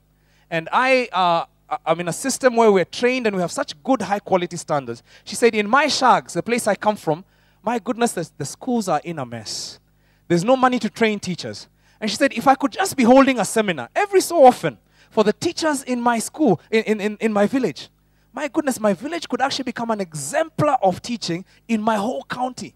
And 0.50 0.68
I, 0.72 1.08
uh, 1.12 1.46
I'm 1.84 2.00
in 2.00 2.08
a 2.08 2.12
system 2.12 2.56
where 2.56 2.70
we're 2.70 2.84
trained 2.84 3.26
and 3.26 3.34
we 3.34 3.42
have 3.42 3.50
such 3.50 3.80
good 3.82 4.02
high 4.02 4.20
quality 4.20 4.56
standards. 4.56 5.02
She 5.24 5.34
said, 5.34 5.54
In 5.54 5.68
my 5.68 5.88
shags, 5.88 6.34
the 6.34 6.42
place 6.42 6.66
I 6.66 6.74
come 6.74 6.96
from, 6.96 7.24
my 7.62 7.78
goodness, 7.78 8.12
the, 8.12 8.28
the 8.38 8.44
schools 8.44 8.88
are 8.88 9.00
in 9.02 9.18
a 9.18 9.26
mess. 9.26 9.80
There's 10.28 10.44
no 10.44 10.56
money 10.56 10.78
to 10.78 10.90
train 10.90 11.18
teachers. 11.18 11.68
And 12.00 12.10
she 12.10 12.16
said, 12.16 12.32
If 12.32 12.46
I 12.46 12.54
could 12.54 12.72
just 12.72 12.96
be 12.96 13.02
holding 13.02 13.40
a 13.40 13.44
seminar 13.44 13.88
every 13.96 14.20
so 14.20 14.44
often 14.44 14.78
for 15.10 15.24
the 15.24 15.32
teachers 15.32 15.82
in 15.82 16.00
my 16.00 16.18
school, 16.18 16.60
in, 16.70 17.00
in, 17.00 17.16
in 17.20 17.32
my 17.32 17.46
village, 17.46 17.88
my 18.32 18.48
goodness, 18.48 18.78
my 18.78 18.92
village 18.92 19.28
could 19.28 19.40
actually 19.40 19.64
become 19.64 19.90
an 19.90 20.00
exemplar 20.00 20.76
of 20.82 21.00
teaching 21.00 21.44
in 21.68 21.80
my 21.80 21.96
whole 21.96 22.22
county. 22.24 22.74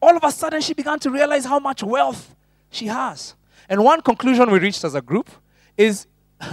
All 0.00 0.16
of 0.16 0.24
a 0.24 0.32
sudden, 0.32 0.60
she 0.60 0.74
began 0.74 0.98
to 1.00 1.10
realize 1.10 1.44
how 1.44 1.58
much 1.58 1.82
wealth 1.82 2.34
she 2.70 2.86
has. 2.86 3.34
And 3.68 3.84
one 3.84 4.00
conclusion 4.00 4.50
we 4.50 4.58
reached 4.58 4.82
as 4.82 4.94
a 4.94 5.02
group 5.02 5.30
is 5.76 6.06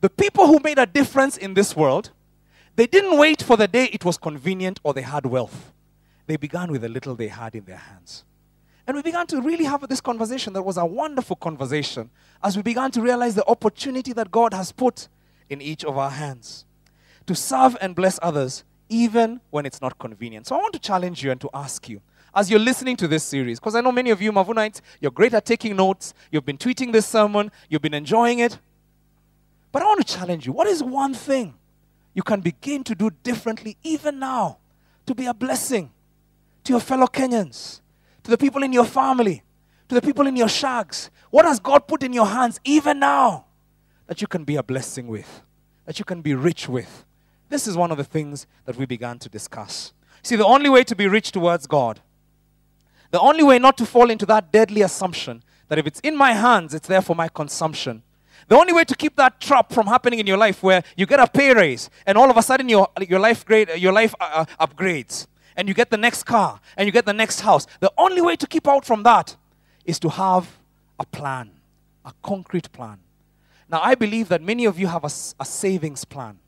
the 0.00 0.10
people 0.10 0.46
who 0.46 0.60
made 0.62 0.78
a 0.78 0.86
difference 0.86 1.36
in 1.36 1.54
this 1.54 1.74
world, 1.74 2.10
they 2.76 2.86
didn't 2.86 3.18
wait 3.18 3.42
for 3.42 3.56
the 3.56 3.66
day 3.68 3.86
it 3.86 4.04
was 4.04 4.18
convenient 4.18 4.80
or 4.82 4.92
they 4.92 5.02
had 5.02 5.26
wealth. 5.26 5.72
They 6.26 6.36
began 6.36 6.70
with 6.70 6.82
the 6.82 6.88
little 6.88 7.14
they 7.14 7.28
had 7.28 7.54
in 7.54 7.64
their 7.64 7.76
hands. 7.76 8.24
And 8.86 8.96
we 8.96 9.02
began 9.02 9.26
to 9.28 9.40
really 9.40 9.64
have 9.64 9.86
this 9.88 10.00
conversation 10.00 10.52
that 10.52 10.62
was 10.62 10.76
a 10.76 10.86
wonderful 10.86 11.36
conversation 11.36 12.10
as 12.42 12.56
we 12.56 12.62
began 12.62 12.90
to 12.92 13.02
realize 13.02 13.34
the 13.34 13.46
opportunity 13.48 14.12
that 14.12 14.30
God 14.30 14.54
has 14.54 14.70
put 14.70 15.08
in 15.48 15.60
each 15.60 15.84
of 15.84 15.96
our 15.96 16.10
hands 16.10 16.64
to 17.26 17.34
serve 17.34 17.76
and 17.80 17.96
bless 17.96 18.18
others 18.22 18.64
even 18.88 19.40
when 19.50 19.66
it's 19.66 19.80
not 19.80 19.98
convenient. 19.98 20.46
So 20.46 20.54
I 20.54 20.58
want 20.58 20.74
to 20.74 20.78
challenge 20.78 21.24
you 21.24 21.32
and 21.32 21.40
to 21.40 21.50
ask 21.52 21.88
you 21.88 22.00
as 22.36 22.50
you're 22.50 22.60
listening 22.60 22.96
to 22.96 23.08
this 23.08 23.24
series, 23.24 23.58
because 23.58 23.74
I 23.74 23.80
know 23.80 23.90
many 23.90 24.10
of 24.10 24.20
you 24.20 24.30
Mavunites, 24.30 24.82
you're 25.00 25.10
great 25.10 25.32
at 25.32 25.46
taking 25.46 25.74
notes, 25.74 26.12
you've 26.30 26.44
been 26.44 26.58
tweeting 26.58 26.92
this 26.92 27.06
sermon, 27.06 27.50
you've 27.70 27.80
been 27.80 27.94
enjoying 27.94 28.40
it. 28.40 28.58
But 29.76 29.82
I 29.82 29.86
want 29.88 30.06
to 30.06 30.14
challenge 30.14 30.46
you. 30.46 30.54
What 30.54 30.66
is 30.68 30.82
one 30.82 31.12
thing 31.12 31.52
you 32.14 32.22
can 32.22 32.40
begin 32.40 32.82
to 32.84 32.94
do 32.94 33.10
differently 33.22 33.76
even 33.82 34.18
now 34.18 34.56
to 35.04 35.14
be 35.14 35.26
a 35.26 35.34
blessing 35.34 35.90
to 36.64 36.72
your 36.72 36.80
fellow 36.80 37.06
Kenyans, 37.06 37.82
to 38.22 38.30
the 38.30 38.38
people 38.38 38.62
in 38.62 38.72
your 38.72 38.86
family, 38.86 39.42
to 39.90 39.94
the 39.94 40.00
people 40.00 40.26
in 40.26 40.34
your 40.34 40.48
shags? 40.48 41.10
What 41.28 41.44
has 41.44 41.60
God 41.60 41.86
put 41.86 42.02
in 42.02 42.14
your 42.14 42.24
hands 42.24 42.58
even 42.64 43.00
now 43.00 43.44
that 44.06 44.22
you 44.22 44.26
can 44.26 44.44
be 44.44 44.56
a 44.56 44.62
blessing 44.62 45.08
with, 45.08 45.42
that 45.84 45.98
you 45.98 46.06
can 46.06 46.22
be 46.22 46.34
rich 46.34 46.70
with? 46.70 47.04
This 47.50 47.66
is 47.66 47.76
one 47.76 47.90
of 47.90 47.98
the 47.98 48.04
things 48.04 48.46
that 48.64 48.78
we 48.78 48.86
began 48.86 49.18
to 49.18 49.28
discuss. 49.28 49.92
See, 50.22 50.36
the 50.36 50.46
only 50.46 50.70
way 50.70 50.84
to 50.84 50.96
be 50.96 51.06
rich 51.06 51.32
towards 51.32 51.66
God, 51.66 52.00
the 53.10 53.20
only 53.20 53.42
way 53.42 53.58
not 53.58 53.76
to 53.76 53.84
fall 53.84 54.08
into 54.08 54.24
that 54.24 54.50
deadly 54.50 54.80
assumption 54.80 55.42
that 55.68 55.78
if 55.78 55.86
it's 55.86 56.00
in 56.00 56.16
my 56.16 56.32
hands, 56.32 56.72
it's 56.72 56.88
there 56.88 57.02
for 57.02 57.14
my 57.14 57.28
consumption, 57.28 58.02
the 58.48 58.56
only 58.56 58.72
way 58.72 58.84
to 58.84 58.94
keep 58.94 59.16
that 59.16 59.40
trap 59.40 59.72
from 59.72 59.86
happening 59.86 60.18
in 60.18 60.26
your 60.26 60.36
life 60.36 60.62
where 60.62 60.82
you 60.96 61.06
get 61.06 61.20
a 61.20 61.26
pay 61.26 61.52
raise 61.54 61.90
and 62.06 62.16
all 62.16 62.30
of 62.30 62.36
a 62.36 62.42
sudden 62.42 62.68
your, 62.68 62.88
your 63.08 63.20
life, 63.20 63.44
grade, 63.44 63.70
your 63.76 63.92
life 63.92 64.14
uh, 64.20 64.44
uh, 64.58 64.66
upgrades 64.66 65.26
and 65.56 65.68
you 65.68 65.74
get 65.74 65.90
the 65.90 65.96
next 65.96 66.24
car 66.24 66.60
and 66.76 66.86
you 66.86 66.92
get 66.92 67.06
the 67.06 67.12
next 67.12 67.40
house, 67.40 67.66
the 67.80 67.92
only 67.98 68.20
way 68.20 68.36
to 68.36 68.46
keep 68.46 68.68
out 68.68 68.84
from 68.84 69.02
that 69.02 69.36
is 69.84 69.98
to 69.98 70.08
have 70.08 70.58
a 70.98 71.06
plan, 71.06 71.50
a 72.04 72.12
concrete 72.22 72.70
plan. 72.72 72.98
Now, 73.68 73.80
I 73.82 73.94
believe 73.94 74.28
that 74.28 74.42
many 74.42 74.64
of 74.64 74.78
you 74.78 74.86
have 74.86 75.02
a, 75.04 75.10
a 75.40 75.44
savings 75.44 76.04
plan. 76.04 76.38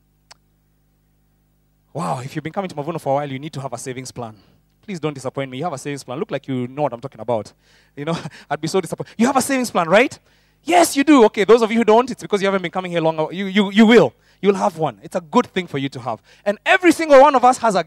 Wow, 1.92 2.20
if 2.20 2.36
you've 2.36 2.44
been 2.44 2.52
coming 2.52 2.68
to 2.68 2.76
Mavuno 2.76 3.00
for 3.00 3.14
a 3.14 3.14
while, 3.16 3.32
you 3.32 3.38
need 3.38 3.52
to 3.54 3.60
have 3.60 3.72
a 3.72 3.78
savings 3.78 4.12
plan 4.12 4.36
please 4.88 4.98
don't 4.98 5.12
disappoint 5.12 5.50
me. 5.50 5.58
You 5.58 5.64
have 5.64 5.74
a 5.74 5.78
savings 5.78 6.02
plan. 6.02 6.18
Look 6.18 6.30
like 6.30 6.48
you 6.48 6.66
know 6.66 6.80
what 6.80 6.94
I'm 6.94 7.00
talking 7.02 7.20
about. 7.20 7.52
You 7.94 8.06
know, 8.06 8.18
I'd 8.50 8.58
be 8.58 8.68
so 8.68 8.80
disappointed. 8.80 9.14
You 9.18 9.26
have 9.26 9.36
a 9.36 9.42
savings 9.42 9.70
plan, 9.70 9.86
right? 9.86 10.18
Yes, 10.64 10.96
you 10.96 11.04
do. 11.04 11.24
Okay, 11.24 11.44
those 11.44 11.62
of 11.62 11.70
you 11.70 11.78
who 11.78 11.84
don't, 11.84 12.10
it's 12.10 12.22
because 12.22 12.42
you 12.42 12.46
haven't 12.46 12.62
been 12.62 12.70
coming 12.70 12.92
here 12.92 13.00
long. 13.00 13.32
You, 13.32 13.46
you, 13.46 13.70
you 13.70 13.86
will. 13.86 14.12
You'll 14.40 14.54
have 14.54 14.78
one. 14.78 15.00
It's 15.02 15.16
a 15.16 15.20
good 15.20 15.46
thing 15.46 15.66
for 15.66 15.78
you 15.78 15.88
to 15.88 16.00
have. 16.00 16.22
And 16.44 16.58
every 16.64 16.92
single 16.92 17.20
one 17.20 17.34
of 17.34 17.44
us 17.44 17.58
has 17.58 17.74
a, 17.74 17.84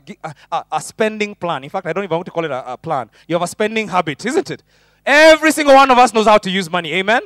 a, 0.52 0.66
a 0.72 0.82
spending 0.82 1.36
plan. 1.36 1.64
In 1.64 1.70
fact, 1.70 1.86
I 1.86 1.94
don't 1.94 2.04
even 2.04 2.16
want 2.16 2.26
to 2.26 2.32
call 2.32 2.44
it 2.44 2.52
a, 2.52 2.74
a 2.74 2.78
plan. 2.78 3.10
You 3.28 3.36
have 3.36 3.42
a 3.42 3.48
spending 3.48 3.88
habit, 3.88 4.26
isn't 4.26 4.52
it? 4.52 4.64
Every 5.06 5.52
single 5.52 5.76
one 5.76 5.90
of 5.90 5.98
us 5.98 6.14
knows 6.14 6.28
how 6.28 6.38
to 6.40 6.50
use 6.50 6.70
money. 6.70 6.94
Amen? 6.94 7.22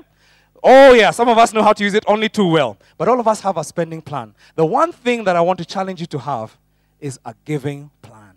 Oh, 0.64 0.94
yeah, 0.94 1.12
some 1.12 1.28
of 1.30 1.38
us 1.38 1.54
know 1.54 1.62
how 1.64 1.74
to 1.74 1.84
use 1.84 1.94
it 1.94 2.04
only 2.08 2.30
too 2.30 2.48
well. 2.48 2.78
But 2.98 3.08
all 3.08 3.20
of 3.20 3.28
us 3.28 3.42
have 3.42 3.58
a 3.58 3.64
spending 3.64 4.02
plan. 4.02 4.34
The 4.56 4.66
one 4.66 4.92
thing 4.92 5.24
that 5.24 5.36
I 5.36 5.42
want 5.42 5.60
to 5.60 5.66
challenge 5.66 6.02
you 6.02 6.08
to 6.08 6.20
have 6.20 6.58
is 7.00 7.20
a 7.26 7.34
giving 7.46 7.92
plan. 8.02 8.34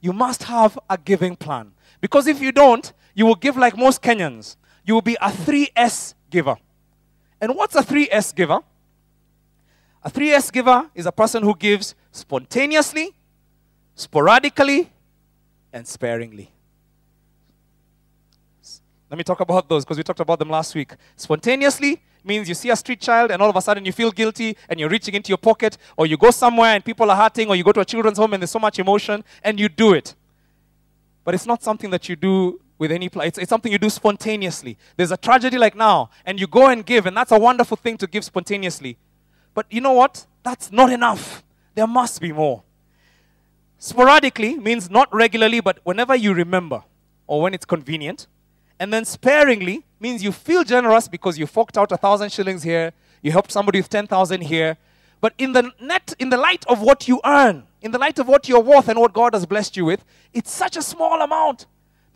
You 0.00 0.12
must 0.12 0.44
have 0.44 0.78
a 0.88 0.98
giving 0.98 1.36
plan. 1.36 1.72
Because 2.00 2.26
if 2.26 2.40
you 2.40 2.52
don't, 2.52 2.92
you 3.14 3.26
will 3.26 3.34
give 3.34 3.56
like 3.56 3.76
most 3.76 4.02
Kenyans. 4.02 4.56
You 4.84 4.94
will 4.94 5.02
be 5.02 5.16
a 5.20 5.30
3S 5.30 6.14
giver. 6.30 6.56
And 7.40 7.54
what's 7.54 7.74
a 7.74 7.82
3S 7.82 8.34
giver? 8.34 8.60
A 10.02 10.10
3S 10.10 10.52
giver 10.52 10.90
is 10.94 11.06
a 11.06 11.12
person 11.12 11.42
who 11.42 11.54
gives 11.56 11.94
spontaneously, 12.12 13.14
sporadically, 13.94 14.90
and 15.72 15.86
sparingly. 15.86 16.50
Let 19.10 19.16
me 19.16 19.24
talk 19.24 19.40
about 19.40 19.68
those 19.68 19.84
because 19.84 19.96
we 19.96 20.02
talked 20.02 20.20
about 20.20 20.38
them 20.38 20.50
last 20.50 20.74
week. 20.74 20.92
Spontaneously 21.16 22.02
means 22.22 22.48
you 22.48 22.54
see 22.54 22.68
a 22.70 22.76
street 22.76 23.00
child 23.00 23.30
and 23.30 23.40
all 23.40 23.48
of 23.48 23.56
a 23.56 23.62
sudden 23.62 23.84
you 23.84 23.92
feel 23.92 24.10
guilty 24.10 24.56
and 24.68 24.78
you're 24.78 24.88
reaching 24.88 25.14
into 25.14 25.30
your 25.30 25.38
pocket, 25.38 25.78
or 25.96 26.06
you 26.06 26.16
go 26.16 26.30
somewhere 26.30 26.74
and 26.74 26.84
people 26.84 27.10
are 27.10 27.16
hurting, 27.16 27.48
or 27.48 27.56
you 27.56 27.64
go 27.64 27.72
to 27.72 27.80
a 27.80 27.84
children's 27.84 28.18
home 28.18 28.34
and 28.34 28.42
there's 28.42 28.50
so 28.50 28.58
much 28.58 28.78
emotion 28.78 29.24
and 29.42 29.58
you 29.58 29.68
do 29.68 29.94
it. 29.94 30.14
But 31.24 31.34
it's 31.34 31.46
not 31.46 31.62
something 31.62 31.90
that 31.90 32.08
you 32.08 32.16
do 32.16 32.60
with 32.78 32.92
any 32.92 33.08
plan. 33.08 33.28
It's, 33.28 33.38
it's 33.38 33.48
something 33.48 33.70
you 33.70 33.78
do 33.78 33.90
spontaneously. 33.90 34.78
There's 34.96 35.10
a 35.10 35.16
tragedy 35.16 35.58
like 35.58 35.74
now, 35.74 36.10
and 36.24 36.40
you 36.40 36.46
go 36.46 36.68
and 36.68 36.86
give, 36.86 37.06
and 37.06 37.16
that's 37.16 37.32
a 37.32 37.38
wonderful 37.38 37.76
thing 37.76 37.96
to 37.98 38.06
give 38.06 38.24
spontaneously. 38.24 38.96
But 39.54 39.66
you 39.70 39.80
know 39.80 39.92
what? 39.92 40.26
That's 40.44 40.70
not 40.70 40.92
enough. 40.92 41.42
There 41.74 41.86
must 41.86 42.20
be 42.20 42.32
more. 42.32 42.62
Sporadically 43.78 44.56
means 44.56 44.90
not 44.90 45.12
regularly, 45.14 45.60
but 45.60 45.78
whenever 45.84 46.14
you 46.14 46.34
remember 46.34 46.82
or 47.26 47.42
when 47.42 47.54
it's 47.54 47.64
convenient. 47.64 48.26
And 48.80 48.92
then 48.92 49.04
sparingly 49.04 49.84
means 50.00 50.22
you 50.22 50.32
feel 50.32 50.64
generous 50.64 51.08
because 51.08 51.38
you 51.38 51.46
forked 51.46 51.76
out 51.76 51.92
a 51.92 51.96
thousand 51.96 52.32
shillings 52.32 52.62
here, 52.62 52.92
you 53.22 53.32
helped 53.32 53.52
somebody 53.52 53.80
with 53.80 53.88
10,000 53.88 54.40
here. 54.42 54.76
But 55.20 55.34
in 55.38 55.52
the 55.52 55.72
net, 55.80 56.14
in 56.18 56.30
the 56.30 56.36
light 56.36 56.64
of 56.68 56.80
what 56.80 57.08
you 57.08 57.20
earn, 57.24 57.64
in 57.82 57.90
the 57.90 57.98
light 57.98 58.18
of 58.18 58.28
what 58.28 58.48
you're 58.48 58.60
worth 58.60 58.88
and 58.88 58.98
what 59.00 59.12
God 59.12 59.34
has 59.34 59.46
blessed 59.46 59.76
you 59.76 59.84
with, 59.84 60.04
it's 60.32 60.50
such 60.50 60.76
a 60.76 60.82
small 60.82 61.20
amount 61.20 61.66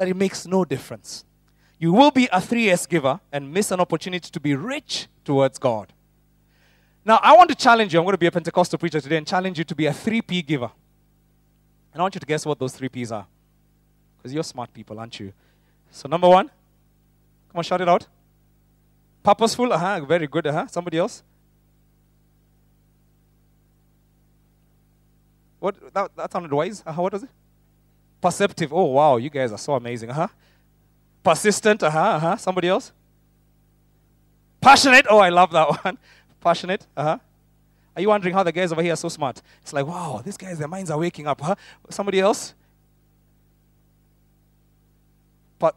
that 0.03 0.09
it 0.09 0.16
makes 0.16 0.48
no 0.48 0.64
difference. 0.64 1.24
You 1.78 1.92
will 1.92 2.11
be 2.11 2.26
a 2.32 2.40
3S 2.40 2.88
giver 2.88 3.20
and 3.30 3.53
miss 3.53 3.70
an 3.70 3.78
opportunity 3.78 4.28
to 4.32 4.40
be 4.40 4.53
rich 4.57 5.07
towards 5.24 5.59
God. 5.59 5.92
Now, 7.05 7.20
I 7.22 7.36
want 7.36 7.50
to 7.50 7.55
challenge 7.55 7.94
you. 7.94 8.00
I'm 8.00 8.05
going 8.05 8.14
to 8.14 8.18
be 8.18 8.26
a 8.26 8.32
Pentecostal 8.32 8.80
preacher 8.80 9.00
today 9.00 9.16
and 9.16 9.24
challenge 9.24 9.59
you 9.59 9.64
to 9.64 9.76
be 9.76 9.86
a 9.86 9.92
3P 9.92 10.44
giver. 10.44 10.72
And 11.92 12.00
I 12.00 12.03
want 12.03 12.16
you 12.16 12.18
to 12.18 12.26
guess 12.26 12.44
what 12.44 12.59
those 12.59 12.76
3Ps 12.76 13.12
are. 13.12 13.26
Because 14.16 14.34
you're 14.34 14.42
smart 14.42 14.74
people, 14.74 14.98
aren't 14.98 15.20
you? 15.20 15.32
So, 15.92 16.09
number 16.09 16.28
one, 16.28 16.48
come 16.48 17.59
on, 17.59 17.62
shout 17.62 17.80
it 17.80 17.88
out. 17.88 18.05
Purposeful, 19.22 19.72
uh 19.72 19.78
huh, 19.78 20.00
very 20.05 20.26
good, 20.26 20.48
uh 20.48 20.53
huh. 20.53 20.66
Somebody 20.66 20.98
else? 20.98 21.22
What? 25.61 25.94
That, 25.94 26.11
that 26.16 26.32
sounded 26.32 26.53
wise. 26.53 26.82
Uh, 26.84 26.92
what 26.94 27.12
was 27.12 27.22
it? 27.22 27.28
Perceptive. 28.23 28.73
Oh, 28.73 28.85
wow, 28.85 29.16
you 29.16 29.29
guys 29.29 29.53
are 29.53 29.59
so 29.59 29.75
amazing. 29.75 30.09
Uh 30.11 30.14
huh. 30.14 30.29
Persistent. 31.25 31.83
Uh 31.83 31.91
huh. 31.91 32.01
Uh 32.01 32.18
huh. 32.20 32.37
Somebody 32.37 32.68
else? 32.68 32.93
Passionate. 34.61 35.07
Oh, 35.11 35.18
I 35.18 35.29
love 35.29 35.51
that 35.51 35.68
one. 35.85 35.99
Passionate. 36.41 36.87
Uh 36.97 37.03
huh. 37.03 37.18
Are 37.97 38.01
you 38.01 38.09
wondering 38.09 38.33
how 38.33 38.45
the 38.45 38.53
guys 38.53 38.73
over 38.73 38.81
here 38.81 38.93
are 38.93 38.97
so 38.97 39.09
smart? 39.09 39.43
It's 39.61 39.73
like, 39.73 39.87
wow, 39.87 40.23
these 40.25 40.37
guys, 40.39 40.59
their 40.59 40.68
minds 40.68 40.91
are 40.91 40.99
waking 40.99 41.27
up. 41.27 41.41
Huh? 41.41 41.57
Somebody 41.91 42.20
else? 42.20 42.55
Pa- 45.59 45.73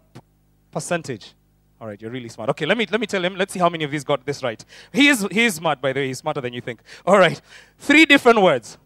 percentage. 0.71 1.33
All 1.81 1.87
right, 1.87 2.01
you're 2.01 2.11
really 2.11 2.29
smart. 2.29 2.49
Okay, 2.51 2.65
let 2.65 2.77
me 2.77 2.85
let 2.89 3.01
me 3.01 3.07
tell 3.07 3.25
him. 3.25 3.35
Let's 3.35 3.53
see 3.53 3.59
how 3.59 3.69
many 3.69 3.83
of 3.83 3.91
these 3.91 4.03
got 4.03 4.25
this 4.25 4.43
right. 4.43 4.63
He 4.93 5.07
is 5.07 5.27
he 5.31 5.45
is 5.45 5.55
smart, 5.55 5.81
by 5.81 5.91
the 5.93 6.01
way. 6.01 6.07
He's 6.07 6.19
smarter 6.19 6.41
than 6.41 6.53
you 6.53 6.61
think. 6.61 6.81
All 7.05 7.17
right, 7.17 7.41
three 7.79 8.05
different 8.05 8.41
words. 8.41 8.77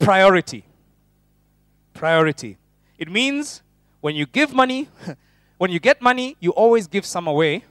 Priority. 0.00 0.64
Priority. 1.94 2.58
It 2.98 3.10
means 3.10 3.62
when 4.00 4.14
you 4.14 4.26
give 4.26 4.52
money, 4.52 4.88
when 5.58 5.70
you 5.70 5.80
get 5.80 6.00
money, 6.00 6.36
you 6.40 6.50
always 6.50 6.86
give 6.86 7.04
some 7.04 7.26
away 7.26 7.64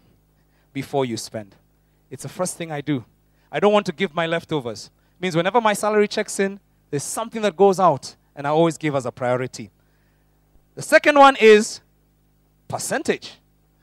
before 0.73 1.05
you 1.05 1.17
spend. 1.17 1.55
It's 2.09 2.23
the 2.23 2.29
first 2.29 2.57
thing 2.57 2.71
I 2.71 2.81
do. 2.81 3.05
I 3.51 3.59
don't 3.59 3.73
want 3.73 3.85
to 3.85 3.91
give 3.91 4.13
my 4.13 4.25
leftovers. 4.25 4.89
It 5.17 5.21
means 5.21 5.35
whenever 5.35 5.61
my 5.61 5.73
salary 5.73 6.07
checks 6.07 6.39
in, 6.39 6.59
there's 6.89 7.03
something 7.03 7.41
that 7.43 7.55
goes 7.55 7.79
out, 7.79 8.15
and 8.35 8.45
I 8.45 8.49
always 8.49 8.77
give 8.77 8.95
as 8.95 9.05
a 9.05 9.11
priority. 9.11 9.71
The 10.75 10.81
second 10.81 11.17
one 11.17 11.35
is 11.39 11.81
percentage. 12.67 13.33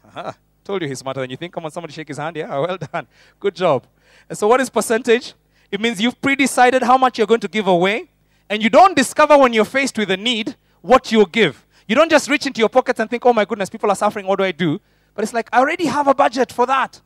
Uh-huh. 0.04 0.32
Told 0.64 0.82
you 0.82 0.88
he's 0.88 0.98
smarter 0.98 1.20
than 1.20 1.30
you 1.30 1.36
think. 1.36 1.52
Come 1.52 1.64
on, 1.64 1.70
somebody 1.70 1.92
shake 1.92 2.08
his 2.08 2.18
hand. 2.18 2.36
Yeah, 2.36 2.58
well 2.58 2.76
done. 2.76 3.06
Good 3.38 3.54
job. 3.54 3.86
And 4.28 4.36
so, 4.36 4.46
what 4.48 4.60
is 4.60 4.68
percentage? 4.68 5.34
It 5.70 5.80
means 5.80 6.00
you've 6.00 6.20
pre 6.20 6.34
decided 6.34 6.82
how 6.82 6.98
much 6.98 7.18
you're 7.18 7.26
going 7.26 7.40
to 7.40 7.48
give 7.48 7.66
away, 7.66 8.10
and 8.48 8.62
you 8.62 8.70
don't 8.70 8.96
discover 8.96 9.38
when 9.38 9.52
you're 9.52 9.64
faced 9.64 9.96
with 9.96 10.10
a 10.10 10.16
need 10.16 10.56
what 10.82 11.10
you'll 11.12 11.26
give. 11.26 11.66
You 11.86 11.94
don't 11.96 12.10
just 12.10 12.28
reach 12.28 12.46
into 12.46 12.60
your 12.60 12.68
pockets 12.68 13.00
and 13.00 13.10
think, 13.10 13.26
oh 13.26 13.32
my 13.32 13.44
goodness, 13.44 13.68
people 13.68 13.90
are 13.90 13.96
suffering. 13.96 14.26
What 14.26 14.38
do 14.38 14.44
I 14.44 14.52
do? 14.52 14.80
But 15.14 15.24
it's 15.24 15.34
like, 15.34 15.48
I 15.52 15.58
already 15.58 15.86
have 15.86 16.06
a 16.06 16.14
budget 16.14 16.52
for 16.52 16.66
that, 16.66 17.00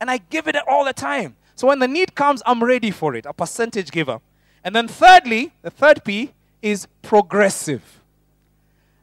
and 0.00 0.10
I 0.10 0.18
give 0.18 0.48
it 0.48 0.56
all 0.66 0.84
the 0.84 0.92
time. 0.92 1.36
So, 1.54 1.68
when 1.68 1.78
the 1.78 1.88
need 1.88 2.14
comes, 2.14 2.42
I'm 2.46 2.64
ready 2.64 2.90
for 2.90 3.14
it. 3.14 3.26
A 3.26 3.34
percentage 3.34 3.90
giver. 3.90 4.20
And 4.64 4.74
then, 4.74 4.88
thirdly, 4.88 5.52
the 5.60 5.70
third 5.70 6.04
P 6.04 6.32
is 6.62 6.88
progressive. 7.02 8.00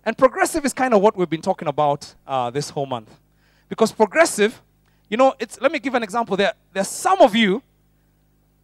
And 0.04 0.18
progressive 0.18 0.66
is 0.66 0.74
kind 0.74 0.94
of 0.94 1.02
what 1.02 1.16
we've 1.16 1.30
been 1.30 1.42
talking 1.42 1.68
about 1.68 2.16
uh, 2.26 2.50
this 2.50 2.70
whole 2.70 2.86
month. 2.86 3.14
Because 3.70 3.92
progressive, 3.92 4.62
you 5.10 5.18
know, 5.18 5.36
it's, 5.40 5.60
let 5.62 5.72
me 5.72 5.80
give 5.80 5.96
an 5.96 6.04
example. 6.04 6.38
There, 6.38 6.54
there's 6.74 6.88
some 6.88 7.22
of 7.22 7.36
you, 7.36 7.62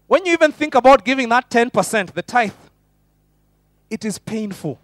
when 0.07 0.25
you 0.25 0.33
even 0.33 0.51
think 0.51 0.73
about 0.73 1.05
giving 1.05 1.29
that 1.29 1.49
10%, 1.49 2.13
the 2.13 2.21
tithe, 2.21 2.51
it 3.89 4.05
is 4.05 4.17
painful. 4.17 4.79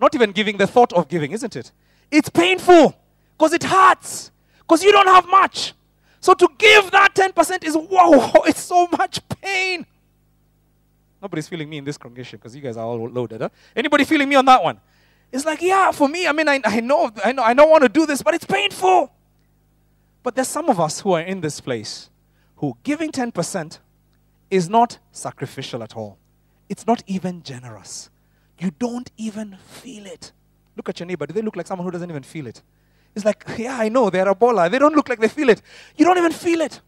Not 0.00 0.14
even 0.14 0.32
giving, 0.32 0.56
the 0.56 0.66
thought 0.66 0.92
of 0.92 1.08
giving, 1.08 1.32
isn't 1.32 1.56
it? 1.56 1.72
It's 2.10 2.28
painful 2.28 2.94
because 3.36 3.52
it 3.52 3.64
hurts, 3.64 4.30
because 4.60 4.82
you 4.82 4.92
don't 4.92 5.06
have 5.06 5.26
much. 5.28 5.72
So 6.20 6.34
to 6.34 6.48
give 6.58 6.90
that 6.90 7.14
10% 7.14 7.64
is 7.64 7.76
wow, 7.76 8.32
it's 8.46 8.60
so 8.60 8.88
much 8.88 9.20
pain. 9.28 9.86
Nobody's 11.20 11.48
feeling 11.48 11.68
me 11.68 11.78
in 11.78 11.84
this 11.84 11.96
congregation 11.96 12.38
because 12.38 12.54
you 12.54 12.62
guys 12.62 12.76
are 12.76 12.84
all 12.84 13.08
loaded. 13.08 13.40
Huh? 13.40 13.48
Anybody 13.74 14.04
feeling 14.04 14.28
me 14.28 14.36
on 14.36 14.44
that 14.44 14.62
one? 14.62 14.78
It's 15.32 15.44
like, 15.44 15.60
yeah, 15.62 15.90
for 15.90 16.08
me, 16.08 16.26
I 16.26 16.32
mean, 16.32 16.48
I, 16.48 16.60
I 16.64 16.80
know, 16.80 17.10
I 17.24 17.32
know, 17.32 17.42
I 17.42 17.54
don't 17.54 17.70
want 17.70 17.82
to 17.82 17.88
do 17.88 18.06
this, 18.06 18.22
but 18.22 18.34
it's 18.34 18.44
painful. 18.44 19.12
But 20.22 20.34
there's 20.34 20.48
some 20.48 20.68
of 20.68 20.78
us 20.78 21.00
who 21.00 21.12
are 21.12 21.20
in 21.20 21.40
this 21.40 21.60
place 21.60 22.10
who 22.56 22.76
giving 22.82 23.12
10% 23.12 23.78
is 24.50 24.68
not 24.68 24.98
sacrificial 25.12 25.82
at 25.82 25.96
all. 25.96 26.18
It's 26.68 26.86
not 26.86 27.02
even 27.06 27.42
generous. 27.42 28.10
You 28.58 28.70
don't 28.70 29.10
even 29.16 29.56
feel 29.56 30.06
it. 30.06 30.32
Look 30.76 30.88
at 30.88 31.00
your 31.00 31.06
neighbor. 31.06 31.26
Do 31.26 31.34
they 31.34 31.42
look 31.42 31.56
like 31.56 31.66
someone 31.66 31.84
who 31.84 31.90
doesn't 31.90 32.10
even 32.10 32.22
feel 32.22 32.46
it? 32.46 32.62
It's 33.14 33.24
like, 33.24 33.44
yeah, 33.56 33.78
I 33.78 33.88
know, 33.88 34.10
they're 34.10 34.28
a 34.28 34.34
baller. 34.34 34.70
They 34.70 34.78
don't 34.78 34.94
look 34.94 35.08
like 35.08 35.18
they 35.18 35.28
feel 35.28 35.48
it. 35.48 35.62
You 35.96 36.04
don't 36.04 36.18
even 36.18 36.32
feel 36.32 36.60
it. 36.60 36.80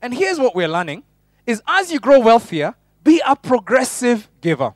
And 0.00 0.14
here's 0.14 0.38
what 0.38 0.54
we're 0.54 0.68
learning 0.68 1.04
is 1.46 1.62
as 1.66 1.92
you 1.92 2.00
grow 2.00 2.18
wealthier, 2.18 2.74
be 3.04 3.20
a 3.26 3.36
progressive 3.36 4.28
giver. 4.40 4.74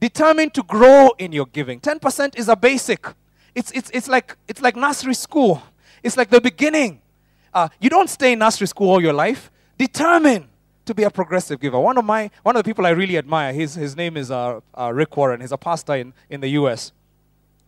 Determined 0.00 0.54
to 0.54 0.62
grow 0.62 1.10
in 1.18 1.32
your 1.32 1.46
giving. 1.46 1.80
10% 1.80 2.38
is 2.38 2.48
a 2.48 2.56
basic. 2.56 3.06
It's, 3.54 3.70
it's, 3.72 3.90
it's, 3.94 4.08
like, 4.08 4.36
it's 4.48 4.60
like 4.60 4.76
nursery 4.76 5.14
school. 5.14 5.62
It's 6.02 6.16
like 6.16 6.30
the 6.30 6.40
beginning. 6.40 7.00
Uh, 7.54 7.68
you 7.80 7.88
don't 7.88 8.10
stay 8.10 8.32
in 8.32 8.40
nursery 8.40 8.66
school 8.66 8.90
all 8.90 9.02
your 9.02 9.12
life. 9.12 9.50
Determine 9.78 10.49
to 10.90 10.94
be 10.94 11.04
a 11.04 11.10
progressive 11.10 11.60
giver. 11.60 11.78
One 11.78 11.96
of 11.98 12.04
my 12.04 12.30
one 12.42 12.56
of 12.56 12.64
the 12.64 12.68
people 12.68 12.84
I 12.84 12.90
really 12.90 13.16
admire, 13.16 13.52
his, 13.52 13.76
his 13.76 13.96
name 13.96 14.16
is 14.16 14.28
uh, 14.30 14.58
uh, 14.76 14.92
Rick 14.92 15.16
Warren. 15.16 15.40
He's 15.40 15.52
a 15.52 15.56
pastor 15.56 15.94
in, 15.94 16.12
in 16.28 16.40
the 16.40 16.48
U.S. 16.60 16.90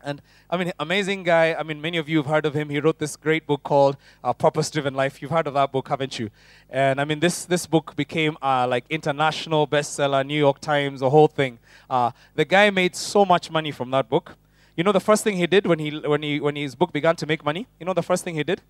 And 0.03 0.21
I 0.51 0.57
mean, 0.57 0.73
amazing 0.81 1.23
guy. 1.23 1.55
I 1.55 1.63
mean, 1.63 1.81
many 1.81 1.99
of 1.99 2.09
you 2.09 2.17
have 2.17 2.27
heard 2.27 2.45
of 2.45 2.55
him. 2.55 2.69
He 2.69 2.81
wrote 2.81 2.99
this 2.99 3.15
great 3.15 3.47
book 3.47 3.63
called 3.63 3.97
uh, 4.25 4.33
Purpose 4.33 4.69
Driven 4.73 4.95
Life. 4.95 5.23
You've 5.23 5.31
heard 5.31 5.47
of 5.47 5.55
that 5.55 5.71
book, 5.71 5.89
haven't 5.89 6.19
you? 6.19 6.31
And 6.69 7.01
I 7.01 7.05
mean, 7.05 7.21
this, 7.21 7.45
this 7.45 7.65
book 7.65 7.95
became 7.95 8.37
uh, 8.43 8.67
like 8.67 8.85
international 8.91 9.69
bestseller, 9.69 10.27
New 10.27 10.39
York 10.39 10.61
Times, 10.61 10.99
the 10.99 11.11
whole 11.11 11.29
thing. 11.29 11.61
Uh, 11.89 12.11
the 12.35 12.45
guy 12.45 12.71
made 12.71 12.97
so 12.97 13.25
much 13.25 13.53
money 13.53 13.71
from 13.71 13.93
that 13.93 14.09
book. 14.09 14.37
You 14.77 14.83
know, 14.83 14.91
the 14.91 15.07
first 15.09 15.23
thing 15.23 15.37
he 15.37 15.47
did 15.47 15.65
when, 15.65 15.79
he, 15.79 15.91
when, 15.97 16.25
he, 16.25 16.41
when 16.41 16.57
his 16.57 16.75
book 16.75 16.93
began 16.93 17.15
to 17.17 17.27
make 17.27 17.45
money, 17.45 17.69
you 17.79 17.87
know, 17.87 17.95
the 17.95 18.03
first 18.03 18.25
thing 18.25 18.35
he 18.35 18.43
did? 18.43 18.63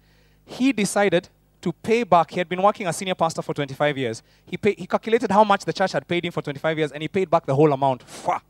He 0.44 0.74
decided 0.74 1.30
to 1.62 1.72
pay 1.72 2.02
back. 2.04 2.30
He 2.30 2.38
had 2.38 2.48
been 2.48 2.62
working 2.62 2.86
as 2.86 2.96
senior 2.96 3.14
pastor 3.14 3.40
for 3.40 3.54
25 3.54 3.96
years. 3.96 4.22
He, 4.44 4.56
pay, 4.56 4.74
he 4.76 4.86
calculated 4.86 5.30
how 5.30 5.44
much 5.44 5.64
the 5.64 5.72
church 5.72 5.92
had 5.92 6.06
paid 6.06 6.24
him 6.24 6.32
for 6.32 6.42
25 6.42 6.78
years, 6.78 6.92
and 6.92 7.02
he 7.02 7.08
paid 7.08 7.30
back 7.30 7.46
the 7.46 7.54
whole 7.54 7.72
amount. 7.72 8.06
Fwah. 8.06 8.40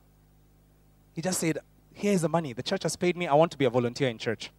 He 1.14 1.22
just 1.22 1.38
said, 1.38 1.58
Here's 1.94 2.22
the 2.22 2.28
money. 2.28 2.54
The 2.54 2.62
church 2.62 2.82
has 2.84 2.96
paid 2.96 3.16
me. 3.16 3.26
I 3.26 3.34
want 3.34 3.52
to 3.52 3.58
be 3.58 3.66
a 3.66 3.70
volunteer 3.70 4.08
in 4.08 4.16
church. 4.16 4.50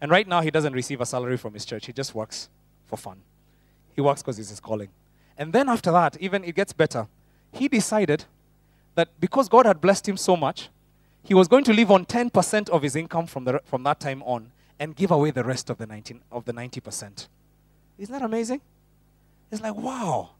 And 0.00 0.10
right 0.10 0.26
now, 0.26 0.40
he 0.40 0.50
doesn't 0.50 0.72
receive 0.72 1.00
a 1.00 1.06
salary 1.06 1.36
from 1.36 1.52
his 1.54 1.64
church. 1.64 1.86
He 1.86 1.92
just 1.92 2.14
works 2.14 2.48
for 2.86 2.96
fun. 2.96 3.18
He 3.94 4.00
works 4.00 4.22
because 4.22 4.38
it's 4.38 4.50
his 4.50 4.60
calling. 4.60 4.88
And 5.36 5.52
then 5.52 5.68
after 5.68 5.90
that, 5.90 6.16
even 6.20 6.44
it 6.44 6.54
gets 6.54 6.72
better. 6.72 7.08
He 7.52 7.66
decided 7.66 8.24
that 8.94 9.08
because 9.20 9.48
God 9.48 9.66
had 9.66 9.80
blessed 9.80 10.08
him 10.08 10.16
so 10.16 10.36
much, 10.36 10.68
he 11.22 11.34
was 11.34 11.48
going 11.48 11.64
to 11.64 11.72
live 11.72 11.90
on 11.90 12.06
10% 12.06 12.68
of 12.70 12.82
his 12.82 12.94
income 12.94 13.26
from, 13.26 13.44
the, 13.44 13.60
from 13.64 13.82
that 13.82 13.98
time 13.98 14.22
on 14.22 14.52
and 14.78 14.94
give 14.94 15.10
away 15.10 15.32
the 15.32 15.42
rest 15.42 15.70
of 15.70 15.78
the, 15.78 15.86
19, 15.86 16.20
of 16.30 16.44
the 16.44 16.52
90%. 16.52 17.26
Isn't 17.98 18.12
that 18.12 18.24
amazing? 18.24 18.60
It's 19.50 19.62
like, 19.62 19.74
wow, 19.74 20.30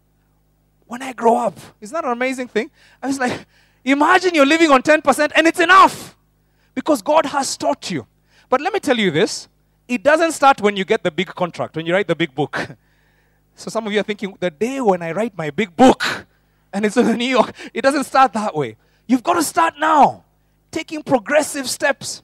when 0.86 1.02
I 1.02 1.12
grow 1.12 1.36
up, 1.36 1.58
isn't 1.80 1.94
that 1.94 2.04
an 2.04 2.12
amazing 2.12 2.48
thing? 2.48 2.70
I 3.02 3.06
was 3.06 3.18
like, 3.18 3.46
imagine 3.84 4.34
you're 4.34 4.46
living 4.46 4.70
on 4.70 4.82
10% 4.82 5.32
and 5.34 5.46
it's 5.46 5.60
enough 5.60 6.16
because 6.74 7.02
God 7.02 7.26
has 7.26 7.56
taught 7.56 7.90
you. 7.90 8.06
But 8.48 8.60
let 8.60 8.72
me 8.72 8.80
tell 8.80 8.98
you 8.98 9.10
this 9.10 9.48
it 9.88 10.02
doesn't 10.02 10.32
start 10.32 10.60
when 10.60 10.76
you 10.76 10.84
get 10.84 11.02
the 11.02 11.10
big 11.10 11.28
contract, 11.28 11.76
when 11.76 11.86
you 11.86 11.92
write 11.92 12.08
the 12.08 12.16
big 12.16 12.34
book. 12.34 12.68
So 13.58 13.70
some 13.70 13.86
of 13.86 13.92
you 13.94 14.00
are 14.00 14.02
thinking, 14.02 14.36
the 14.38 14.50
day 14.50 14.82
when 14.82 15.00
I 15.00 15.12
write 15.12 15.34
my 15.34 15.48
big 15.48 15.74
book 15.74 16.04
and 16.74 16.84
it's 16.84 16.98
in 16.98 17.16
New 17.16 17.24
York, 17.24 17.54
it 17.72 17.80
doesn't 17.80 18.04
start 18.04 18.34
that 18.34 18.54
way. 18.54 18.76
You've 19.06 19.22
got 19.22 19.32
to 19.34 19.42
start 19.42 19.74
now, 19.78 20.24
taking 20.70 21.02
progressive 21.02 21.66
steps, 21.66 22.22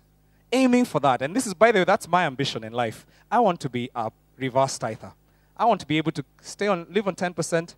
aiming 0.53 0.85
for 0.85 1.01
that. 1.01 1.23
And 1.23 1.35
this 1.35 1.47
is, 1.47 1.55
by 1.55 1.73
the 1.73 1.79
way, 1.79 1.85
that's 1.85 2.07
my 2.07 2.27
ambition 2.27 2.63
in 2.65 2.75
life. 2.75 3.07
I 3.31 3.41
want 3.41 3.61
to 3.61 3.71
be 3.71 3.89
a 3.95 4.13
reverse 4.37 4.77
tither. 4.77 5.13
I 5.57 5.65
want 5.65 5.81
to 5.81 5.87
be 5.87 5.99
able 5.99 6.13
to 6.13 6.25
stay 6.41 6.67
on, 6.67 6.87
live 6.91 7.07
on 7.07 7.15
10% 7.15 7.75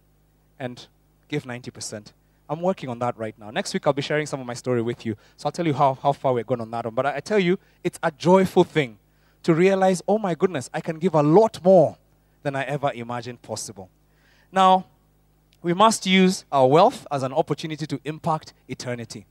and 0.59 0.87
give 1.29 1.45
90%. 1.45 2.13
I'm 2.49 2.61
working 2.61 2.89
on 2.89 2.99
that 2.99 3.17
right 3.17 3.37
now. 3.39 3.51
Next 3.51 3.73
week, 3.73 3.87
I'll 3.87 3.93
be 3.93 4.03
sharing 4.03 4.27
some 4.27 4.41
of 4.41 4.47
my 4.47 4.55
story 4.55 4.83
with 4.83 5.07
you. 5.07 5.17
So 5.37 5.47
I'll 5.47 5.53
tell 5.53 5.67
you 5.67 5.73
how, 5.75 5.95
how 5.95 6.13
far 6.13 6.35
we're 6.35 6.45
going 6.45 6.61
on 6.61 6.71
that 6.73 6.85
one. 6.85 6.95
But 6.95 7.07
I, 7.07 7.17
I 7.17 7.21
tell 7.21 7.39
you, 7.39 7.59
it's 7.83 7.99
a 8.03 8.11
joyful 8.11 8.65
thing 8.65 8.99
to 9.43 9.55
realize, 9.55 10.03
oh 10.07 10.19
my 10.19 10.35
goodness, 10.35 10.69
I 10.73 10.81
can 10.81 10.99
give 10.99 11.15
a 11.15 11.23
lot 11.23 11.63
more 11.65 11.97
than 12.43 12.55
I 12.55 12.65
ever 12.65 12.93
imagined 12.95 13.43
possible. 13.43 13.89
Now, 14.53 14.87
we 15.63 15.73
must 15.73 16.07
use 16.07 16.45
our 16.53 16.67
wealth 16.67 17.07
as 17.11 17.23
an 17.23 17.33
opportunity 17.33 17.87
to 17.87 17.99
impact 18.05 18.53
eternity. 18.69 19.27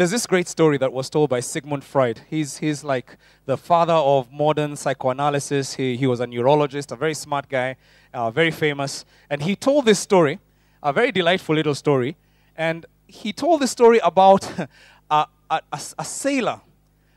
There's 0.00 0.12
this 0.12 0.26
great 0.26 0.48
story 0.48 0.78
that 0.78 0.94
was 0.94 1.10
told 1.10 1.28
by 1.28 1.40
Sigmund 1.40 1.84
Freud. 1.84 2.22
He's, 2.30 2.56
he's 2.56 2.82
like 2.82 3.18
the 3.44 3.58
father 3.58 3.92
of 3.92 4.32
modern 4.32 4.74
psychoanalysis. 4.74 5.74
He, 5.74 5.94
he 5.98 6.06
was 6.06 6.20
a 6.20 6.26
neurologist, 6.26 6.90
a 6.90 6.96
very 6.96 7.12
smart 7.12 7.50
guy, 7.50 7.76
uh, 8.14 8.30
very 8.30 8.50
famous. 8.50 9.04
And 9.28 9.42
he 9.42 9.54
told 9.54 9.84
this 9.84 9.98
story, 9.98 10.38
a 10.82 10.90
very 10.90 11.12
delightful 11.12 11.54
little 11.54 11.74
story. 11.74 12.16
And 12.56 12.86
he 13.08 13.34
told 13.34 13.60
this 13.60 13.72
story 13.72 14.00
about 14.02 14.50
a, 14.58 14.68
a, 15.10 15.60
a, 15.70 15.80
a 15.98 16.04
sailor, 16.06 16.62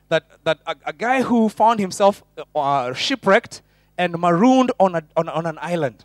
that, 0.09 0.25
that 0.43 0.59
a, 0.67 0.75
a, 0.87 0.91
guy 0.91 1.21
who 1.21 1.47
found 1.47 1.79
himself 1.79 2.21
uh, 2.53 2.91
shipwrecked 2.91 3.61
and 3.97 4.19
marooned 4.19 4.73
on, 4.77 4.95
a, 4.95 5.03
on, 5.15 5.29
on 5.29 5.45
an 5.45 5.57
island. 5.61 6.03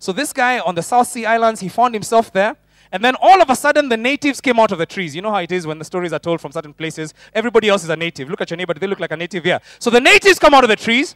So 0.00 0.10
this 0.10 0.32
guy 0.32 0.58
on 0.58 0.74
the 0.74 0.82
South 0.82 1.06
Sea 1.06 1.24
Islands, 1.24 1.60
he 1.60 1.68
found 1.68 1.94
himself 1.94 2.32
there. 2.32 2.56
And 2.96 3.04
then 3.04 3.14
all 3.20 3.42
of 3.42 3.50
a 3.50 3.54
sudden, 3.54 3.90
the 3.90 3.96
natives 3.98 4.40
came 4.40 4.58
out 4.58 4.72
of 4.72 4.78
the 4.78 4.86
trees. 4.86 5.14
You 5.14 5.20
know 5.20 5.30
how 5.30 5.40
it 5.40 5.52
is 5.52 5.66
when 5.66 5.78
the 5.78 5.84
stories 5.84 6.14
are 6.14 6.18
told 6.18 6.40
from 6.40 6.50
certain 6.50 6.72
places. 6.72 7.12
Everybody 7.34 7.68
else 7.68 7.84
is 7.84 7.90
a 7.90 7.96
native. 7.96 8.30
Look 8.30 8.40
at 8.40 8.48
your 8.48 8.56
neighbor. 8.56 8.72
They 8.72 8.86
look 8.86 9.00
like 9.00 9.12
a 9.12 9.16
native 9.18 9.44
here. 9.44 9.60
So 9.78 9.90
the 9.90 10.00
natives 10.00 10.38
come 10.38 10.54
out 10.54 10.64
of 10.64 10.70
the 10.70 10.76
trees. 10.76 11.14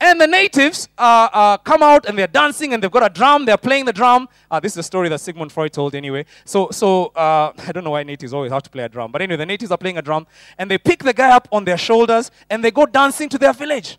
And 0.00 0.18
the 0.18 0.26
natives 0.26 0.88
uh, 0.96 1.28
uh, 1.30 1.56
come 1.58 1.82
out 1.82 2.06
and 2.06 2.18
they're 2.18 2.26
dancing 2.28 2.72
and 2.72 2.82
they've 2.82 2.90
got 2.90 3.04
a 3.04 3.12
drum, 3.12 3.44
they're 3.44 3.58
playing 3.58 3.84
the 3.84 3.92
drum. 3.92 4.26
Uh, 4.50 4.58
this 4.58 4.72
is 4.72 4.78
a 4.78 4.82
story 4.82 5.10
that 5.10 5.20
Sigmund 5.20 5.52
Freud 5.52 5.74
told 5.74 5.94
anyway. 5.94 6.24
So, 6.46 6.70
so 6.70 7.08
uh, 7.08 7.52
I 7.58 7.72
don't 7.72 7.84
know 7.84 7.90
why 7.90 8.04
natives 8.04 8.32
always 8.32 8.50
have 8.50 8.62
to 8.62 8.70
play 8.70 8.84
a 8.84 8.88
drum. 8.88 9.12
But 9.12 9.20
anyway, 9.20 9.36
the 9.36 9.44
natives 9.44 9.70
are 9.70 9.76
playing 9.76 9.98
a 9.98 10.02
drum 10.02 10.26
and 10.56 10.70
they 10.70 10.78
pick 10.78 11.02
the 11.02 11.12
guy 11.12 11.30
up 11.30 11.46
on 11.52 11.66
their 11.66 11.76
shoulders 11.76 12.30
and 12.48 12.64
they 12.64 12.70
go 12.70 12.86
dancing 12.86 13.28
to 13.28 13.36
their 13.36 13.52
village. 13.52 13.98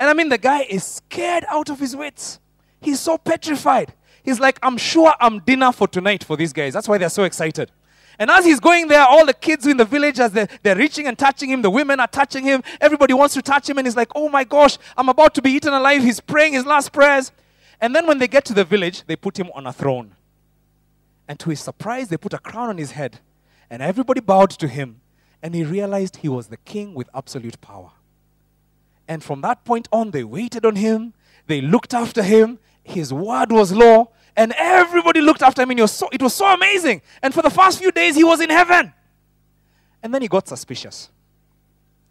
And 0.00 0.10
I 0.10 0.14
mean, 0.14 0.30
the 0.30 0.38
guy 0.38 0.62
is 0.62 0.82
scared 0.82 1.44
out 1.48 1.70
of 1.70 1.78
his 1.78 1.94
wits. 1.94 2.40
He's 2.80 2.98
so 2.98 3.16
petrified. 3.16 3.92
He's 4.26 4.40
like, 4.40 4.58
I'm 4.60 4.76
sure 4.76 5.14
I'm 5.20 5.38
dinner 5.38 5.70
for 5.70 5.86
tonight 5.86 6.24
for 6.24 6.36
these 6.36 6.52
guys. 6.52 6.74
That's 6.74 6.88
why 6.88 6.98
they're 6.98 7.08
so 7.08 7.22
excited. 7.22 7.70
And 8.18 8.28
as 8.28 8.44
he's 8.44 8.58
going 8.58 8.88
there, 8.88 9.04
all 9.04 9.24
the 9.24 9.32
kids 9.32 9.68
in 9.68 9.76
the 9.76 9.84
village, 9.84 10.18
as 10.18 10.32
they're, 10.32 10.48
they're 10.64 10.74
reaching 10.74 11.06
and 11.06 11.16
touching 11.16 11.48
him, 11.48 11.62
the 11.62 11.70
women 11.70 12.00
are 12.00 12.08
touching 12.08 12.42
him. 12.42 12.64
Everybody 12.80 13.14
wants 13.14 13.34
to 13.34 13.42
touch 13.42 13.70
him. 13.70 13.78
And 13.78 13.86
he's 13.86 13.94
like, 13.94 14.10
oh 14.16 14.28
my 14.28 14.42
gosh, 14.42 14.78
I'm 14.96 15.08
about 15.08 15.32
to 15.36 15.42
be 15.42 15.52
eaten 15.52 15.72
alive. 15.72 16.02
He's 16.02 16.18
praying 16.18 16.54
his 16.54 16.66
last 16.66 16.92
prayers. 16.92 17.30
And 17.80 17.94
then 17.94 18.06
when 18.08 18.18
they 18.18 18.26
get 18.26 18.44
to 18.46 18.52
the 18.52 18.64
village, 18.64 19.04
they 19.06 19.14
put 19.14 19.38
him 19.38 19.48
on 19.54 19.64
a 19.64 19.72
throne. 19.72 20.16
And 21.28 21.38
to 21.38 21.50
his 21.50 21.60
surprise, 21.60 22.08
they 22.08 22.16
put 22.16 22.32
a 22.32 22.38
crown 22.38 22.68
on 22.68 22.78
his 22.78 22.92
head. 22.92 23.20
And 23.70 23.80
everybody 23.80 24.20
bowed 24.20 24.50
to 24.50 24.66
him. 24.66 25.00
And 25.40 25.54
he 25.54 25.62
realized 25.62 26.16
he 26.16 26.28
was 26.28 26.48
the 26.48 26.56
king 26.56 26.94
with 26.94 27.08
absolute 27.14 27.60
power. 27.60 27.92
And 29.06 29.22
from 29.22 29.40
that 29.42 29.64
point 29.64 29.86
on, 29.92 30.10
they 30.10 30.24
waited 30.24 30.66
on 30.66 30.74
him. 30.74 31.14
They 31.46 31.60
looked 31.60 31.94
after 31.94 32.24
him. 32.24 32.58
His 32.86 33.12
word 33.12 33.50
was 33.52 33.72
law 33.72 34.08
and 34.36 34.52
everybody 34.56 35.20
looked 35.20 35.42
after 35.42 35.62
him. 35.62 35.70
And 35.70 35.78
it 35.80 35.82
was, 35.82 35.92
so, 35.92 36.08
it 36.12 36.22
was 36.22 36.34
so 36.34 36.46
amazing. 36.46 37.02
And 37.22 37.32
for 37.32 37.42
the 37.42 37.50
first 37.50 37.78
few 37.78 37.90
days, 37.90 38.14
he 38.14 38.22
was 38.24 38.40
in 38.40 38.50
heaven. 38.50 38.92
And 40.02 40.14
then 40.14 40.22
he 40.22 40.28
got 40.28 40.46
suspicious. 40.46 41.10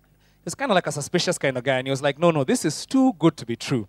He 0.04 0.46
was 0.46 0.56
kind 0.56 0.72
of 0.72 0.76
like 0.76 0.88
a 0.88 0.92
suspicious 0.92 1.38
kind 1.38 1.58
of 1.58 1.64
guy. 1.64 1.78
And 1.78 1.88
he 1.88 1.92
was 1.92 2.02
like, 2.02 2.20
no, 2.20 2.32
no, 2.32 2.44
this 2.44 2.66
is 2.66 2.86
too 2.86 3.14
good 3.20 3.38
to 3.38 3.46
be 3.46 3.56
true. 3.56 3.88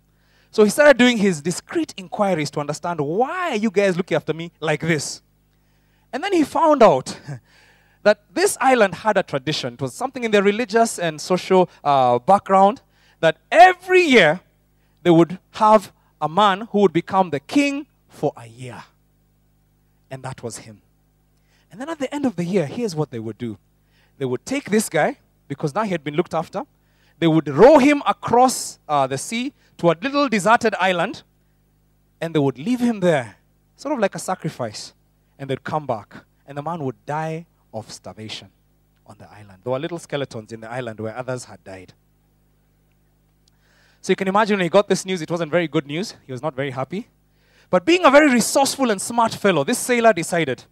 So 0.51 0.63
he 0.63 0.69
started 0.69 0.97
doing 0.97 1.17
his 1.17 1.41
discreet 1.41 1.93
inquiries 1.97 2.49
to 2.51 2.59
understand 2.59 3.01
why 3.01 3.51
are 3.51 3.57
you 3.57 3.69
guys 3.69 3.97
looking 3.97 4.15
after 4.15 4.33
me 4.33 4.51
like 4.59 4.81
this? 4.81 5.21
And 6.13 6.23
then 6.23 6.31
he 6.31 6.43
found 6.43 6.81
out 6.81 7.19
that 8.03 8.21
this 8.33 8.57
island 8.61 8.95
had 8.95 9.17
a 9.17 9.23
tradition. 9.23 9.73
It 9.73 9.81
was 9.81 9.93
something 9.93 10.23
in 10.23 10.31
their 10.31 10.43
religious 10.43 10.99
and 10.99 11.19
social 11.19 11.69
uh, 11.83 12.19
background 12.19 12.81
that 13.19 13.37
every 13.51 14.01
year 14.01 14.39
they 15.03 15.11
would 15.11 15.39
have 15.51 15.91
a 16.21 16.29
man 16.29 16.61
who 16.71 16.79
would 16.79 16.93
become 16.93 17.29
the 17.29 17.39
king 17.39 17.87
for 18.09 18.33
a 18.35 18.47
year. 18.47 18.83
And 20.09 20.23
that 20.23 20.41
was 20.41 20.59
him. 20.59 20.81
And 21.71 21.81
then 21.81 21.89
at 21.89 21.99
the 21.99 22.13
end 22.13 22.25
of 22.25 22.35
the 22.35 22.45
year, 22.45 22.65
here's 22.65 22.95
what 22.95 23.11
they 23.11 23.19
would 23.19 23.37
do 23.37 23.57
they 24.17 24.25
would 24.25 24.45
take 24.45 24.71
this 24.71 24.89
guy, 24.89 25.17
because 25.47 25.75
now 25.75 25.83
he 25.83 25.91
had 25.91 26.03
been 26.03 26.15
looked 26.15 26.33
after, 26.33 26.63
they 27.19 27.27
would 27.27 27.47
row 27.47 27.77
him 27.77 28.01
across 28.07 28.79
uh, 28.87 29.05
the 29.05 29.17
sea 29.17 29.53
to 29.77 29.91
a 29.91 29.95
little 30.01 30.27
deserted 30.27 30.73
island, 30.79 31.21
and 32.19 32.33
they 32.33 32.39
would 32.39 32.57
leave 32.57 32.79
him 32.79 32.99
there, 32.99 33.35
sort 33.75 33.93
of 33.93 33.99
like 33.99 34.15
a 34.15 34.19
sacrifice. 34.19 34.93
And 35.37 35.49
they'd 35.49 35.63
come 35.63 35.85
back, 35.85 36.15
and 36.47 36.57
the 36.57 36.63
man 36.63 36.79
would 36.83 36.95
die 37.05 37.45
of 37.73 37.91
starvation 37.91 38.49
on 39.05 39.17
the 39.19 39.29
island. 39.31 39.59
There 39.63 39.71
were 39.71 39.79
little 39.79 39.99
skeletons 39.99 40.51
in 40.51 40.61
the 40.61 40.69
island 40.69 40.99
where 40.99 41.15
others 41.15 41.45
had 41.45 41.63
died. 41.63 41.93
So 44.07 44.11
you 44.13 44.15
can 44.15 44.29
imagine 44.29 44.55
when 44.55 44.63
he 44.63 44.69
got 44.69 44.87
this 44.87 45.05
news, 45.05 45.21
it 45.21 45.29
wasn't 45.29 45.51
very 45.51 45.67
good 45.67 45.85
news. 45.85 46.15
He 46.25 46.31
was 46.31 46.41
not 46.41 46.55
very 46.55 46.71
happy. 46.71 47.09
But 47.69 47.83
being 47.83 48.05
a 48.05 48.09
very 48.09 48.31
resourceful 48.31 48.89
and 48.89 49.01
smart 49.01 49.33
fellow, 49.33 49.65
this 49.65 49.77
sailor 49.77 50.13
decided 50.13 50.63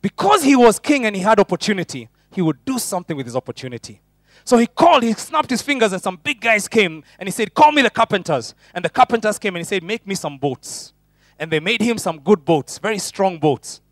because 0.00 0.42
he 0.42 0.56
was 0.56 0.78
king 0.78 1.04
and 1.04 1.14
he 1.14 1.20
had 1.20 1.38
opportunity, 1.38 2.08
he 2.30 2.40
would 2.40 2.64
do 2.64 2.78
something 2.78 3.14
with 3.14 3.26
his 3.26 3.36
opportunity. 3.36 4.00
So 4.46 4.56
he 4.56 4.66
called, 4.66 5.02
he 5.02 5.12
snapped 5.12 5.50
his 5.50 5.60
fingers, 5.60 5.92
and 5.92 6.00
some 6.00 6.16
big 6.16 6.40
guys 6.40 6.66
came 6.66 7.04
and 7.18 7.26
he 7.26 7.30
said, 7.30 7.52
Call 7.52 7.72
me 7.72 7.82
the 7.82 7.90
carpenters. 7.90 8.54
And 8.72 8.82
the 8.82 8.88
carpenters 8.88 9.38
came 9.38 9.54
and 9.54 9.60
he 9.60 9.64
said, 9.64 9.82
Make 9.82 10.06
me 10.06 10.14
some 10.14 10.38
boats. 10.38 10.94
And 11.38 11.50
they 11.50 11.60
made 11.60 11.82
him 11.82 11.98
some 11.98 12.20
good 12.20 12.42
boats, 12.42 12.78
very 12.78 12.98
strong 12.98 13.38
boats. 13.38 13.82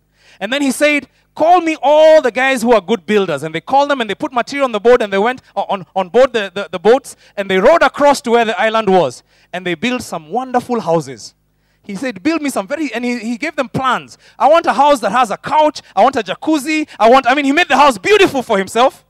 And 0.41 0.51
then 0.51 0.62
he 0.62 0.70
said, 0.70 1.07
Call 1.41 1.62
me 1.62 1.74
all 1.82 2.20
the 2.20 2.30
guys 2.30 2.61
who 2.61 2.74
are 2.74 2.82
good 2.82 3.07
builders. 3.07 3.45
And 3.45 3.55
they 3.55 3.62
called 3.62 3.91
them 3.91 4.03
and 4.03 4.11
they 4.11 4.14
put 4.14 4.30
material 4.30 4.66
on 4.66 4.72
the 4.72 4.78
boat 4.78 5.01
and 5.01 5.11
they 5.11 5.16
went 5.16 5.41
uh, 5.57 5.62
on, 5.70 5.86
on 5.97 6.11
board 6.11 6.34
the, 6.34 6.53
the, 6.55 6.68
the 6.70 6.78
boats 6.78 7.16
and 7.34 7.51
they 7.51 7.59
rowed 7.59 7.80
across 7.80 8.20
to 8.20 8.32
where 8.32 8.45
the 8.45 8.61
island 8.61 8.91
was. 8.91 9.22
And 9.51 9.66
they 9.66 9.74
built 9.74 10.03
some 10.03 10.28
wonderful 10.28 10.80
houses. 10.80 11.34
He 11.82 11.97
said, 11.97 12.22
Build 12.22 12.43
me 12.43 12.51
some 12.51 12.68
very, 12.68 12.93
and 12.93 13.03
he, 13.07 13.18
he 13.20 13.38
gave 13.38 13.57
them 13.57 13.70
plans. 13.70 14.18
I 14.38 14.51
want 14.51 14.66
a 14.66 14.74
house 14.74 15.01
that 15.01 15.12
has 15.12 15.30
a 15.30 15.38
couch. 15.38 15.80
I 15.97 16.03
want 16.03 16.16
a 16.16 16.22
jacuzzi. 16.22 16.86
I 16.99 17.09
want, 17.09 17.26
I 17.26 17.34
mean, 17.34 17.47
he 17.47 17.53
made 17.53 17.68
the 17.68 17.76
house 17.78 17.97
beautiful 17.97 18.43
for 18.43 18.59
himself. 18.59 19.07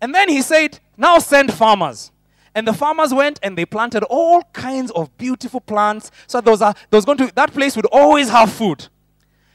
And 0.00 0.14
then 0.14 0.28
he 0.28 0.42
said, 0.42 0.78
Now 0.96 1.18
send 1.18 1.52
farmers. 1.52 2.12
And 2.54 2.64
the 2.64 2.74
farmers 2.74 3.12
went 3.12 3.40
and 3.42 3.58
they 3.58 3.66
planted 3.66 4.04
all 4.04 4.42
kinds 4.52 4.92
of 4.92 5.18
beautiful 5.18 5.60
plants. 5.60 6.12
So 6.28 6.40
those 6.40 6.62
are, 6.62 6.76
those 6.90 7.04
going 7.04 7.18
to, 7.18 7.32
that 7.34 7.52
place 7.52 7.74
would 7.74 7.86
always 7.86 8.28
have 8.28 8.52
food. 8.52 8.86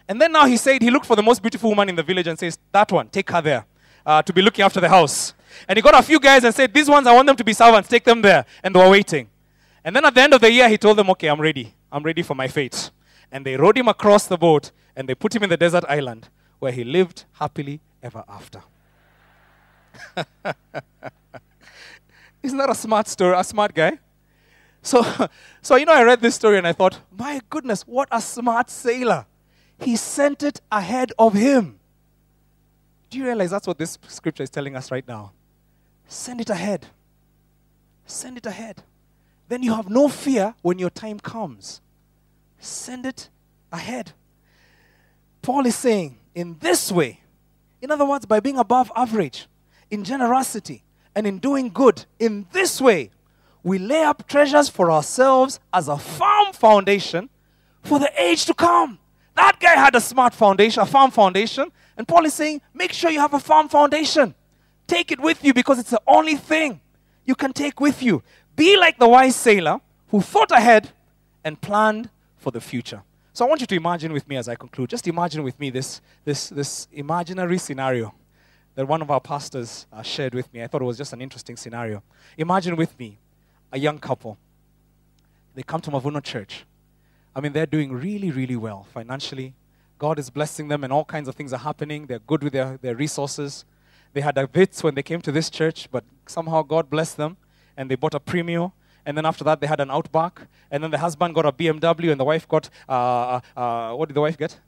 And 0.07 0.21
then 0.21 0.31
now 0.31 0.45
he 0.45 0.57
said, 0.57 0.81
he 0.81 0.91
looked 0.91 1.05
for 1.05 1.15
the 1.15 1.23
most 1.23 1.41
beautiful 1.41 1.69
woman 1.69 1.89
in 1.89 1.95
the 1.95 2.03
village 2.03 2.27
and 2.27 2.37
says, 2.37 2.59
That 2.71 2.91
one, 2.91 3.07
take 3.09 3.29
her 3.31 3.41
there 3.41 3.65
uh, 4.05 4.21
to 4.21 4.31
be 4.33 4.41
looking 4.41 4.63
after 4.63 4.79
the 4.79 4.89
house. 4.89 5.33
And 5.67 5.77
he 5.77 5.81
got 5.81 5.97
a 5.97 6.03
few 6.03 6.19
guys 6.19 6.43
and 6.43 6.53
said, 6.53 6.73
These 6.73 6.89
ones, 6.89 7.07
I 7.07 7.13
want 7.13 7.25
them 7.27 7.35
to 7.35 7.43
be 7.43 7.53
servants, 7.53 7.89
take 7.89 8.03
them 8.03 8.21
there. 8.21 8.45
And 8.63 8.75
they 8.75 8.79
were 8.79 8.89
waiting. 8.89 9.29
And 9.83 9.95
then 9.95 10.05
at 10.05 10.13
the 10.13 10.21
end 10.21 10.33
of 10.33 10.41
the 10.41 10.51
year, 10.51 10.69
he 10.69 10.77
told 10.77 10.97
them, 10.97 11.09
Okay, 11.11 11.27
I'm 11.27 11.41
ready. 11.41 11.73
I'm 11.91 12.03
ready 12.03 12.21
for 12.21 12.35
my 12.35 12.47
fate. 12.47 12.91
And 13.31 13.45
they 13.45 13.57
rowed 13.57 13.77
him 13.77 13.87
across 13.87 14.27
the 14.27 14.37
boat 14.37 14.71
and 14.95 15.09
they 15.09 15.15
put 15.15 15.35
him 15.35 15.43
in 15.43 15.49
the 15.49 15.57
desert 15.57 15.83
island 15.89 16.29
where 16.59 16.71
he 16.71 16.83
lived 16.83 17.25
happily 17.33 17.81
ever 18.01 18.23
after. 18.27 18.61
Isn't 22.43 22.57
that 22.57 22.69
a 22.69 22.75
smart 22.75 23.07
story, 23.07 23.35
a 23.35 23.43
smart 23.43 23.73
guy? 23.73 23.97
So, 24.81 25.03
so, 25.61 25.75
you 25.75 25.85
know, 25.85 25.93
I 25.93 26.03
read 26.03 26.21
this 26.21 26.35
story 26.35 26.57
and 26.57 26.67
I 26.67 26.73
thought, 26.73 26.99
my 27.17 27.41
goodness, 27.49 27.81
what 27.83 28.07
a 28.11 28.21
smart 28.21 28.69
sailor. 28.69 29.25
He 29.79 29.95
sent 29.95 30.43
it 30.43 30.61
ahead 30.71 31.11
of 31.19 31.33
him. 31.33 31.79
Do 33.09 33.17
you 33.17 33.25
realize 33.25 33.51
that's 33.51 33.67
what 33.67 33.77
this 33.77 33.97
scripture 34.07 34.43
is 34.43 34.49
telling 34.49 34.75
us 34.75 34.91
right 34.91 35.07
now? 35.07 35.31
Send 36.07 36.41
it 36.41 36.49
ahead. 36.49 36.87
Send 38.05 38.37
it 38.37 38.45
ahead. 38.45 38.83
Then 39.47 39.63
you 39.63 39.73
have 39.73 39.89
no 39.89 40.07
fear 40.07 40.55
when 40.61 40.79
your 40.79 40.89
time 40.89 41.19
comes 41.19 41.81
send 42.65 43.05
it 43.05 43.29
ahead. 43.71 44.11
Paul 45.41 45.65
is 45.65 45.75
saying, 45.75 46.17
in 46.33 46.57
this 46.59 46.91
way, 46.91 47.21
in 47.81 47.91
other 47.91 48.05
words, 48.05 48.25
by 48.25 48.39
being 48.39 48.57
above 48.57 48.91
average, 48.95 49.47
in 49.91 50.03
generosity, 50.03 50.83
and 51.15 51.27
in 51.27 51.37
doing 51.37 51.69
good, 51.69 52.05
in 52.19 52.47
this 52.51 52.81
way, 52.81 53.11
we 53.63 53.77
lay 53.77 54.03
up 54.03 54.27
treasures 54.27 54.69
for 54.69 54.91
ourselves 54.91 55.59
as 55.73 55.87
a 55.87 55.97
firm 55.97 56.53
foundation 56.53 57.29
for 57.83 57.99
the 57.99 58.11
age 58.21 58.45
to 58.45 58.53
come. 58.53 58.99
That 59.35 59.59
guy 59.59 59.75
had 59.75 59.95
a 59.95 60.01
smart 60.01 60.33
foundation, 60.33 60.81
a 60.81 60.85
firm 60.85 61.11
foundation. 61.11 61.71
And 61.97 62.07
Paul 62.07 62.25
is 62.25 62.33
saying, 62.33 62.61
make 62.73 62.93
sure 62.93 63.11
you 63.11 63.19
have 63.19 63.33
a 63.33 63.39
firm 63.39 63.69
foundation. 63.69 64.33
Take 64.87 65.11
it 65.11 65.19
with 65.19 65.43
you 65.43 65.53
because 65.53 65.79
it's 65.79 65.89
the 65.89 66.01
only 66.07 66.35
thing 66.35 66.81
you 67.25 67.35
can 67.35 67.53
take 67.53 67.79
with 67.79 68.01
you. 68.01 68.23
Be 68.55 68.77
like 68.77 68.97
the 68.97 69.07
wise 69.07 69.35
sailor 69.35 69.81
who 70.09 70.21
thought 70.21 70.51
ahead 70.51 70.89
and 71.43 71.59
planned 71.59 72.09
for 72.37 72.51
the 72.51 72.61
future. 72.61 73.01
So 73.33 73.45
I 73.45 73.49
want 73.49 73.59
you 73.59 73.67
to 73.67 73.75
imagine 73.75 74.13
with 74.13 74.27
me 74.29 74.37
as 74.37 74.47
I 74.47 74.55
conclude, 74.55 74.89
just 74.89 75.07
imagine 75.07 75.43
with 75.43 75.59
me 75.59 75.69
this, 75.69 75.99
this, 76.23 76.49
this 76.49 76.87
imaginary 76.93 77.57
scenario 77.57 78.13
that 78.75 78.87
one 78.87 79.01
of 79.01 79.11
our 79.11 79.19
pastors 79.19 79.87
uh, 79.91 80.01
shared 80.01 80.33
with 80.33 80.53
me. 80.53 80.63
I 80.63 80.67
thought 80.67 80.81
it 80.81 80.85
was 80.85 80.97
just 80.97 81.11
an 81.11 81.21
interesting 81.21 81.57
scenario. 81.57 82.03
Imagine 82.37 82.75
with 82.75 82.97
me 82.97 83.17
a 83.71 83.79
young 83.79 83.99
couple. 83.99 84.37
They 85.53 85.63
come 85.63 85.81
to 85.81 85.91
Mavuno 85.91 86.23
Church. 86.23 86.65
I 87.35 87.41
mean, 87.41 87.53
they're 87.53 87.65
doing 87.65 87.91
really, 87.91 88.31
really 88.31 88.55
well 88.55 88.87
financially. 88.93 89.53
God 89.97 90.19
is 90.19 90.29
blessing 90.29 90.67
them, 90.67 90.83
and 90.83 90.93
all 90.93 91.05
kinds 91.05 91.27
of 91.27 91.35
things 91.35 91.51
are 91.53 91.59
happening. 91.59 92.05
They're 92.07 92.19
good 92.19 92.43
with 92.43 92.53
their, 92.53 92.77
their 92.77 92.95
resources. 92.95 93.65
They 94.13 94.21
had 94.21 94.37
a 94.37 94.47
bit 94.47 94.77
when 94.81 94.95
they 94.95 95.03
came 95.03 95.21
to 95.21 95.31
this 95.31 95.49
church, 95.49 95.89
but 95.91 96.03
somehow 96.25 96.61
God 96.61 96.89
blessed 96.89 97.17
them, 97.17 97.37
and 97.75 97.91
they 97.91 97.95
bought 97.95 98.13
a 98.13 98.19
Premio 98.19 98.71
and 99.05 99.15
then 99.15 99.25
after 99.25 99.43
that 99.43 99.61
they 99.61 99.67
had 99.67 99.79
an 99.79 99.91
Outback, 99.91 100.47
and 100.71 100.83
then 100.83 100.91
the 100.91 100.97
husband 100.97 101.35
got 101.35 101.45
a 101.45 101.51
BMW, 101.51 102.11
and 102.11 102.19
the 102.19 102.25
wife 102.25 102.47
got 102.47 102.69
uh, 102.89 103.39
uh, 103.55 103.59
uh 103.59 103.93
what 103.93 104.09
did 104.09 104.15
the 104.15 104.21
wife 104.21 104.37
get? 104.37 104.59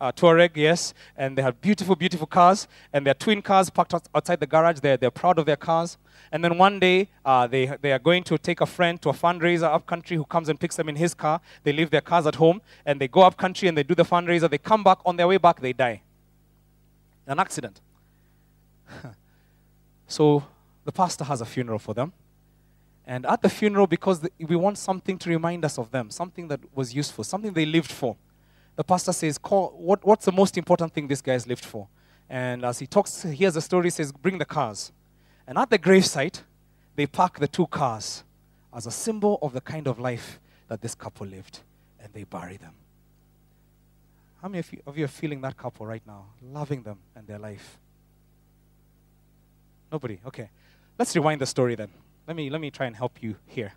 Uh, 0.00 0.12
Touareg, 0.12 0.50
yes, 0.54 0.94
and 1.16 1.36
they 1.36 1.42
have 1.42 1.60
beautiful, 1.60 1.96
beautiful 1.96 2.26
cars, 2.26 2.68
and 2.92 3.04
their 3.04 3.14
twin 3.14 3.42
cars 3.42 3.68
parked 3.68 3.92
outside 4.14 4.38
the 4.38 4.46
garage. 4.46 4.78
They're, 4.78 4.96
they're 4.96 5.10
proud 5.10 5.38
of 5.38 5.46
their 5.46 5.56
cars. 5.56 5.98
And 6.30 6.44
then 6.44 6.56
one 6.56 6.78
day, 6.78 7.08
uh, 7.24 7.48
they, 7.48 7.66
they 7.80 7.92
are 7.92 7.98
going 7.98 8.22
to 8.24 8.38
take 8.38 8.60
a 8.60 8.66
friend 8.66 9.00
to 9.02 9.08
a 9.08 9.12
fundraiser 9.12 9.64
up 9.64 9.86
country 9.86 10.16
who 10.16 10.24
comes 10.24 10.48
and 10.48 10.60
picks 10.60 10.76
them 10.76 10.88
in 10.88 10.94
his 10.94 11.14
car. 11.14 11.40
They 11.64 11.72
leave 11.72 11.90
their 11.90 12.00
cars 12.00 12.26
at 12.26 12.36
home, 12.36 12.62
and 12.86 13.00
they 13.00 13.08
go 13.08 13.22
up 13.22 13.36
country 13.36 13.66
and 13.66 13.76
they 13.76 13.82
do 13.82 13.94
the 13.94 14.04
fundraiser. 14.04 14.48
They 14.48 14.58
come 14.58 14.84
back. 14.84 14.98
On 15.04 15.16
their 15.16 15.26
way 15.26 15.38
back, 15.38 15.60
they 15.60 15.72
die. 15.72 16.02
An 17.26 17.40
accident. 17.40 17.80
so 20.06 20.44
the 20.84 20.92
pastor 20.92 21.24
has 21.24 21.40
a 21.40 21.46
funeral 21.46 21.78
for 21.78 21.94
them. 21.94 22.12
And 23.06 23.26
at 23.26 23.42
the 23.42 23.48
funeral, 23.48 23.86
because 23.86 24.20
the, 24.20 24.30
we 24.38 24.54
want 24.54 24.78
something 24.78 25.18
to 25.18 25.30
remind 25.30 25.64
us 25.64 25.78
of 25.78 25.90
them, 25.90 26.10
something 26.10 26.46
that 26.48 26.60
was 26.74 26.94
useful, 26.94 27.24
something 27.24 27.52
they 27.52 27.66
lived 27.66 27.90
for, 27.90 28.16
the 28.78 28.84
pastor 28.84 29.12
says, 29.12 29.38
Call, 29.38 29.74
what, 29.76 30.04
What's 30.04 30.24
the 30.24 30.30
most 30.30 30.56
important 30.56 30.94
thing 30.94 31.08
this 31.08 31.20
guy's 31.20 31.48
lived 31.48 31.64
for? 31.64 31.88
And 32.30 32.64
as 32.64 32.78
he 32.78 32.86
talks, 32.86 33.22
he 33.24 33.34
hears 33.34 33.56
a 33.56 33.60
story, 33.60 33.86
he 33.86 33.90
says, 33.90 34.12
Bring 34.12 34.38
the 34.38 34.44
cars. 34.44 34.92
And 35.48 35.58
at 35.58 35.68
the 35.68 35.80
gravesite, 35.80 36.42
they 36.94 37.08
park 37.08 37.40
the 37.40 37.48
two 37.48 37.66
cars 37.66 38.22
as 38.72 38.86
a 38.86 38.92
symbol 38.92 39.40
of 39.42 39.52
the 39.52 39.60
kind 39.60 39.88
of 39.88 39.98
life 39.98 40.38
that 40.68 40.80
this 40.80 40.94
couple 40.94 41.26
lived, 41.26 41.58
and 42.00 42.12
they 42.12 42.22
bury 42.22 42.56
them. 42.56 42.74
How 44.40 44.46
many 44.46 44.60
of 44.60 44.72
you, 44.72 44.80
of 44.86 44.96
you 44.96 45.06
are 45.06 45.08
feeling 45.08 45.40
that 45.40 45.56
couple 45.56 45.84
right 45.84 46.06
now, 46.06 46.26
loving 46.40 46.84
them 46.84 46.98
and 47.16 47.26
their 47.26 47.40
life? 47.40 47.78
Nobody? 49.90 50.20
Okay. 50.24 50.50
Let's 50.96 51.16
rewind 51.16 51.40
the 51.40 51.46
story 51.46 51.74
then. 51.74 51.88
Let 52.28 52.36
me, 52.36 52.48
let 52.48 52.60
me 52.60 52.70
try 52.70 52.86
and 52.86 52.94
help 52.94 53.24
you 53.24 53.34
here. 53.44 53.72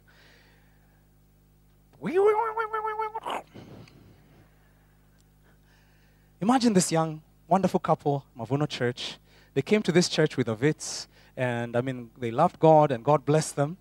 Imagine 6.41 6.73
this 6.73 6.91
young, 6.91 7.21
wonderful 7.47 7.79
couple, 7.79 8.25
Mavuno 8.35 8.67
Church. 8.67 9.19
They 9.53 9.61
came 9.61 9.83
to 9.83 9.91
this 9.91 10.09
church 10.09 10.37
with 10.37 10.47
a 10.47 10.55
wits, 10.55 11.07
and 11.37 11.77
I 11.77 11.81
mean, 11.81 12.09
they 12.17 12.31
loved 12.31 12.57
God, 12.57 12.91
and 12.91 13.03
God 13.03 13.23
blessed 13.23 13.55
them. 13.57 13.77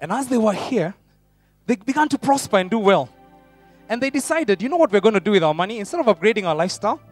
And 0.00 0.10
as 0.10 0.28
they 0.28 0.38
were 0.38 0.54
here, 0.54 0.94
they 1.66 1.76
began 1.76 2.08
to 2.08 2.16
prosper 2.16 2.56
and 2.56 2.70
do 2.70 2.78
well. 2.78 3.10
And 3.86 4.02
they 4.02 4.08
decided, 4.08 4.62
you 4.62 4.70
know 4.70 4.78
what 4.78 4.90
we're 4.90 5.02
going 5.02 5.12
to 5.12 5.20
do 5.20 5.32
with 5.32 5.42
our 5.44 5.52
money? 5.52 5.78
Instead 5.78 6.00
of 6.00 6.06
upgrading 6.06 6.44
our 6.44 6.54
lifestyle, 6.54 7.02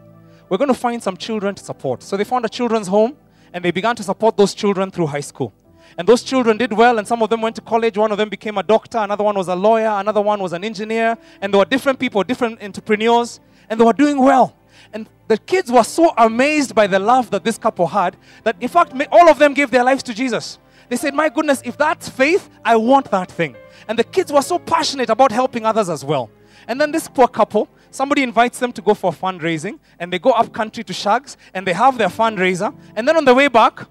we're 0.49 0.57
going 0.57 0.69
to 0.69 0.73
find 0.73 1.03
some 1.03 1.17
children 1.17 1.53
to 1.53 1.63
support. 1.63 2.01
So 2.01 2.17
they 2.17 2.23
found 2.23 2.43
a 2.43 2.49
children's 2.49 2.87
home, 2.87 3.15
and 3.53 3.63
they 3.63 3.69
began 3.69 3.95
to 3.97 4.01
support 4.01 4.37
those 4.37 4.55
children 4.55 4.89
through 4.89 5.05
high 5.05 5.19
school. 5.19 5.53
And 5.99 6.07
those 6.07 6.23
children 6.23 6.57
did 6.57 6.73
well, 6.73 6.97
and 6.97 7.07
some 7.07 7.21
of 7.21 7.29
them 7.29 7.41
went 7.41 7.55
to 7.57 7.61
college. 7.61 7.95
One 7.95 8.11
of 8.11 8.17
them 8.17 8.29
became 8.29 8.57
a 8.57 8.63
doctor, 8.63 8.97
another 8.97 9.23
one 9.23 9.35
was 9.37 9.49
a 9.49 9.55
lawyer, 9.55 9.99
another 9.99 10.21
one 10.21 10.41
was 10.41 10.53
an 10.53 10.63
engineer. 10.63 11.15
And 11.41 11.53
there 11.53 11.59
were 11.59 11.65
different 11.65 11.99
people, 11.99 12.23
different 12.23 12.63
entrepreneurs, 12.63 13.39
and 13.69 13.79
they 13.79 13.85
were 13.85 13.93
doing 13.93 14.17
well. 14.19 14.55
And 14.93 15.07
the 15.27 15.37
kids 15.37 15.71
were 15.71 15.83
so 15.83 16.13
amazed 16.17 16.73
by 16.73 16.87
the 16.87 16.99
love 16.99 17.31
that 17.31 17.43
this 17.43 17.57
couple 17.57 17.87
had 17.87 18.15
that, 18.43 18.55
in 18.61 18.69
fact, 18.69 18.93
all 19.11 19.29
of 19.29 19.39
them 19.39 19.53
gave 19.53 19.71
their 19.71 19.83
lives 19.83 20.03
to 20.03 20.13
Jesus. 20.13 20.59
They 20.89 20.95
said, 20.95 21.13
My 21.13 21.29
goodness, 21.29 21.61
if 21.65 21.77
that's 21.77 22.07
faith, 22.07 22.49
I 22.63 22.75
want 22.77 23.11
that 23.11 23.29
thing. 23.29 23.55
And 23.87 23.99
the 23.99 24.03
kids 24.03 24.31
were 24.31 24.41
so 24.41 24.59
passionate 24.59 25.09
about 25.09 25.31
helping 25.31 25.65
others 25.65 25.89
as 25.89 26.03
well. 26.03 26.29
And 26.67 26.79
then 26.79 26.91
this 26.91 27.07
poor 27.07 27.27
couple, 27.27 27.69
somebody 27.91 28.23
invites 28.23 28.59
them 28.59 28.71
to 28.73 28.81
go 28.81 28.93
for 28.93 29.11
fundraising, 29.11 29.79
and 29.99 30.11
they 30.11 30.19
go 30.19 30.31
up 30.31 30.53
country 30.53 30.83
to 30.83 30.93
Shags, 30.93 31.37
and 31.53 31.65
they 31.65 31.73
have 31.73 31.97
their 31.97 32.09
fundraiser. 32.09 32.73
And 32.95 33.07
then 33.07 33.17
on 33.17 33.25
the 33.25 33.33
way 33.33 33.47
back, 33.47 33.85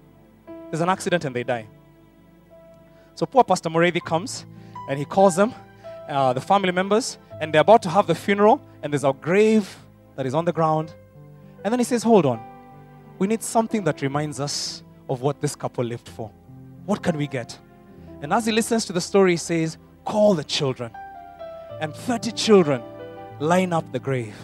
there's 0.69 0.81
an 0.81 0.89
accident 0.89 1.25
and 1.25 1.35
they 1.35 1.43
die. 1.43 1.67
So 3.15 3.25
poor 3.25 3.43
Pastor 3.43 3.69
Morevi 3.69 4.03
comes, 4.03 4.45
and 4.89 4.99
he 4.99 5.05
calls 5.05 5.35
them, 5.35 5.53
uh, 6.07 6.33
the 6.33 6.41
family 6.41 6.71
members, 6.71 7.17
and 7.39 7.53
they're 7.53 7.61
about 7.61 7.81
to 7.83 7.89
have 7.89 8.07
the 8.07 8.15
funeral, 8.15 8.61
and 8.81 8.93
there's 8.93 9.03
a 9.03 9.13
grave 9.13 9.77
that 10.15 10.25
is 10.25 10.33
on 10.33 10.45
the 10.45 10.53
ground. 10.53 10.93
And 11.63 11.71
then 11.71 11.79
he 11.79 11.83
says, 11.83 12.03
Hold 12.03 12.25
on. 12.25 12.39
We 13.19 13.27
need 13.27 13.41
something 13.41 13.83
that 13.85 14.01
reminds 14.01 14.39
us 14.39 14.83
of 15.09 15.21
what 15.21 15.41
this 15.41 15.55
couple 15.55 15.83
lived 15.83 16.07
for. 16.07 16.31
What 16.85 17.01
can 17.01 17.17
we 17.17 17.27
get? 17.27 17.57
And 18.21 18.33
as 18.33 18.45
he 18.45 18.51
listens 18.51 18.85
to 18.85 18.93
the 18.93 19.01
story, 19.01 19.31
he 19.31 19.37
says, 19.37 19.77
Call 20.05 20.33
the 20.33 20.43
children. 20.43 20.91
And 21.79 21.93
30 21.93 22.31
children 22.31 22.81
line 23.39 23.73
up 23.73 23.91
the 23.91 23.99
grave. 23.99 24.35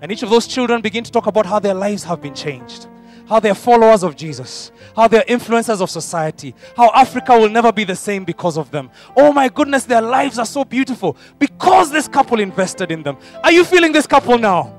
And 0.00 0.12
each 0.12 0.22
of 0.22 0.30
those 0.30 0.46
children 0.46 0.80
begin 0.80 1.04
to 1.04 1.10
talk 1.10 1.26
about 1.26 1.46
how 1.46 1.58
their 1.58 1.74
lives 1.74 2.04
have 2.04 2.20
been 2.20 2.34
changed, 2.34 2.86
how 3.28 3.38
they're 3.38 3.54
followers 3.54 4.02
of 4.02 4.16
Jesus, 4.16 4.72
how 4.96 5.06
they're 5.06 5.24
influencers 5.28 5.80
of 5.80 5.90
society, 5.90 6.54
how 6.76 6.90
Africa 6.94 7.38
will 7.38 7.50
never 7.50 7.70
be 7.70 7.84
the 7.84 7.94
same 7.94 8.24
because 8.24 8.56
of 8.56 8.70
them. 8.70 8.90
Oh 9.16 9.32
my 9.32 9.48
goodness, 9.48 9.84
their 9.84 10.00
lives 10.00 10.38
are 10.38 10.46
so 10.46 10.64
beautiful 10.64 11.16
because 11.38 11.90
this 11.90 12.08
couple 12.08 12.40
invested 12.40 12.90
in 12.90 13.02
them. 13.02 13.18
Are 13.44 13.52
you 13.52 13.64
feeling 13.64 13.92
this 13.92 14.06
couple 14.06 14.38
now? 14.38 14.74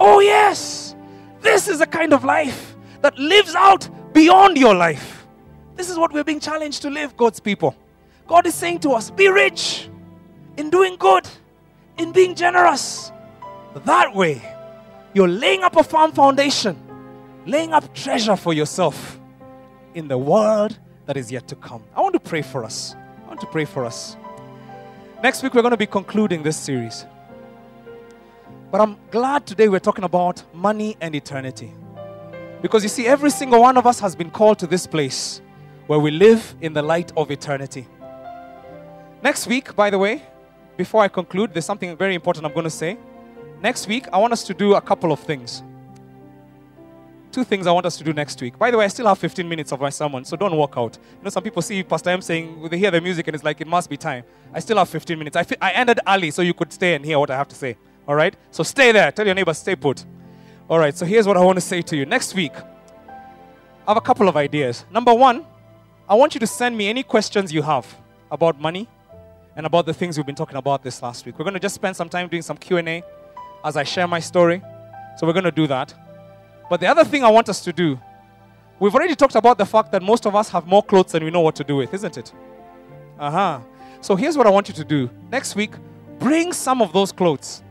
Oh, 0.00 0.20
yes. 0.20 0.96
This 1.40 1.68
is 1.68 1.80
a 1.80 1.86
kind 1.86 2.12
of 2.12 2.24
life 2.24 2.74
that 3.02 3.16
lives 3.18 3.54
out 3.54 3.88
beyond 4.12 4.56
your 4.56 4.74
life. 4.74 5.26
This 5.76 5.88
is 5.88 5.96
what 5.96 6.12
we're 6.12 6.24
being 6.24 6.40
challenged 6.40 6.82
to 6.82 6.90
live, 6.90 7.16
God's 7.16 7.40
people. 7.40 7.76
God 8.26 8.46
is 8.46 8.54
saying 8.54 8.80
to 8.80 8.90
us 8.90 9.10
be 9.10 9.28
rich 9.28 9.88
in 10.56 10.70
doing 10.70 10.96
good, 10.96 11.28
in 11.98 12.12
being 12.12 12.34
generous. 12.34 13.12
That 13.84 14.14
way, 14.14 14.42
you're 15.14 15.28
laying 15.28 15.62
up 15.62 15.76
a 15.76 15.84
firm 15.84 16.12
foundation, 16.12 16.76
laying 17.46 17.72
up 17.72 17.94
treasure 17.94 18.36
for 18.36 18.52
yourself 18.52 19.18
in 19.94 20.08
the 20.08 20.18
world 20.18 20.78
that 21.06 21.16
is 21.16 21.32
yet 21.32 21.48
to 21.48 21.56
come. 21.56 21.82
I 21.96 22.00
want 22.00 22.14
to 22.14 22.20
pray 22.20 22.42
for 22.42 22.64
us. 22.64 22.94
I 23.24 23.28
want 23.28 23.40
to 23.40 23.46
pray 23.46 23.64
for 23.64 23.84
us. 23.84 24.16
Next 25.22 25.42
week, 25.42 25.54
we're 25.54 25.62
going 25.62 25.72
to 25.72 25.76
be 25.76 25.86
concluding 25.86 26.42
this 26.42 26.56
series. 26.56 27.06
But 28.70 28.80
I'm 28.80 28.96
glad 29.10 29.46
today 29.46 29.68
we're 29.68 29.80
talking 29.80 30.04
about 30.04 30.42
money 30.54 30.96
and 31.00 31.14
eternity. 31.14 31.72
Because 32.60 32.82
you 32.82 32.88
see, 32.88 33.06
every 33.06 33.30
single 33.30 33.60
one 33.60 33.76
of 33.76 33.86
us 33.86 34.00
has 34.00 34.14
been 34.14 34.30
called 34.30 34.58
to 34.60 34.66
this 34.66 34.86
place 34.86 35.40
where 35.86 35.98
we 35.98 36.10
live 36.10 36.54
in 36.60 36.72
the 36.72 36.82
light 36.82 37.12
of 37.16 37.30
eternity. 37.30 37.86
Next 39.22 39.46
week, 39.46 39.74
by 39.76 39.90
the 39.90 39.98
way, 39.98 40.22
before 40.76 41.02
I 41.02 41.08
conclude, 41.08 41.52
there's 41.52 41.64
something 41.64 41.96
very 41.96 42.14
important 42.14 42.46
I'm 42.46 42.52
going 42.52 42.64
to 42.64 42.70
say. 42.70 42.96
Next 43.60 43.86
week, 43.86 44.06
I 44.12 44.18
want 44.18 44.32
us 44.32 44.42
to 44.44 44.54
do 44.54 44.74
a 44.74 44.80
couple 44.80 45.12
of 45.12 45.20
things. 45.20 45.62
Two 47.32 47.44
things 47.44 47.66
I 47.66 47.72
want 47.72 47.86
us 47.86 47.96
to 47.96 48.04
do 48.04 48.12
next 48.12 48.40
week. 48.42 48.58
By 48.58 48.70
the 48.70 48.76
way, 48.76 48.84
I 48.84 48.88
still 48.88 49.06
have 49.06 49.18
15 49.18 49.48
minutes 49.48 49.72
of 49.72 49.80
my 49.80 49.88
sermon, 49.88 50.22
so 50.24 50.36
don't 50.36 50.54
walk 50.54 50.74
out. 50.76 50.98
You 51.18 51.24
know, 51.24 51.30
some 51.30 51.42
people 51.42 51.62
see 51.62 51.82
Pastor 51.82 52.10
M 52.10 52.20
saying, 52.20 52.68
they 52.68 52.78
hear 52.78 52.90
the 52.90 53.00
music 53.00 53.26
and 53.26 53.34
it's 53.34 53.42
like, 53.42 53.60
it 53.62 53.66
must 53.66 53.88
be 53.88 53.96
time. 53.96 54.24
I 54.52 54.60
still 54.60 54.76
have 54.76 54.90
15 54.90 55.18
minutes. 55.18 55.34
I, 55.34 55.42
fi- 55.42 55.56
I 55.60 55.70
ended 55.72 55.98
early 56.06 56.30
so 56.30 56.42
you 56.42 56.52
could 56.52 56.70
stay 56.70 56.94
and 56.94 57.02
hear 57.02 57.18
what 57.18 57.30
I 57.30 57.36
have 57.36 57.48
to 57.48 57.54
say. 57.54 57.78
All 58.06 58.14
right? 58.14 58.36
So 58.50 58.62
stay 58.62 58.92
there. 58.92 59.10
Tell 59.10 59.24
your 59.24 59.34
neighbor, 59.34 59.54
stay 59.54 59.74
put. 59.74 60.04
All 60.68 60.78
right, 60.78 60.96
so 60.96 61.04
here's 61.04 61.26
what 61.26 61.36
I 61.36 61.40
want 61.40 61.56
to 61.56 61.60
say 61.60 61.82
to 61.82 61.96
you. 61.96 62.06
Next 62.06 62.34
week, 62.34 62.52
I 62.54 63.90
have 63.90 63.96
a 63.96 64.00
couple 64.00 64.28
of 64.28 64.36
ideas. 64.36 64.84
Number 64.90 65.12
one, 65.12 65.44
I 66.08 66.14
want 66.14 66.34
you 66.34 66.40
to 66.40 66.46
send 66.46 66.76
me 66.76 66.88
any 66.88 67.02
questions 67.02 67.52
you 67.52 67.62
have 67.62 67.86
about 68.30 68.60
money 68.60 68.88
and 69.56 69.66
about 69.66 69.86
the 69.86 69.94
things 69.94 70.16
we've 70.16 70.26
been 70.26 70.34
talking 70.34 70.56
about 70.56 70.82
this 70.82 71.02
last 71.02 71.26
week. 71.26 71.38
We're 71.38 71.44
going 71.44 71.54
to 71.54 71.60
just 71.60 71.74
spend 71.74 71.96
some 71.96 72.08
time 72.08 72.28
doing 72.28 72.42
some 72.42 72.56
Q&A 72.56 73.02
as 73.64 73.76
I 73.76 73.84
share 73.84 74.06
my 74.06 74.20
story. 74.20 74.62
So 75.16 75.26
we're 75.26 75.32
going 75.32 75.44
to 75.44 75.50
do 75.50 75.66
that. 75.66 75.94
But 76.72 76.80
the 76.80 76.86
other 76.86 77.04
thing 77.04 77.22
I 77.22 77.28
want 77.28 77.50
us 77.50 77.60
to 77.64 77.70
do, 77.70 78.00
we've 78.80 78.94
already 78.94 79.14
talked 79.14 79.34
about 79.34 79.58
the 79.58 79.66
fact 79.66 79.92
that 79.92 80.02
most 80.02 80.24
of 80.24 80.34
us 80.34 80.48
have 80.48 80.66
more 80.66 80.82
clothes 80.82 81.12
than 81.12 81.22
we 81.22 81.30
know 81.30 81.42
what 81.42 81.54
to 81.56 81.64
do 81.64 81.76
with, 81.76 81.92
isn't 81.92 82.16
it? 82.16 82.32
Uh-huh. 83.18 83.60
So 84.00 84.16
here's 84.16 84.38
what 84.38 84.46
I 84.46 84.50
want 84.50 84.68
you 84.68 84.74
to 84.76 84.84
do. 84.84 85.10
Next 85.30 85.54
week, 85.54 85.72
bring 86.18 86.50
some 86.54 86.80
of 86.80 86.94
those 86.94 87.12
clothes 87.12 87.62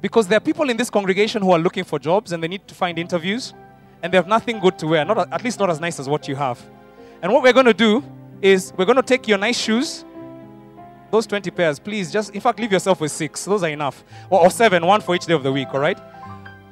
because 0.00 0.26
there 0.26 0.38
are 0.38 0.40
people 0.40 0.70
in 0.70 0.78
this 0.78 0.88
congregation 0.88 1.42
who 1.42 1.50
are 1.50 1.58
looking 1.58 1.84
for 1.84 1.98
jobs 1.98 2.32
and 2.32 2.42
they 2.42 2.48
need 2.48 2.66
to 2.66 2.74
find 2.74 2.98
interviews 2.98 3.52
and 4.02 4.10
they 4.10 4.16
have 4.16 4.26
nothing 4.26 4.58
good 4.58 4.78
to 4.78 4.86
wear, 4.86 5.04
not, 5.04 5.30
at 5.30 5.44
least 5.44 5.60
not 5.60 5.68
as 5.68 5.78
nice 5.78 6.00
as 6.00 6.08
what 6.08 6.26
you 6.26 6.34
have. 6.34 6.58
And 7.20 7.34
what 7.34 7.42
we're 7.42 7.52
going 7.52 7.66
to 7.66 7.74
do 7.74 8.02
is 8.40 8.72
we're 8.78 8.86
going 8.86 8.96
to 8.96 9.02
take 9.02 9.28
your 9.28 9.36
nice 9.36 9.58
shoes, 9.58 10.02
those 11.10 11.26
20 11.26 11.50
pairs, 11.50 11.78
please 11.78 12.10
just, 12.10 12.34
in 12.34 12.40
fact, 12.40 12.58
leave 12.58 12.72
yourself 12.72 13.02
with 13.02 13.12
six. 13.12 13.44
Those 13.44 13.64
are 13.64 13.68
enough. 13.68 14.02
Or, 14.30 14.40
or 14.40 14.50
seven, 14.50 14.86
one 14.86 15.02
for 15.02 15.14
each 15.14 15.26
day 15.26 15.34
of 15.34 15.42
the 15.42 15.52
week, 15.52 15.68
all 15.74 15.80
right? 15.80 15.98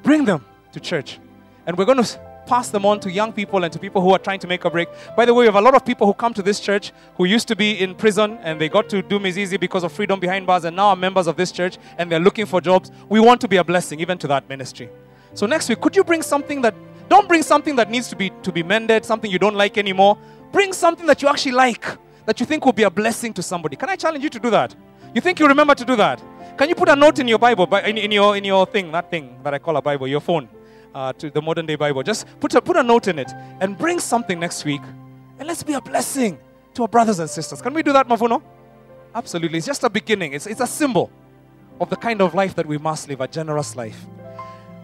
Bring 0.01 0.25
them 0.25 0.43
to 0.71 0.79
church. 0.79 1.19
And 1.65 1.77
we're 1.77 1.85
going 1.85 2.03
to 2.03 2.19
pass 2.45 2.69
them 2.69 2.85
on 2.85 2.99
to 2.99 3.11
young 3.11 3.33
people 3.33 3.63
and 3.63 3.73
to 3.73 3.79
people 3.79 4.01
who 4.01 4.11
are 4.11 4.19
trying 4.19 4.39
to 4.39 4.47
make 4.47 4.65
a 4.65 4.69
break. 4.69 4.87
By 5.15 5.25
the 5.25 5.33
way, 5.33 5.43
we 5.43 5.45
have 5.45 5.55
a 5.55 5.61
lot 5.61 5.73
of 5.73 5.83
people 5.83 6.05
who 6.05 6.13
come 6.13 6.33
to 6.35 6.41
this 6.41 6.59
church 6.59 6.91
who 7.17 7.25
used 7.25 7.47
to 7.47 7.55
be 7.55 7.81
in 7.81 7.95
prison 7.95 8.37
and 8.43 8.61
they 8.61 8.69
got 8.69 8.87
to 8.89 9.01
do 9.01 9.19
Mizizi 9.19 9.59
because 9.59 9.83
of 9.83 9.91
freedom 9.91 10.19
behind 10.19 10.45
bars 10.45 10.65
and 10.65 10.75
now 10.75 10.89
are 10.89 10.95
members 10.95 11.27
of 11.27 11.37
this 11.37 11.51
church 11.51 11.77
and 11.97 12.11
they're 12.11 12.19
looking 12.19 12.45
for 12.45 12.61
jobs. 12.61 12.91
We 13.09 13.19
want 13.19 13.41
to 13.41 13.47
be 13.47 13.57
a 13.57 13.63
blessing 13.63 13.99
even 13.99 14.17
to 14.19 14.27
that 14.27 14.47
ministry. 14.47 14.89
So 15.33 15.45
next 15.45 15.67
week, 15.69 15.81
could 15.81 15.95
you 15.95 16.03
bring 16.03 16.21
something 16.21 16.61
that 16.61 16.75
don't 17.07 17.27
bring 17.27 17.43
something 17.43 17.75
that 17.75 17.89
needs 17.89 18.09
to 18.09 18.15
be 18.15 18.31
to 18.43 18.51
be 18.51 18.63
mended, 18.63 19.05
something 19.05 19.29
you 19.29 19.39
don't 19.39 19.55
like 19.55 19.77
anymore. 19.77 20.17
Bring 20.51 20.73
something 20.73 21.05
that 21.05 21.21
you 21.21 21.27
actually 21.27 21.51
like, 21.51 21.85
that 22.25 22.39
you 22.39 22.45
think 22.45 22.65
will 22.65 22.73
be 22.73 22.83
a 22.83 22.89
blessing 22.89 23.33
to 23.33 23.43
somebody. 23.43 23.75
Can 23.75 23.89
I 23.89 23.95
challenge 23.95 24.23
you 24.23 24.29
to 24.29 24.39
do 24.39 24.49
that? 24.49 24.73
You 25.13 25.21
think 25.21 25.39
you 25.39 25.47
remember 25.47 25.75
to 25.75 25.85
do 25.85 25.95
that? 25.97 26.21
Can 26.57 26.69
you 26.69 26.75
put 26.75 26.89
a 26.89 26.95
note 26.95 27.19
in 27.19 27.27
your 27.27 27.37
Bible, 27.37 27.73
in, 27.77 27.97
in 27.97 28.11
your 28.11 28.35
in 28.37 28.43
your 28.43 28.65
thing, 28.65 28.91
that 28.91 29.11
thing 29.11 29.37
that 29.43 29.53
I 29.53 29.59
call 29.59 29.77
a 29.77 29.81
Bible, 29.81 30.07
your 30.07 30.21
phone? 30.21 30.49
Uh, 30.95 31.13
to 31.13 31.29
the 31.29 31.41
modern 31.41 31.65
day 31.67 31.75
Bible. 31.75 32.01
Just 32.01 32.25
put 32.39 32.55
a, 32.55 32.61
put 32.61 32.77
a 32.77 32.81
note 32.81 33.07
in 33.07 33.19
it 33.19 33.31
and 33.59 33.77
bring 33.77 33.99
something 33.99 34.39
next 34.39 34.65
week 34.65 34.81
and 35.37 35.47
let's 35.47 35.61
be 35.61 35.73
a 35.73 35.81
blessing 35.81 36.39
to 36.73 36.83
our 36.83 36.87
brothers 36.87 37.19
and 37.19 37.29
sisters. 37.29 37.61
Can 37.61 37.73
we 37.73 37.83
do 37.83 37.93
that, 37.93 38.07
Mavuno? 38.07 38.41
Absolutely. 39.13 39.57
It's 39.57 39.67
just 39.67 39.83
a 39.83 39.89
beginning, 39.89 40.33
it's, 40.33 40.47
it's 40.47 40.61
a 40.61 40.67
symbol 40.67 41.11
of 41.79 41.89
the 41.89 41.97
kind 41.97 42.21
of 42.21 42.33
life 42.33 42.55
that 42.55 42.65
we 42.65 42.77
must 42.77 43.09
live, 43.09 43.21
a 43.21 43.27
generous 43.27 43.75
life. 43.75 44.05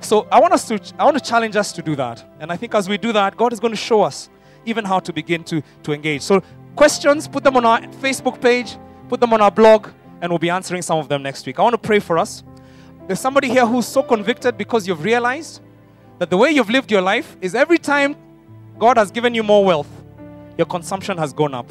So 0.01 0.28
I 0.32 0.39
want 0.39 0.53
us 0.53 0.68
to 0.68 0.80
I 0.99 1.05
want 1.05 1.18
to 1.18 1.24
challenge 1.24 1.55
us 1.55 1.72
to 1.74 1.82
do 1.82 1.95
that. 1.95 2.26
And 2.39 2.51
I 2.51 2.57
think 2.57 2.76
as 2.76 2.89
we 2.89 2.97
do 2.97 3.14
that, 3.14 3.38
God 3.38 3.53
is 3.53 3.59
going 3.59 3.72
to 3.72 3.78
show 3.78 4.01
us 4.01 4.30
even 4.66 4.84
how 4.84 4.99
to 4.99 5.14
begin 5.14 5.43
to, 5.45 5.62
to 5.84 5.93
engage. 5.93 6.22
So 6.22 6.41
questions, 6.76 7.28
put 7.28 7.43
them 7.43 7.55
on 7.55 7.66
our 7.66 7.82
Facebook 8.01 8.41
page, 8.41 8.78
put 9.09 9.20
them 9.20 9.32
on 9.34 9.41
our 9.41 9.51
blog, 9.51 9.89
and 10.22 10.32
we'll 10.32 10.39
be 10.39 10.49
answering 10.49 10.82
some 10.82 10.99
of 10.99 11.07
them 11.07 11.24
next 11.24 11.45
week. 11.45 11.59
I 11.59 11.64
want 11.64 11.74
to 11.74 11.78
pray 11.78 11.99
for 11.99 12.18
us. 12.18 12.43
There's 13.07 13.20
somebody 13.20 13.49
here 13.49 13.66
who's 13.66 13.88
so 13.88 14.03
convicted 14.03 14.57
because 14.57 14.88
you've 14.88 15.03
realized 15.03 15.62
that 16.22 16.30
the 16.30 16.38
way 16.38 16.51
you've 16.51 16.69
lived 16.69 16.91
your 16.91 17.01
life 17.01 17.36
is 17.41 17.55
every 17.55 17.80
time 17.80 18.15
God 18.78 18.97
has 18.97 19.09
given 19.09 19.34
you 19.34 19.41
more 19.41 19.65
wealth, 19.65 19.89
your 20.55 20.67
consumption 20.67 21.17
has 21.17 21.34
gone 21.34 21.55
up. 21.55 21.67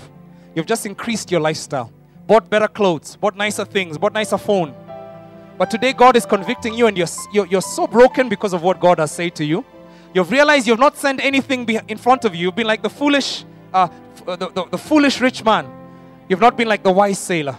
You've 0.56 0.66
just 0.66 0.86
increased 0.86 1.30
your 1.30 1.38
lifestyle, 1.38 1.92
bought 2.26 2.50
better 2.50 2.66
clothes, 2.66 3.14
bought 3.14 3.36
nicer 3.36 3.64
things, 3.64 3.96
bought 3.96 4.12
nicer 4.12 4.36
phone. 4.36 4.74
But 5.56 5.70
today 5.70 5.92
God 5.92 6.16
is 6.16 6.26
convicting 6.26 6.74
you 6.74 6.88
and 6.88 6.98
you're, 6.98 7.06
you're, 7.32 7.46
you're 7.46 7.62
so 7.62 7.86
broken 7.86 8.28
because 8.28 8.52
of 8.52 8.64
what 8.64 8.80
God 8.80 8.98
has 8.98 9.12
said 9.12 9.36
to 9.36 9.44
you. 9.44 9.64
You've 10.14 10.32
realized 10.32 10.66
you've 10.66 10.80
not 10.80 10.96
sent 10.96 11.24
anything 11.24 11.68
in 11.86 11.96
front 11.96 12.24
of 12.24 12.34
you. 12.34 12.46
You've 12.46 12.56
been 12.56 12.66
like 12.66 12.82
the 12.82 12.90
foolish, 12.90 13.44
uh, 13.72 13.86
the, 14.26 14.36
the, 14.36 14.66
the 14.72 14.78
foolish 14.78 15.20
rich 15.20 15.44
man 15.44 15.70
You've 16.30 16.40
not 16.40 16.56
been 16.56 16.68
like 16.68 16.84
the 16.84 16.92
wise 16.92 17.18
sailor. 17.18 17.58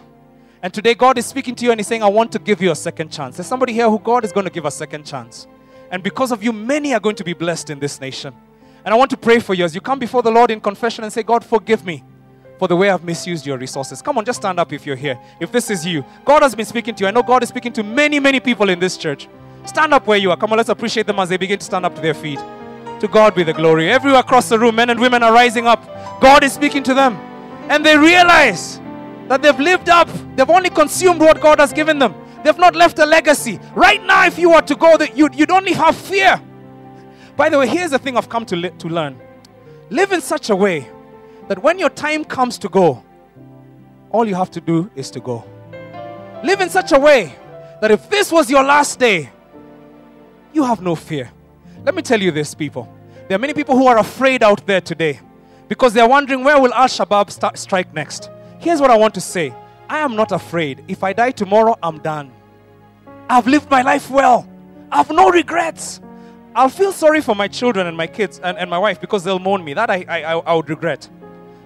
And 0.64 0.74
today, 0.74 0.94
God 0.94 1.18
is 1.18 1.26
speaking 1.26 1.56
to 1.56 1.66
you 1.66 1.72
and 1.72 1.80
He's 1.80 1.88
saying, 1.88 2.04
I 2.04 2.08
want 2.08 2.32
to 2.32 2.39
give 2.39 2.62
you 2.62 2.72
a 2.72 2.76
second 2.76 3.12
chance. 3.12 3.36
There's 3.36 3.48
somebody 3.48 3.74
here 3.74 3.89
who 3.89 4.00
God 4.00 4.24
is 4.24 4.32
going 4.32 4.46
to 4.46 4.50
give 4.50 4.64
a 4.64 4.72
second 4.72 5.06
chance. 5.06 5.46
And 5.92 6.02
because 6.02 6.32
of 6.32 6.42
you, 6.42 6.54
many 6.54 6.94
are 6.94 7.00
going 7.00 7.18
to 7.18 7.24
be 7.24 7.34
blessed 7.34 7.70
in 7.70 7.80
this 7.80 8.00
nation. 8.00 8.34
And 8.84 8.94
I 8.94 8.98
want 8.98 9.12
to 9.12 9.18
pray 9.18 9.39
for 9.39 9.54
you 9.54 9.66
as 9.66 9.76
you 9.76 9.82
come 9.82 10.00
before 10.00 10.24
the 10.24 10.32
Lord 10.32 10.50
in 10.50 10.60
confession 10.60 11.04
and 11.04 11.14
say, 11.14 11.22
God, 11.22 11.46
forgive 11.46 11.86
me 11.86 12.04
for 12.58 12.68
the 12.68 12.76
way 12.76 12.89
I've 12.89 13.04
misused 13.04 13.46
your 13.46 13.58
resources. 13.58 14.02
Come 14.02 14.18
on, 14.18 14.26
just 14.26 14.39
stand 14.39 14.60
up 14.60 14.72
if 14.72 14.86
you're 14.86 14.96
here. 14.96 15.20
If 15.39 15.52
this 15.52 15.70
is 15.70 15.86
you, 15.86 16.06
God 16.24 16.44
has 16.44 16.56
been 16.56 16.66
speaking 16.66 16.96
to 16.96 17.04
you. 17.04 17.08
I 17.08 17.12
know 17.12 17.22
God 17.22 17.44
is 17.44 17.50
speaking 17.50 17.74
to 17.74 17.84
many, 17.84 18.20
many 18.20 18.39
people 18.39 18.70
in 18.70 18.80
this 18.80 18.98
church. 18.98 19.28
Stand 19.66 19.94
up 19.94 20.08
where 20.08 20.18
you 20.18 20.32
are. 20.32 20.38
Come 20.38 20.52
on, 20.52 20.58
let's 20.58 20.70
appreciate 20.70 21.06
them 21.06 21.20
as 21.20 21.30
they 21.30 21.38
begin 21.38 21.60
to 21.60 21.66
stand 21.66 21.86
up 21.86 21.94
to 21.96 22.02
their 22.02 22.14
feet. 22.14 22.39
To 23.00 23.08
God 23.08 23.36
be 23.36 23.44
the 23.44 23.54
glory. 23.54 23.89
Everywhere 23.89 24.20
across 24.20 24.48
the 24.48 24.58
room, 24.58 24.76
men 24.76 24.89
and 24.89 25.00
women 25.00 25.24
are 25.24 25.34
rising 25.34 25.68
up. 25.68 25.84
God 26.22 26.44
is 26.44 26.54
speaking 26.54 26.84
to 26.84 26.94
them. 26.94 27.16
And 27.70 27.86
they 27.86 27.98
realize 27.98 28.80
that 29.28 29.42
they've 29.42 29.60
lived 29.60 29.89
up, 29.89 30.08
they've 30.36 30.50
only 30.50 30.70
consumed 30.70 31.20
what 31.20 31.42
God 31.42 31.60
has 31.60 31.74
given 31.74 32.00
them. 32.00 32.14
They've 32.44 32.58
not 32.58 32.76
left 32.76 33.00
a 33.00 33.06
legacy. 33.06 33.60
Right 33.76 34.04
now, 34.04 34.26
if 34.26 34.38
you 34.39 34.52
were 34.52 34.62
to 34.62 34.76
go, 34.76 34.98
that 34.98 35.18
you'd, 35.18 35.36
you'd 35.36 35.52
only 35.52 35.74
have 35.74 35.96
fear. 35.96 36.42
By 37.36 37.50
the 37.50 37.58
way, 37.58 37.68
here's 37.68 37.92
the 37.92 38.00
thing 38.00 38.18
I've 38.18 38.30
come 38.30 38.46
to, 38.48 38.70
to 38.70 38.88
learn 38.88 39.20
live 39.89 40.14
in 40.14 40.22
such 40.22 40.50
a 40.50 40.56
way 40.56 40.89
that 41.50 41.62
when 41.62 41.78
your 41.78 41.89
time 41.89 42.24
comes 42.24 42.58
to 42.58 42.70
go, 42.70 43.04
all 44.10 44.26
you 44.26 44.36
have 44.36 44.50
to 44.52 44.62
do 44.62 44.89
is 44.96 45.12
to 45.12 45.20
go. 45.20 45.44
Live 46.44 46.62
in 46.62 46.70
such 46.70 46.94
a 46.94 47.00
way 47.00 47.36
that 47.82 47.92
if 47.92 48.10
this 48.10 48.32
was 48.32 48.50
your 48.50 48.64
last 48.64 49.00
day, 49.00 49.30
you 50.54 50.64
have 50.64 50.82
no 50.82 50.96
fear. 50.96 51.30
Let 51.84 51.94
me 51.94 52.02
tell 52.02 52.22
you 52.22 52.32
this, 52.32 52.56
people. 52.56 52.92
There 53.28 53.36
are 53.36 53.39
many 53.39 53.54
people 53.54 53.76
who 53.78 53.88
are 53.88 53.98
afraid 53.98 54.44
out 54.44 54.66
there 54.66 54.82
today 54.82 55.20
because 55.68 55.94
they're 55.94 56.08
wondering 56.08 56.44
where 56.44 56.60
will 56.60 56.74
Al 56.74 56.88
Shabaab 56.88 57.30
start, 57.30 57.58
strike 57.58 57.94
next. 57.94 58.30
Here's 58.60 58.80
what 58.80 58.92
I 58.92 58.98
want 58.98 59.14
to 59.16 59.22
say 59.22 59.54
I 59.92 60.00
am 60.00 60.16
not 60.16 60.32
afraid. 60.32 60.86
If 60.88 61.04
I 61.04 61.12
die 61.12 61.32
tomorrow, 61.32 61.78
I'm 61.84 62.00
done. 62.00 62.32
I've 63.30 63.46
lived 63.46 63.70
my 63.70 63.82
life 63.82 64.10
well. 64.10 64.48
I 64.89 64.96
have 64.96 65.10
no 65.10 65.30
regrets. 65.30 66.00
I'll 66.56 66.70
feel 66.70 66.94
sorry 66.94 67.20
for 67.20 67.36
my 67.36 67.50
children 67.50 67.88
and 67.88 67.98
my 67.98 68.08
kids 68.08 68.39
and, 68.39 68.58
and 68.58 68.70
my 68.70 68.78
wife 68.78 69.02
because 69.02 69.26
they'll 69.26 69.38
mourn 69.38 69.66
me. 69.66 69.74
That 69.74 69.89
I, 69.89 70.06
I, 70.08 70.22
I 70.36 70.54
would 70.54 70.70
regret. 70.70 71.10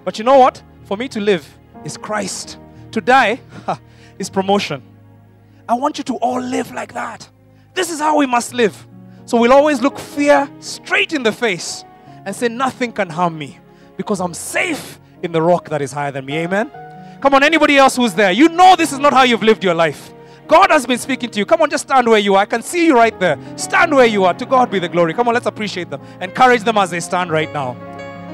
But 0.04 0.18
you 0.18 0.24
know 0.24 0.38
what? 0.38 0.60
For 0.86 0.96
me 0.96 1.06
to 1.10 1.20
live 1.20 1.46
is 1.84 1.96
Christ. 1.96 2.58
To 2.90 3.00
die 3.00 3.38
is 4.18 4.28
promotion. 4.28 4.82
I 5.68 5.74
want 5.74 5.96
you 5.96 6.02
to 6.04 6.16
all 6.16 6.40
live 6.40 6.72
like 6.72 6.94
that. 6.94 7.28
This 7.74 7.92
is 7.92 8.00
how 8.00 8.16
we 8.18 8.26
must 8.26 8.52
live. 8.52 8.88
So 9.24 9.40
we'll 9.40 9.52
always 9.52 9.80
look 9.80 10.00
fear 10.00 10.50
straight 10.58 11.12
in 11.12 11.22
the 11.22 11.30
face 11.32 11.84
and 12.24 12.34
say, 12.34 12.48
Nothing 12.48 12.90
can 12.90 13.08
harm 13.08 13.38
me 13.38 13.60
because 13.96 14.20
I'm 14.20 14.34
safe 14.34 14.98
in 15.22 15.30
the 15.30 15.40
rock 15.40 15.68
that 15.68 15.80
is 15.80 15.92
higher 15.92 16.10
than 16.10 16.26
me. 16.26 16.38
Amen. 16.38 16.72
Come 17.20 17.34
on, 17.34 17.42
anybody 17.42 17.76
else 17.78 17.96
who's 17.96 18.14
there, 18.14 18.32
you 18.32 18.48
know 18.48 18.76
this 18.76 18.92
is 18.92 18.98
not 18.98 19.12
how 19.12 19.22
you've 19.22 19.42
lived 19.42 19.64
your 19.64 19.74
life. 19.74 20.12
God 20.46 20.70
has 20.70 20.86
been 20.86 20.98
speaking 20.98 21.30
to 21.30 21.38
you. 21.38 21.46
Come 21.46 21.62
on, 21.62 21.70
just 21.70 21.86
stand 21.86 22.06
where 22.06 22.18
you 22.18 22.34
are. 22.36 22.42
I 22.42 22.46
can 22.46 22.62
see 22.62 22.86
you 22.86 22.94
right 22.94 23.18
there. 23.18 23.38
Stand 23.56 23.94
where 23.94 24.06
you 24.06 24.24
are. 24.24 24.34
To 24.34 24.46
God 24.46 24.70
be 24.70 24.78
the 24.78 24.88
glory. 24.88 25.12
Come 25.12 25.26
on, 25.28 25.34
let's 25.34 25.46
appreciate 25.46 25.90
them. 25.90 26.00
Encourage 26.20 26.62
them 26.62 26.78
as 26.78 26.90
they 26.90 27.00
stand 27.00 27.30
right 27.30 27.52
now. 27.52 27.76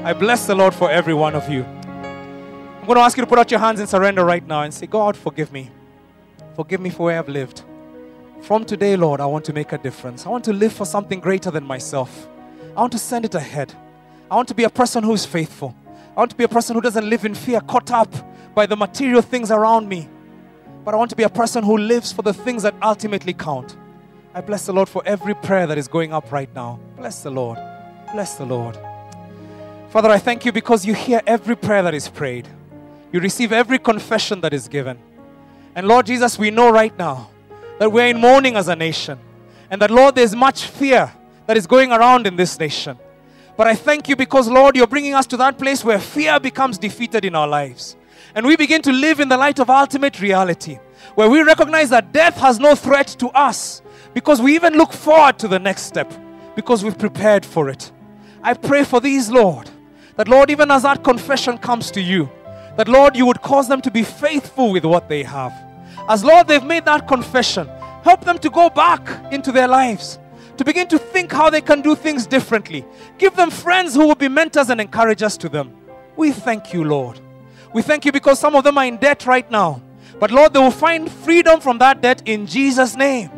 I 0.03 0.13
bless 0.13 0.45
the 0.45 0.53
Lord 0.53 0.75
for 0.75 0.91
every 0.91 1.13
one 1.13 1.33
of 1.33 1.49
you. 1.49 1.63
I'm 1.63 2.85
going 2.85 2.97
to 2.97 3.01
ask 3.01 3.17
you 3.17 3.23
to 3.23 3.27
put 3.27 3.39
out 3.39 3.49
your 3.49 3.61
hands 3.61 3.79
and 3.79 3.89
surrender 3.89 4.25
right 4.25 4.45
now 4.45 4.61
and 4.61 4.73
say, 4.73 4.85
God, 4.85 5.15
forgive 5.15 5.51
me. 5.51 5.71
Forgive 6.55 6.81
me 6.81 6.89
for 6.89 7.03
where 7.03 7.17
I've 7.17 7.29
lived. 7.29 7.63
From 8.41 8.65
today, 8.65 8.95
Lord, 8.97 9.21
I 9.21 9.25
want 9.25 9.45
to 9.45 9.53
make 9.53 9.71
a 9.71 9.77
difference. 9.77 10.25
I 10.25 10.29
want 10.29 10.43
to 10.45 10.53
live 10.53 10.73
for 10.73 10.85
something 10.85 11.19
greater 11.19 11.49
than 11.49 11.63
myself. 11.63 12.27
I 12.75 12.81
want 12.81 12.91
to 12.91 12.99
send 12.99 13.25
it 13.25 13.33
ahead. 13.33 13.73
I 14.29 14.35
want 14.35 14.49
to 14.49 14.53
be 14.53 14.65
a 14.65 14.69
person 14.69 15.03
who 15.03 15.13
is 15.13 15.25
faithful. 15.25 15.73
I 16.15 16.19
want 16.19 16.31
to 16.31 16.37
be 16.37 16.43
a 16.43 16.49
person 16.49 16.75
who 16.75 16.81
doesn't 16.81 17.09
live 17.09 17.23
in 17.25 17.33
fear, 17.33 17.61
caught 17.61 17.89
up 17.91 18.13
by 18.53 18.65
the 18.65 18.75
material 18.75 19.21
things 19.21 19.51
around 19.51 19.87
me. 19.87 20.07
But 20.83 20.93
I 20.93 20.97
want 20.97 21.09
to 21.11 21.15
be 21.15 21.23
a 21.23 21.29
person 21.29 21.63
who 21.63 21.77
lives 21.77 22.11
for 22.11 22.21
the 22.21 22.33
things 22.33 22.63
that 22.63 22.75
ultimately 22.81 23.33
count. 23.33 23.75
I 24.33 24.41
bless 24.41 24.65
the 24.65 24.73
Lord 24.73 24.89
for 24.89 25.01
every 25.05 25.35
prayer 25.35 25.67
that 25.67 25.77
is 25.77 25.87
going 25.87 26.11
up 26.11 26.31
right 26.31 26.53
now. 26.55 26.79
Bless 26.97 27.23
the 27.23 27.29
Lord. 27.29 27.57
Bless 28.11 28.35
the 28.35 28.45
Lord. 28.45 28.77
Father, 29.89 30.09
I 30.09 30.17
thank 30.17 30.43
you 30.43 30.51
because 30.51 30.85
you 30.85 30.93
hear 30.93 31.21
every 31.27 31.55
prayer 31.55 31.83
that 31.83 31.93
is 31.93 32.09
prayed. 32.09 32.47
You 33.11 33.19
receive 33.19 33.51
every 33.51 33.77
confession 33.77 34.41
that 34.41 34.53
is 34.53 34.67
given. 34.67 34.97
And 35.75 35.87
Lord 35.87 36.07
Jesus, 36.07 36.37
we 36.37 36.49
know 36.49 36.71
right 36.71 36.97
now 36.97 37.29
that 37.77 37.91
we're 37.91 38.07
in 38.07 38.19
mourning 38.19 38.55
as 38.55 38.67
a 38.67 38.75
nation. 38.75 39.19
And 39.69 39.81
that, 39.81 39.91
Lord, 39.91 40.15
there's 40.15 40.35
much 40.35 40.65
fear 40.65 41.11
that 41.45 41.57
is 41.57 41.67
going 41.67 41.91
around 41.91 42.27
in 42.27 42.35
this 42.35 42.59
nation. 42.59 42.97
But 43.55 43.67
I 43.67 43.75
thank 43.75 44.09
you 44.09 44.15
because, 44.15 44.47
Lord, 44.47 44.75
you're 44.75 44.87
bringing 44.87 45.13
us 45.13 45.27
to 45.27 45.37
that 45.37 45.57
place 45.57 45.83
where 45.83 45.99
fear 45.99 46.39
becomes 46.39 46.77
defeated 46.77 47.23
in 47.23 47.35
our 47.35 47.47
lives. 47.47 47.95
And 48.35 48.45
we 48.45 48.55
begin 48.55 48.81
to 48.81 48.91
live 48.91 49.19
in 49.19 49.29
the 49.29 49.37
light 49.37 49.59
of 49.59 49.69
ultimate 49.69 50.19
reality, 50.19 50.79
where 51.15 51.29
we 51.29 51.41
recognize 51.41 51.89
that 51.89 52.11
death 52.11 52.35
has 52.37 52.59
no 52.59 52.73
threat 52.75 53.07
to 53.19 53.29
us 53.29 53.81
because 54.13 54.41
we 54.41 54.55
even 54.55 54.73
look 54.73 54.91
forward 54.91 55.37
to 55.39 55.47
the 55.47 55.59
next 55.59 55.83
step 55.83 56.11
because 56.55 56.83
we've 56.83 56.97
prepared 56.97 57.45
for 57.45 57.69
it. 57.69 57.91
I 58.41 58.53
pray 58.53 58.83
for 58.83 58.99
these, 58.99 59.29
Lord, 59.29 59.69
that, 60.15 60.27
Lord, 60.27 60.49
even 60.49 60.71
as 60.71 60.83
that 60.83 61.03
confession 61.03 61.57
comes 61.57 61.91
to 61.91 62.01
you, 62.01 62.29
that, 62.75 62.87
Lord, 62.87 63.15
you 63.15 63.25
would 63.25 63.41
cause 63.41 63.67
them 63.67 63.81
to 63.81 63.91
be 63.91 64.03
faithful 64.03 64.71
with 64.71 64.85
what 64.85 65.09
they 65.09 65.23
have. 65.23 65.53
As, 66.09 66.23
Lord, 66.23 66.47
they've 66.47 66.63
made 66.63 66.85
that 66.85 67.07
confession, 67.07 67.67
help 68.03 68.25
them 68.25 68.39
to 68.39 68.49
go 68.49 68.69
back 68.69 69.31
into 69.31 69.51
their 69.51 69.67
lives, 69.67 70.19
to 70.57 70.65
begin 70.65 70.87
to 70.87 70.97
think 70.97 71.31
how 71.31 71.49
they 71.49 71.61
can 71.61 71.81
do 71.81 71.95
things 71.95 72.27
differently. 72.27 72.85
Give 73.17 73.35
them 73.35 73.49
friends 73.49 73.93
who 73.93 74.07
will 74.07 74.15
be 74.15 74.27
mentors 74.27 74.69
and 74.69 74.81
encouragers 74.81 75.37
to 75.37 75.49
them. 75.49 75.75
We 76.15 76.31
thank 76.31 76.73
you, 76.73 76.83
Lord. 76.83 77.19
We 77.73 77.81
thank 77.81 78.05
you 78.05 78.11
because 78.11 78.39
some 78.39 78.55
of 78.55 78.63
them 78.63 78.77
are 78.77 78.85
in 78.85 78.97
debt 78.97 79.25
right 79.25 79.49
now. 79.49 79.81
But 80.19 80.31
Lord, 80.31 80.53
they 80.53 80.59
will 80.59 80.71
find 80.71 81.11
freedom 81.11 81.59
from 81.59 81.79
that 81.79 82.01
debt 82.01 82.21
in 82.25 82.45
Jesus' 82.45 82.95
name. 82.95 83.29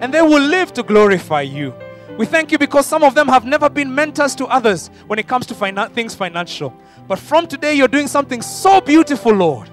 And 0.00 0.14
they 0.14 0.22
will 0.22 0.42
live 0.42 0.72
to 0.74 0.82
glorify 0.82 1.42
you. 1.42 1.74
We 2.16 2.26
thank 2.26 2.52
you 2.52 2.58
because 2.58 2.86
some 2.86 3.02
of 3.02 3.14
them 3.14 3.28
have 3.28 3.44
never 3.44 3.68
been 3.68 3.94
mentors 3.94 4.34
to 4.36 4.46
others 4.46 4.88
when 5.06 5.18
it 5.18 5.26
comes 5.26 5.46
to 5.46 5.54
finan- 5.54 5.92
things 5.92 6.14
financial. 6.14 6.72
But 7.08 7.18
from 7.18 7.46
today, 7.46 7.74
you're 7.74 7.88
doing 7.88 8.06
something 8.06 8.42
so 8.42 8.80
beautiful, 8.80 9.32
Lord. 9.32 9.68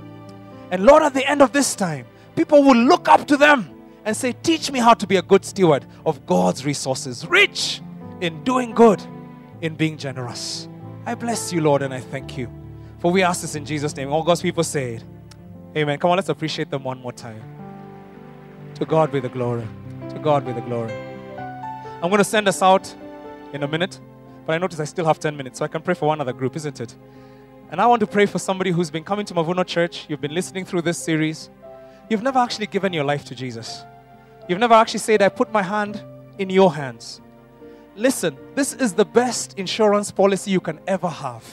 And 0.72 0.86
Lord, 0.86 1.04
at 1.04 1.14
the 1.14 1.26
end 1.26 1.42
of 1.42 1.52
this 1.52 1.76
time, 1.76 2.06
people 2.36 2.64
will 2.64 2.76
look 2.76 3.08
up 3.08 3.28
to 3.28 3.38
them 3.38 3.70
and 4.06 4.16
say, 4.16 4.34
Teach 4.44 4.72
me 4.72 4.80
how 4.80 4.94
to 4.94 5.06
be 5.06 5.18
a 5.18 5.22
good 5.22 5.46
steward 5.46 5.86
of 6.06 6.26
God's 6.26 6.66
resources, 6.66 7.26
rich 7.28 7.82
in 8.22 8.44
doing 8.44 8.74
good, 8.74 9.02
in 9.62 9.76
being 9.76 9.98
generous. 9.98 10.68
I 11.06 11.16
bless 11.16 11.54
you, 11.54 11.62
Lord, 11.62 11.82
and 11.82 11.94
I 11.94 12.00
thank 12.00 12.38
you. 12.38 12.57
For 13.00 13.12
we 13.12 13.24
ask 13.24 13.42
this 13.42 13.56
in 13.56 13.66
Jesus' 13.66 13.96
name. 13.96 14.12
All 14.12 14.24
God's 14.24 14.42
people 14.42 14.64
say 14.64 14.96
it. 14.96 15.04
Amen. 15.76 16.00
Come 16.00 16.12
on, 16.12 16.18
let's 16.18 16.30
appreciate 16.30 16.72
them 16.72 16.84
one 16.84 17.00
more 17.00 17.12
time. 17.12 17.42
To 18.76 18.86
God 18.86 19.12
be 19.12 19.20
the 19.20 19.30
glory. 19.30 19.68
To 20.10 20.20
God 20.20 20.46
be 20.46 20.52
the 20.52 20.62
glory. 20.62 20.94
I'm 22.02 22.10
going 22.10 22.18
to 22.18 22.24
send 22.24 22.48
us 22.48 22.62
out 22.62 22.94
in 23.54 23.64
a 23.64 23.68
minute, 23.68 24.00
but 24.46 24.54
I 24.54 24.58
notice 24.58 24.80
I 24.80 24.86
still 24.86 25.06
have 25.06 25.20
10 25.20 25.36
minutes, 25.36 25.60
so 25.60 25.66
I 25.66 25.68
can 25.68 25.82
pray 25.82 25.94
for 25.94 26.08
one 26.08 26.22
other 26.22 26.34
group, 26.34 26.56
isn't 26.56 26.80
it? 26.80 26.96
And 27.70 27.82
I 27.82 27.86
want 27.86 28.00
to 28.00 28.08
pray 28.08 28.26
for 28.26 28.40
somebody 28.40 28.72
who's 28.72 28.90
been 28.90 29.04
coming 29.04 29.26
to 29.26 29.34
Mavuno 29.34 29.66
Church. 29.66 30.06
You've 30.08 30.22
been 30.22 30.34
listening 30.34 30.66
through 30.66 30.84
this 30.84 30.98
series. 30.98 31.50
You've 32.10 32.24
never 32.24 32.40
actually 32.40 32.68
given 32.68 32.94
your 32.94 33.04
life 33.04 33.26
to 33.26 33.36
Jesus. 33.36 33.84
You've 34.48 34.60
never 34.60 34.74
actually 34.74 35.00
said, 35.00 35.22
I 35.22 35.30
put 35.30 35.52
my 35.52 35.62
hand 35.62 36.02
in 36.38 36.50
your 36.50 36.74
hands. 36.74 37.20
Listen, 37.96 38.38
this 38.56 38.74
is 38.74 38.94
the 38.94 39.06
best 39.06 39.58
insurance 39.58 40.12
policy 40.12 40.52
you 40.52 40.62
can 40.62 40.80
ever 40.88 41.10
have. 41.10 41.44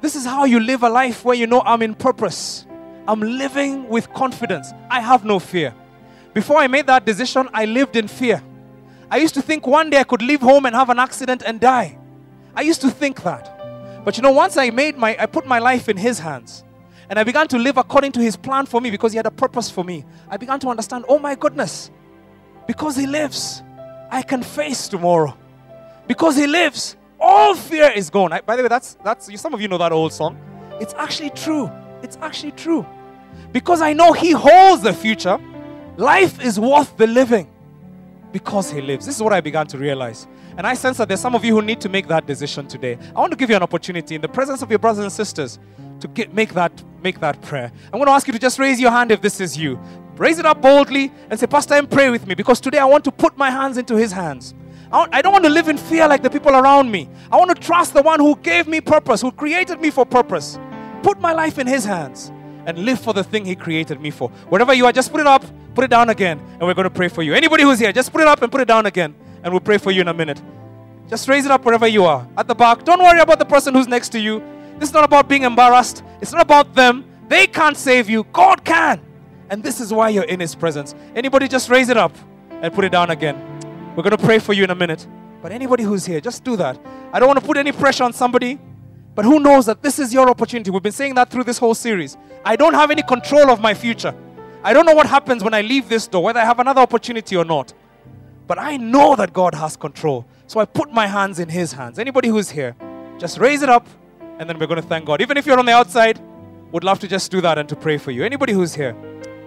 This 0.00 0.16
is 0.16 0.24
how 0.24 0.44
you 0.44 0.60
live 0.60 0.82
a 0.82 0.88
life 0.88 1.24
where 1.24 1.36
you 1.36 1.46
know 1.46 1.60
I'm 1.60 1.82
in 1.82 1.94
purpose. 1.94 2.66
I'm 3.06 3.20
living 3.20 3.88
with 3.88 4.12
confidence. 4.14 4.72
I 4.90 5.00
have 5.00 5.24
no 5.24 5.38
fear. 5.38 5.74
Before 6.32 6.58
I 6.58 6.68
made 6.68 6.86
that 6.86 7.04
decision, 7.04 7.48
I 7.52 7.64
lived 7.64 7.96
in 7.96 8.08
fear. 8.08 8.42
I 9.10 9.18
used 9.18 9.34
to 9.34 9.42
think 9.42 9.66
one 9.66 9.90
day 9.90 9.98
I 9.98 10.04
could 10.04 10.22
leave 10.22 10.40
home 10.40 10.64
and 10.66 10.74
have 10.74 10.88
an 10.88 10.98
accident 10.98 11.42
and 11.44 11.60
die. 11.60 11.98
I 12.54 12.62
used 12.62 12.80
to 12.82 12.90
think 12.90 13.22
that. 13.22 14.04
But 14.04 14.16
you 14.16 14.22
know, 14.22 14.30
once 14.32 14.56
I 14.56 14.70
made 14.70 14.96
my 14.96 15.16
I 15.18 15.26
put 15.26 15.46
my 15.46 15.58
life 15.58 15.88
in 15.88 15.96
his 15.96 16.18
hands 16.18 16.64
and 17.10 17.18
I 17.18 17.24
began 17.24 17.48
to 17.48 17.58
live 17.58 17.76
according 17.76 18.12
to 18.12 18.20
his 18.20 18.36
plan 18.36 18.66
for 18.66 18.80
me 18.80 18.90
because 18.90 19.12
he 19.12 19.16
had 19.16 19.26
a 19.26 19.30
purpose 19.32 19.68
for 19.68 19.84
me. 19.84 20.04
I 20.28 20.36
began 20.36 20.60
to 20.60 20.68
understand, 20.68 21.04
oh 21.08 21.18
my 21.18 21.34
goodness, 21.34 21.90
because 22.68 22.96
he 22.96 23.06
lives, 23.06 23.62
I 24.10 24.22
can 24.22 24.44
face 24.44 24.86
tomorrow. 24.86 25.36
Because 26.06 26.36
he 26.36 26.46
lives, 26.46 26.96
all 27.20 27.54
fear 27.54 27.90
is 27.90 28.10
gone. 28.10 28.32
I, 28.32 28.40
by 28.40 28.56
the 28.56 28.62
way, 28.62 28.68
that's 28.68 28.94
that's 29.04 29.40
some 29.40 29.54
of 29.54 29.60
you 29.60 29.68
know 29.68 29.78
that 29.78 29.92
old 29.92 30.12
song. 30.12 30.38
It's 30.80 30.94
actually 30.94 31.30
true. 31.30 31.70
It's 32.02 32.16
actually 32.20 32.52
true. 32.52 32.86
Because 33.52 33.82
I 33.82 33.92
know 33.92 34.12
he 34.12 34.30
holds 34.30 34.82
the 34.82 34.92
future, 34.92 35.38
life 35.96 36.42
is 36.42 36.58
worth 36.58 36.96
the 36.96 37.06
living 37.06 37.48
because 38.32 38.70
he 38.70 38.80
lives. 38.80 39.06
This 39.06 39.16
is 39.16 39.22
what 39.22 39.32
I 39.32 39.40
began 39.40 39.66
to 39.68 39.78
realize. 39.78 40.26
And 40.56 40.66
I 40.66 40.74
sense 40.74 40.98
that 40.98 41.08
there's 41.08 41.20
some 41.20 41.34
of 41.34 41.44
you 41.44 41.54
who 41.54 41.62
need 41.62 41.80
to 41.80 41.88
make 41.88 42.06
that 42.08 42.26
decision 42.26 42.66
today. 42.66 42.98
I 43.14 43.20
want 43.20 43.32
to 43.32 43.36
give 43.36 43.50
you 43.50 43.56
an 43.56 43.62
opportunity 43.62 44.14
in 44.14 44.20
the 44.20 44.28
presence 44.28 44.62
of 44.62 44.70
your 44.70 44.78
brothers 44.78 45.04
and 45.04 45.12
sisters 45.12 45.58
to 46.00 46.08
get, 46.08 46.32
make, 46.32 46.54
that, 46.54 46.72
make 47.02 47.20
that 47.20 47.40
prayer. 47.42 47.72
I'm 47.86 47.92
going 47.98 48.06
to 48.06 48.12
ask 48.12 48.26
you 48.26 48.32
to 48.32 48.38
just 48.38 48.58
raise 48.58 48.80
your 48.80 48.90
hand 48.90 49.10
if 49.10 49.20
this 49.20 49.40
is 49.40 49.56
you. 49.56 49.78
Raise 50.16 50.38
it 50.38 50.46
up 50.46 50.60
boldly 50.60 51.12
and 51.28 51.38
say, 51.38 51.46
Pastor, 51.46 51.74
and 51.74 51.90
pray 51.90 52.10
with 52.10 52.26
me 52.26 52.34
because 52.34 52.60
today 52.60 52.78
I 52.78 52.84
want 52.84 53.04
to 53.04 53.12
put 53.12 53.36
my 53.36 53.50
hands 53.50 53.78
into 53.78 53.96
his 53.96 54.12
hands. 54.12 54.54
I 54.92 55.22
don't 55.22 55.32
want 55.32 55.44
to 55.44 55.50
live 55.50 55.68
in 55.68 55.78
fear 55.78 56.08
like 56.08 56.22
the 56.22 56.30
people 56.30 56.52
around 56.52 56.90
me. 56.90 57.08
I 57.30 57.36
want 57.36 57.54
to 57.54 57.60
trust 57.60 57.94
the 57.94 58.02
one 58.02 58.18
who 58.18 58.36
gave 58.36 58.66
me 58.66 58.80
purpose, 58.80 59.20
who 59.20 59.30
created 59.30 59.80
me 59.80 59.90
for 59.90 60.04
purpose. 60.04 60.58
put 61.02 61.20
my 61.20 61.32
life 61.32 61.58
in 61.58 61.66
His 61.66 61.84
hands 61.84 62.32
and 62.66 62.78
live 62.78 63.00
for 63.00 63.14
the 63.14 63.24
thing 63.24 63.44
He 63.44 63.54
created 63.54 64.00
me 64.00 64.10
for. 64.10 64.30
Wherever 64.48 64.74
you 64.74 64.86
are, 64.86 64.92
just 64.92 65.12
put 65.12 65.20
it 65.20 65.26
up, 65.26 65.44
put 65.74 65.84
it 65.84 65.90
down 65.90 66.10
again, 66.10 66.38
and 66.38 66.62
we're 66.62 66.74
going 66.74 66.88
to 66.88 66.94
pray 66.94 67.08
for 67.08 67.22
you. 67.22 67.34
Anybody 67.34 67.62
who's 67.62 67.78
here, 67.78 67.92
just 67.92 68.12
put 68.12 68.20
it 68.20 68.26
up 68.26 68.42
and 68.42 68.50
put 68.50 68.60
it 68.60 68.68
down 68.68 68.86
again, 68.86 69.14
and 69.42 69.52
we'll 69.52 69.60
pray 69.60 69.78
for 69.78 69.90
you 69.90 70.00
in 70.00 70.08
a 70.08 70.14
minute. 70.14 70.42
Just 71.08 71.28
raise 71.28 71.44
it 71.44 71.50
up 71.50 71.64
wherever 71.64 71.86
you 71.86 72.04
are. 72.04 72.26
At 72.36 72.46
the 72.46 72.54
back. 72.54 72.84
Don't 72.84 73.02
worry 73.02 73.20
about 73.20 73.38
the 73.38 73.44
person 73.44 73.74
who's 73.74 73.88
next 73.88 74.10
to 74.10 74.20
you. 74.20 74.42
This 74.78 74.88
is 74.90 74.94
not 74.94 75.04
about 75.04 75.28
being 75.28 75.42
embarrassed. 75.42 76.02
It's 76.20 76.32
not 76.32 76.42
about 76.42 76.74
them. 76.74 77.04
They 77.28 77.46
can't 77.46 77.76
save 77.76 78.08
you. 78.08 78.24
God 78.32 78.64
can. 78.64 79.00
And 79.50 79.62
this 79.62 79.80
is 79.80 79.92
why 79.92 80.10
you're 80.10 80.24
in 80.24 80.38
His 80.40 80.54
presence. 80.54 80.94
Anybody 81.16 81.48
just 81.48 81.68
raise 81.68 81.88
it 81.88 81.96
up 81.96 82.16
and 82.50 82.72
put 82.72 82.84
it 82.84 82.90
down 82.92 83.10
again. 83.10 83.36
We're 84.00 84.08
going 84.08 84.16
to 84.16 84.24
pray 84.24 84.38
for 84.38 84.54
you 84.54 84.64
in 84.64 84.70
a 84.70 84.74
minute. 84.74 85.06
But 85.42 85.52
anybody 85.52 85.82
who's 85.82 86.06
here, 86.06 86.22
just 86.22 86.42
do 86.42 86.56
that. 86.56 86.80
I 87.12 87.20
don't 87.20 87.26
want 87.26 87.38
to 87.38 87.44
put 87.44 87.58
any 87.58 87.70
pressure 87.70 88.02
on 88.02 88.14
somebody. 88.14 88.58
But 89.14 89.26
who 89.26 89.38
knows 89.40 89.66
that 89.66 89.82
this 89.82 89.98
is 89.98 90.14
your 90.14 90.30
opportunity? 90.30 90.70
We've 90.70 90.82
been 90.82 90.90
saying 90.90 91.16
that 91.16 91.28
through 91.28 91.44
this 91.44 91.58
whole 91.58 91.74
series. 91.74 92.16
I 92.42 92.56
don't 92.56 92.72
have 92.72 92.90
any 92.90 93.02
control 93.02 93.50
of 93.50 93.60
my 93.60 93.74
future. 93.74 94.14
I 94.64 94.72
don't 94.72 94.86
know 94.86 94.94
what 94.94 95.06
happens 95.06 95.44
when 95.44 95.52
I 95.52 95.60
leave 95.60 95.90
this 95.90 96.08
door, 96.08 96.22
whether 96.22 96.40
I 96.40 96.46
have 96.46 96.60
another 96.60 96.80
opportunity 96.80 97.36
or 97.36 97.44
not. 97.44 97.74
But 98.46 98.58
I 98.58 98.78
know 98.78 99.16
that 99.16 99.34
God 99.34 99.54
has 99.54 99.76
control. 99.76 100.24
So 100.46 100.60
I 100.60 100.64
put 100.64 100.90
my 100.90 101.06
hands 101.06 101.38
in 101.38 101.50
His 101.50 101.74
hands. 101.74 101.98
Anybody 101.98 102.28
who's 102.28 102.48
here, 102.48 102.74
just 103.18 103.36
raise 103.36 103.60
it 103.60 103.68
up 103.68 103.86
and 104.38 104.48
then 104.48 104.58
we're 104.58 104.66
going 104.66 104.80
to 104.80 104.88
thank 104.88 105.04
God. 105.04 105.20
Even 105.20 105.36
if 105.36 105.44
you're 105.44 105.58
on 105.58 105.66
the 105.66 105.74
outside, 105.74 106.18
would 106.72 106.84
love 106.84 107.00
to 107.00 107.06
just 107.06 107.30
do 107.30 107.42
that 107.42 107.58
and 107.58 107.68
to 107.68 107.76
pray 107.76 107.98
for 107.98 108.12
you. 108.12 108.24
Anybody 108.24 108.54
who's 108.54 108.72
here, 108.72 108.96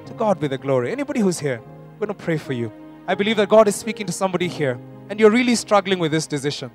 to 0.06 0.14
God 0.14 0.40
be 0.40 0.48
the 0.48 0.60
glory. 0.60 0.92
Anybody 0.92 1.22
who's 1.22 1.40
here, 1.40 1.60
we're 2.00 2.06
going 2.06 2.16
to 2.16 2.24
pray 2.24 2.38
for 2.38 2.54
you. 2.54 2.72
I 3.08 3.16
believe 3.16 3.38
that 3.38 3.50
God 3.50 3.68
is 3.68 3.76
speaking 3.76 4.08
to 4.08 4.14
somebody 4.14 4.48
here 4.48 4.80
and 5.10 5.20
you're 5.20 5.32
really 5.32 5.56
struggling 5.56 6.00
with 6.00 6.12
this 6.12 6.26
decision. 6.26 6.72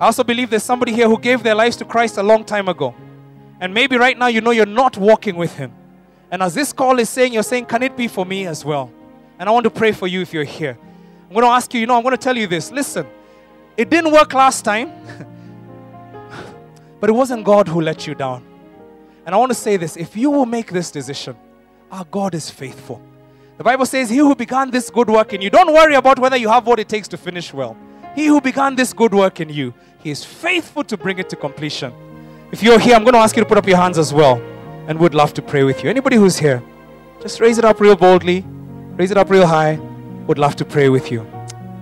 I 0.00 0.06
also 0.06 0.24
believe 0.24 0.50
there's 0.50 0.64
somebody 0.64 0.92
here 0.92 1.08
who 1.08 1.18
gave 1.18 1.42
their 1.42 1.54
lives 1.54 1.76
to 1.76 1.84
Christ 1.84 2.16
a 2.18 2.22
long 2.22 2.44
time 2.44 2.68
ago. 2.68 2.94
And 3.60 3.72
maybe 3.72 3.96
right 3.96 4.18
now 4.18 4.26
you 4.26 4.40
know 4.40 4.50
you're 4.50 4.66
not 4.66 4.96
walking 4.96 5.36
with 5.36 5.54
Him. 5.54 5.72
And 6.30 6.42
as 6.42 6.54
this 6.54 6.72
call 6.72 6.98
is 6.98 7.08
saying, 7.08 7.32
you're 7.32 7.44
saying, 7.44 7.66
Can 7.66 7.82
it 7.84 7.96
be 7.96 8.08
for 8.08 8.26
me 8.26 8.46
as 8.46 8.64
well? 8.64 8.90
And 9.38 9.48
I 9.48 9.52
want 9.52 9.64
to 9.64 9.70
pray 9.70 9.92
for 9.92 10.08
you 10.08 10.20
if 10.20 10.32
you're 10.32 10.44
here. 10.44 10.76
I'm 11.28 11.34
going 11.34 11.44
to 11.44 11.50
ask 11.50 11.72
you, 11.72 11.80
you 11.80 11.86
know, 11.86 11.96
I'm 11.96 12.02
going 12.02 12.16
to 12.16 12.20
tell 12.20 12.36
you 12.36 12.46
this. 12.46 12.72
Listen, 12.72 13.06
it 13.76 13.88
didn't 13.88 14.12
work 14.12 14.34
last 14.34 14.64
time, 14.64 14.92
but 17.00 17.08
it 17.08 17.12
wasn't 17.12 17.44
God 17.44 17.68
who 17.68 17.80
let 17.80 18.06
you 18.06 18.14
down. 18.14 18.44
And 19.24 19.34
I 19.34 19.38
want 19.38 19.50
to 19.50 19.54
say 19.54 19.76
this 19.76 19.96
if 19.96 20.16
you 20.16 20.30
will 20.30 20.46
make 20.46 20.72
this 20.72 20.90
decision, 20.90 21.36
our 21.90 22.04
God 22.04 22.34
is 22.34 22.50
faithful. 22.50 23.00
The 23.58 23.64
Bible 23.64 23.86
says, 23.86 24.10
He 24.10 24.18
who 24.18 24.34
began 24.34 24.70
this 24.70 24.90
good 24.90 25.08
work 25.08 25.32
in 25.32 25.42
you, 25.42 25.50
don't 25.50 25.72
worry 25.72 25.94
about 25.94 26.18
whether 26.18 26.36
you 26.36 26.48
have 26.48 26.66
what 26.66 26.78
it 26.78 26.88
takes 26.88 27.08
to 27.08 27.16
finish 27.16 27.52
well. 27.52 27.76
He 28.14 28.26
who 28.26 28.40
began 28.40 28.74
this 28.74 28.92
good 28.92 29.14
work 29.14 29.40
in 29.40 29.48
you, 29.48 29.74
He 30.02 30.10
is 30.10 30.24
faithful 30.24 30.84
to 30.84 30.96
bring 30.96 31.18
it 31.18 31.28
to 31.30 31.36
completion. 31.36 31.92
If 32.50 32.62
you're 32.62 32.78
here, 32.78 32.94
I'm 32.94 33.02
going 33.02 33.14
to 33.14 33.20
ask 33.20 33.36
you 33.36 33.42
to 33.42 33.48
put 33.48 33.58
up 33.58 33.66
your 33.66 33.78
hands 33.78 33.98
as 33.98 34.12
well 34.12 34.36
and 34.86 34.98
would 34.98 35.14
love 35.14 35.32
to 35.34 35.42
pray 35.42 35.64
with 35.64 35.82
you. 35.82 35.90
Anybody 35.90 36.16
who's 36.16 36.36
here, 36.38 36.62
just 37.20 37.40
raise 37.40 37.58
it 37.58 37.64
up 37.64 37.80
real 37.80 37.96
boldly, 37.96 38.44
raise 38.96 39.10
it 39.10 39.16
up 39.16 39.30
real 39.30 39.46
high. 39.46 39.78
Would 40.26 40.38
love 40.38 40.54
to 40.56 40.64
pray 40.64 40.88
with 40.88 41.10
you. 41.10 41.26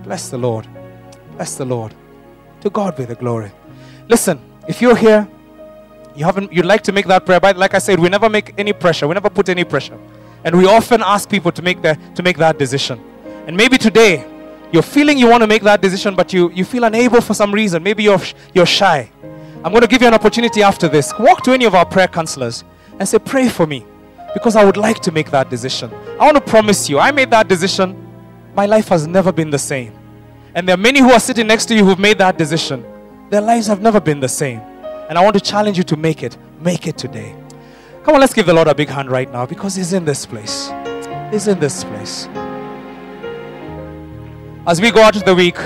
Bless 0.03 0.29
the 0.29 0.37
Lord. 0.37 0.67
Bless 1.35 1.55
the 1.55 1.65
Lord. 1.65 1.93
To 2.61 2.69
God 2.69 2.95
be 2.95 3.05
the 3.05 3.15
glory. 3.15 3.51
Listen, 4.07 4.39
if 4.67 4.81
you're 4.81 4.95
here, 4.95 5.27
you 6.15 6.25
haven't 6.25 6.51
you'd 6.51 6.65
like 6.65 6.81
to 6.83 6.91
make 6.91 7.05
that 7.07 7.25
prayer, 7.25 7.39
but 7.39 7.55
like 7.55 7.73
I 7.73 7.79
said, 7.79 7.99
we 7.99 8.09
never 8.09 8.29
make 8.29 8.53
any 8.57 8.73
pressure. 8.73 9.07
We 9.07 9.13
never 9.13 9.29
put 9.29 9.47
any 9.49 9.63
pressure. 9.63 9.97
And 10.43 10.57
we 10.57 10.65
often 10.65 11.01
ask 11.01 11.29
people 11.29 11.51
to 11.51 11.61
make 11.61 11.81
that 11.81 12.15
to 12.15 12.23
make 12.23 12.37
that 12.37 12.57
decision. 12.57 12.99
And 13.47 13.55
maybe 13.55 13.77
today 13.77 14.25
you're 14.71 14.83
feeling 14.83 15.17
you 15.17 15.27
want 15.27 15.41
to 15.41 15.47
make 15.47 15.63
that 15.63 15.81
decision, 15.81 16.15
but 16.15 16.31
you, 16.31 16.49
you 16.51 16.63
feel 16.63 16.85
unable 16.85 17.19
for 17.21 17.33
some 17.33 17.53
reason. 17.53 17.83
Maybe 17.83 18.03
you're 18.03 18.21
you're 18.53 18.65
shy. 18.65 19.09
I'm 19.63 19.71
going 19.71 19.81
to 19.81 19.87
give 19.87 20.01
you 20.01 20.07
an 20.07 20.13
opportunity 20.15 20.63
after 20.63 20.87
this. 20.87 21.13
Walk 21.19 21.43
to 21.43 21.51
any 21.51 21.65
of 21.65 21.75
our 21.75 21.85
prayer 21.85 22.07
counselors 22.07 22.63
and 22.97 23.07
say, 23.07 23.19
Pray 23.19 23.47
for 23.47 23.67
me. 23.67 23.85
Because 24.33 24.55
I 24.55 24.63
would 24.63 24.77
like 24.77 25.01
to 25.01 25.11
make 25.11 25.29
that 25.31 25.49
decision. 25.49 25.91
I 26.19 26.25
want 26.25 26.35
to 26.35 26.41
promise 26.41 26.89
you, 26.89 26.99
I 26.99 27.11
made 27.11 27.29
that 27.31 27.47
decision. 27.47 27.97
My 28.55 28.65
life 28.65 28.87
has 28.87 29.05
never 29.05 29.31
been 29.31 29.49
the 29.49 29.59
same. 29.59 29.93
And 30.55 30.67
there 30.67 30.73
are 30.73 30.77
many 30.77 30.99
who 30.99 31.11
are 31.11 31.19
sitting 31.19 31.47
next 31.47 31.65
to 31.65 31.75
you 31.75 31.85
who've 31.85 31.99
made 31.99 32.17
that 32.19 32.37
decision. 32.37 32.85
Their 33.29 33.41
lives 33.41 33.67
have 33.67 33.81
never 33.81 33.99
been 33.99 34.19
the 34.19 34.29
same. 34.29 34.59
And 35.09 35.17
I 35.17 35.23
want 35.23 35.33
to 35.35 35.41
challenge 35.41 35.77
you 35.77 35.83
to 35.83 35.97
make 35.97 36.23
it. 36.23 36.37
Make 36.59 36.87
it 36.87 36.97
today. 36.97 37.35
Come 38.03 38.15
on, 38.15 38.21
let's 38.21 38.33
give 38.33 38.47
the 38.47 38.53
Lord 38.53 38.67
a 38.67 38.73
big 38.73 38.89
hand 38.89 39.11
right 39.11 39.31
now 39.31 39.45
because 39.45 39.75
He's 39.75 39.93
in 39.93 40.05
this 40.05 40.25
place. 40.25 40.71
He's 41.31 41.47
in 41.47 41.59
this 41.59 41.83
place. 41.83 42.27
As 44.65 44.81
we 44.81 44.89
go 44.89 45.01
out 45.01 45.15
of 45.15 45.23
the 45.23 45.35
week, 45.35 45.57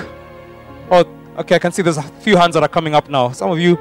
oh, 0.91 1.05
okay, 1.37 1.55
I 1.55 1.59
can 1.59 1.71
see 1.71 1.81
there's 1.81 1.97
a 1.97 2.03
few 2.03 2.35
hands 2.35 2.55
that 2.55 2.63
are 2.63 2.69
coming 2.69 2.93
up 2.93 3.09
now. 3.09 3.31
Some 3.31 3.51
of 3.51 3.59
you 3.59 3.77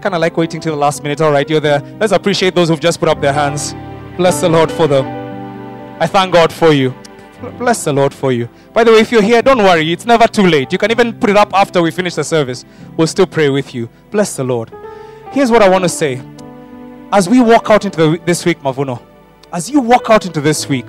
kind 0.00 0.14
of 0.16 0.20
like 0.20 0.36
waiting 0.36 0.60
till 0.60 0.74
the 0.74 0.80
last 0.80 1.02
minute. 1.02 1.20
All 1.20 1.30
right, 1.30 1.48
you're 1.48 1.60
there. 1.60 1.80
Let's 2.00 2.12
appreciate 2.12 2.56
those 2.56 2.68
who've 2.68 2.80
just 2.80 2.98
put 2.98 3.08
up 3.08 3.20
their 3.20 3.32
hands. 3.32 3.72
Bless 4.16 4.40
the 4.40 4.48
Lord 4.48 4.72
for 4.72 4.88
them. 4.88 5.06
I 6.00 6.06
thank 6.08 6.32
God 6.32 6.52
for 6.52 6.72
you. 6.72 6.92
Bless 7.58 7.84
the 7.84 7.92
Lord 7.92 8.12
for 8.12 8.32
you. 8.32 8.48
By 8.72 8.82
the 8.82 8.92
way, 8.92 8.98
if 8.98 9.12
you're 9.12 9.22
here, 9.22 9.42
don't 9.42 9.58
worry. 9.58 9.92
It's 9.92 10.06
never 10.06 10.26
too 10.26 10.46
late. 10.46 10.72
You 10.72 10.78
can 10.78 10.90
even 10.90 11.18
put 11.18 11.30
it 11.30 11.36
up 11.36 11.54
after 11.54 11.80
we 11.82 11.92
finish 11.92 12.16
the 12.16 12.24
service. 12.24 12.64
We'll 12.96 13.06
still 13.06 13.26
pray 13.26 13.48
with 13.48 13.74
you. 13.74 13.88
Bless 14.10 14.36
the 14.36 14.44
Lord. 14.44 14.72
Here's 15.30 15.50
what 15.50 15.62
I 15.62 15.68
want 15.68 15.84
to 15.84 15.88
say. 15.88 16.20
As 17.12 17.28
we 17.28 17.42
walk 17.42 17.68
out 17.68 17.84
into 17.84 17.98
the, 17.98 18.20
this 18.24 18.46
week, 18.46 18.58
Mavuno, 18.60 18.98
as 19.52 19.68
you 19.68 19.80
walk 19.80 20.08
out 20.08 20.24
into 20.24 20.40
this 20.40 20.66
week, 20.66 20.88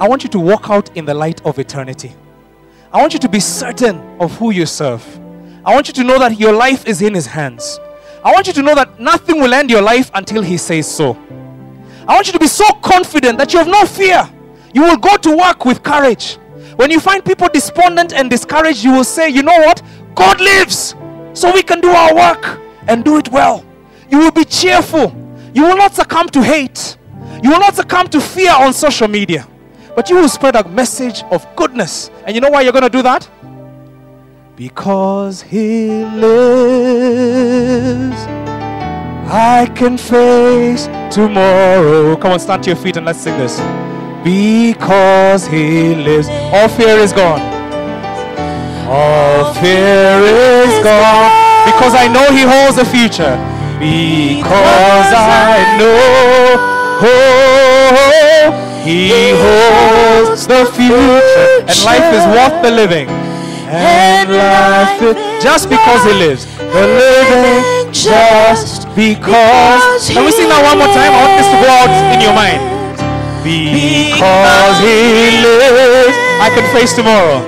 I 0.00 0.08
want 0.08 0.24
you 0.24 0.28
to 0.30 0.40
walk 0.40 0.70
out 0.70 0.94
in 0.96 1.04
the 1.04 1.14
light 1.14 1.40
of 1.46 1.60
eternity. 1.60 2.12
I 2.92 3.00
want 3.00 3.12
you 3.12 3.20
to 3.20 3.28
be 3.28 3.38
certain 3.38 4.00
of 4.20 4.36
who 4.38 4.50
you 4.50 4.66
serve. 4.66 5.04
I 5.64 5.72
want 5.72 5.86
you 5.86 5.94
to 5.94 6.02
know 6.02 6.18
that 6.18 6.40
your 6.40 6.52
life 6.52 6.84
is 6.88 7.00
in 7.00 7.14
His 7.14 7.26
hands. 7.26 7.78
I 8.24 8.32
want 8.32 8.48
you 8.48 8.52
to 8.54 8.62
know 8.62 8.74
that 8.74 8.98
nothing 8.98 9.40
will 9.40 9.54
end 9.54 9.70
your 9.70 9.82
life 9.82 10.10
until 10.14 10.42
He 10.42 10.56
says 10.56 10.92
so. 10.92 11.16
I 12.08 12.14
want 12.14 12.26
you 12.26 12.32
to 12.32 12.40
be 12.40 12.48
so 12.48 12.66
confident 12.82 13.38
that 13.38 13.52
you 13.52 13.60
have 13.60 13.68
no 13.68 13.84
fear. 13.86 14.28
You 14.74 14.82
will 14.82 14.96
go 14.96 15.16
to 15.16 15.36
work 15.36 15.64
with 15.64 15.84
courage. 15.84 16.38
When 16.74 16.90
you 16.90 16.98
find 16.98 17.24
people 17.24 17.46
despondent 17.52 18.12
and 18.12 18.28
discouraged, 18.28 18.82
you 18.82 18.90
will 18.90 19.04
say, 19.04 19.28
You 19.28 19.44
know 19.44 19.58
what? 19.60 19.80
God 20.16 20.40
lives, 20.40 20.96
so 21.34 21.52
we 21.54 21.62
can 21.62 21.80
do 21.80 21.90
our 21.90 22.16
work 22.16 22.58
and 22.88 23.04
do 23.04 23.16
it 23.18 23.30
well. 23.30 23.64
You 24.10 24.18
will 24.18 24.32
be 24.32 24.44
cheerful. 24.44 25.22
You 25.56 25.62
will 25.62 25.76
not 25.78 25.94
succumb 25.94 26.28
to 26.28 26.42
hate. 26.42 26.98
You 27.42 27.48
will 27.48 27.60
not 27.60 27.74
succumb 27.74 28.08
to 28.08 28.20
fear 28.20 28.52
on 28.52 28.74
social 28.74 29.08
media. 29.08 29.48
But 29.94 30.10
you 30.10 30.16
will 30.16 30.28
spread 30.28 30.54
a 30.54 30.68
message 30.68 31.22
of 31.30 31.46
goodness. 31.56 32.10
And 32.26 32.34
you 32.34 32.42
know 32.42 32.50
why 32.50 32.60
you're 32.60 32.72
going 32.72 32.84
to 32.84 32.90
do 32.90 33.00
that? 33.00 33.26
Because 34.54 35.40
He 35.40 36.04
lives, 36.04 36.96
I 39.32 39.72
can 39.74 39.96
face 39.96 40.88
tomorrow. 41.10 42.16
Come 42.16 42.32
on, 42.32 42.38
stand 42.38 42.62
to 42.64 42.70
your 42.70 42.76
feet 42.76 42.98
and 42.98 43.06
let's 43.06 43.20
sing 43.20 43.38
this. 43.38 43.58
Because 44.22 45.46
He 45.46 45.94
lives, 45.94 46.28
all 46.52 46.68
fear 46.68 46.98
is 46.98 47.14
gone. 47.14 47.40
All 48.90 49.54
fear 49.54 50.20
is 50.20 50.84
gone. 50.84 51.32
Because 51.64 51.94
I 51.94 52.08
know 52.12 52.30
He 52.30 52.42
holds 52.42 52.76
the 52.76 52.84
future. 52.84 53.55
Because 53.78 55.12
I 55.12 55.76
know. 55.78 56.76
Oh, 56.98 58.66
he 58.86 59.34
holds 59.36 60.46
the 60.46 60.64
future, 60.72 61.66
and 61.66 61.76
life 61.84 62.08
is 62.14 62.24
worth 62.32 62.62
the 62.62 62.70
living. 62.70 63.08
And 63.68 64.30
life 64.30 65.02
is 65.02 65.16
just 65.42 65.68
because 65.68 66.04
He 66.04 66.14
lives, 66.14 66.46
the 66.56 66.86
living 66.86 67.92
just 67.92 68.86
because. 68.94 70.06
Can 70.06 70.24
we 70.24 70.30
sing 70.30 70.48
that 70.48 70.62
one 70.62 70.78
more 70.78 70.86
time? 70.94 71.10
I 71.10 71.18
want 71.18 71.34
this 71.34 71.50
to 71.50 71.58
go 71.58 71.68
out 71.68 71.90
in 72.14 72.20
your 72.22 72.32
mind. 72.32 72.62
Because 73.42 74.78
He 74.78 75.42
lives, 75.42 76.16
I 76.38 76.48
can 76.54 76.64
face 76.72 76.94
tomorrow. 76.94 77.42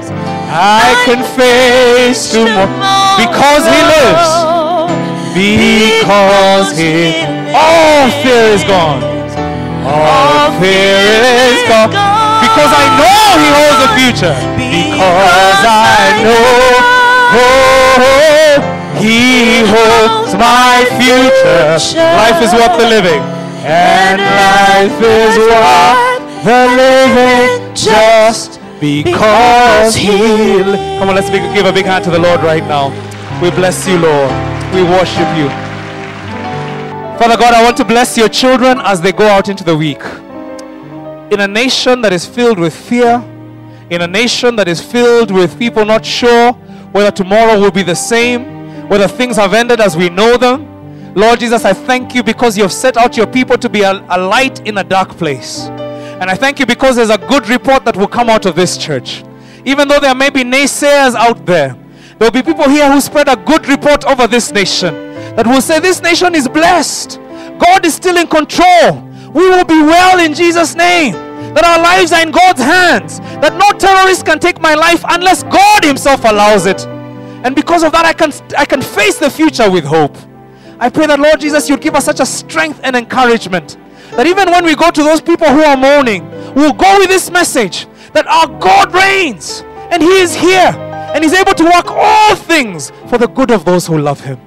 I 0.51 0.93
can 1.07 1.22
face 1.39 2.33
tomorrow 2.35 2.66
because 3.16 3.62
He 3.70 3.79
lives. 3.79 4.47
Because 5.35 6.76
He, 6.76 7.24
all 7.53 8.09
fear 8.22 8.55
is 8.55 8.64
gone. 8.64 9.03
All 9.85 10.53
fear 10.61 11.01
is 11.53 11.62
gone. 11.68 11.93
Because 12.41 12.72
I 12.72 12.87
know 12.99 13.20
He 13.41 13.49
holds 13.57 13.79
the 13.85 13.91
future. 13.99 14.37
Because 14.57 15.62
I 15.64 16.22
know 16.24 16.99
oh, 17.35 18.61
He 18.99 19.62
holds 19.68 20.35
my 20.35 20.85
future. 20.97 21.79
Life 21.97 22.43
is 22.43 22.53
worth 22.53 22.76
the 22.79 22.89
living. 22.89 23.22
And 23.64 24.20
life 24.20 24.99
is 25.03 25.37
worth 25.37 26.45
the 26.45 26.61
living 26.76 27.74
just 27.74 28.61
because 28.81 29.95
He. 29.95 30.62
Come 30.99 31.09
on, 31.09 31.14
let's 31.14 31.31
give 31.31 31.66
a 31.66 31.72
big 31.72 31.85
hand 31.85 32.05
to 32.05 32.11
the 32.11 32.18
Lord 32.18 32.41
right 32.43 32.64
now. 32.64 32.91
We 33.43 33.51
bless 33.51 33.87
you, 33.87 33.99
Lord. 33.99 34.57
We 34.75 34.83
worship 34.85 35.29
you. 35.37 35.49
Father 37.19 37.37
God, 37.37 37.55
I 37.55 37.64
want 37.64 37.77
to 37.79 37.85
bless 37.85 38.16
your 38.16 38.29
children 38.29 38.79
as 38.81 39.01
they 39.01 39.12
go 39.12 39.27
out 39.27 39.49
into 39.49 39.64
the 39.64 39.77
week. 39.77 40.03
In 41.33 41.41
a 41.41 41.49
nation 41.49 42.01
that 42.03 42.12
is 42.12 42.25
filled 42.27 42.59
with 42.59 42.75
fear, 42.75 43.16
in 43.91 44.03
a 44.03 44.07
nation 44.07 44.57
that 44.57 44.69
is 44.69 44.81
filled 44.81 45.31
with 45.31 45.59
people 45.59 45.85
not 45.85 46.05
sure 46.05 46.53
whether 46.93 47.11
tomorrow 47.11 47.59
will 47.59 47.71
be 47.71 47.83
the 47.83 47.95
same, 47.95 48.89
whether 48.89 49.09
things 49.09 49.37
have 49.37 49.55
ended 49.55 49.81
as 49.81 49.97
we 49.97 50.09
know 50.11 50.37
them, 50.37 51.14
Lord 51.14 51.41
Jesus, 51.41 51.64
I 51.64 51.73
thank 51.73 52.14
you 52.14 52.23
because 52.23 52.57
you 52.57 52.62
have 52.62 52.73
set 52.73 52.97
out 52.97 53.16
your 53.16 53.27
people 53.27 53.57
to 53.59 53.69
be 53.69 53.83
a, 53.83 54.05
a 54.11 54.19
light 54.19 54.66
in 54.66 54.79
a 54.79 54.85
dark 54.85 55.11
place. 55.11 55.62
And 56.21 56.31
I 56.31 56.35
thank 56.35 56.61
you 56.61 56.66
because 56.66 56.97
there's 56.97 57.11
a 57.11 57.19
good 57.19 57.49
report 57.49 57.85
that 57.85 57.97
will 57.97 58.07
come 58.07 58.29
out 58.29 58.47
of 58.47 58.55
this 58.55 58.77
church. 58.77 59.25
Even 59.64 59.89
though 59.89 59.99
there 59.99 60.14
may 60.14 60.31
be 60.31 60.45
naysayers 60.45 61.14
out 61.14 61.45
there, 61.47 61.77
there 62.19 62.27
will 62.27 62.33
be 62.33 62.43
people 62.43 62.69
here 62.69 62.91
who 62.91 63.01
spread 63.01 63.29
a 63.29 63.37
good 63.37 63.69
report 63.69 64.05
over 64.05 64.27
this 64.27 64.51
nation 64.51 64.93
that 65.37 65.47
will 65.47 65.61
say, 65.61 65.79
This 65.79 66.03
nation 66.03 66.35
is 66.35 66.49
blessed. 66.49 67.21
God 67.59 67.87
is 67.87 67.95
still 67.95 68.16
in 68.16 68.27
control. 68.27 69.03
We 69.33 69.49
will 69.49 69.64
be 69.64 69.81
well 69.81 70.19
in 70.19 70.35
Jesus' 70.35 70.75
name. 70.75 71.12
That 71.55 71.64
our 71.64 71.81
lives 71.81 72.12
are 72.12 72.23
in 72.23 72.33
God's 72.33 72.61
hands. 72.61 73.21
That 73.41 73.55
no 73.55 73.79
terrorist 73.79 74.27
can 74.27 74.41
take 74.41 74.61
my 74.61 74.75
life 74.75 75.05
unless 75.09 75.45
God 75.45 75.85
Himself 75.85 76.25
allows 76.25 76.66
it. 76.66 76.85
And 77.45 77.55
because 77.55 77.85
of 77.85 77.93
that, 77.93 78.05
I 78.05 78.12
can, 78.12 78.33
I 78.59 78.64
can 78.64 78.83
face 78.83 79.19
the 79.19 79.31
future 79.31 79.71
with 79.71 79.85
hope. 79.85 80.16
I 80.81 80.91
pray 80.91 81.07
that, 81.07 81.21
Lord 81.21 81.41
Jesus, 81.41 81.69
you'd 81.69 81.81
give 81.81 81.95
us 81.95 82.05
such 82.05 82.19
a 82.19 82.27
strength 82.27 82.81
and 82.83 82.97
encouragement 82.97 83.77
that 84.12 84.27
even 84.27 84.51
when 84.51 84.64
we 84.64 84.75
go 84.75 84.91
to 84.91 85.03
those 85.05 85.21
people 85.21 85.47
who 85.47 85.62
are 85.62 85.77
mourning, 85.77 86.29
we'll 86.55 86.73
go 86.73 86.99
with 86.99 87.09
this 87.09 87.31
message 87.31 87.87
that 88.12 88.27
our 88.27 88.49
God 88.59 88.93
reigns 88.93 89.62
and 89.93 90.03
He 90.03 90.19
is 90.19 90.35
here 90.35 90.88
and 91.14 91.24
He's 91.24 91.34
able 91.34 91.54
to 91.54 91.64
work 91.64 91.86
all 91.88 92.34
things 92.36 92.90
for 93.09 93.18
the 93.18 93.28
good 93.28 93.50
of 93.50 93.64
those 93.64 93.86
who 93.86 93.98
love 93.98 94.20
Him. 94.20 94.40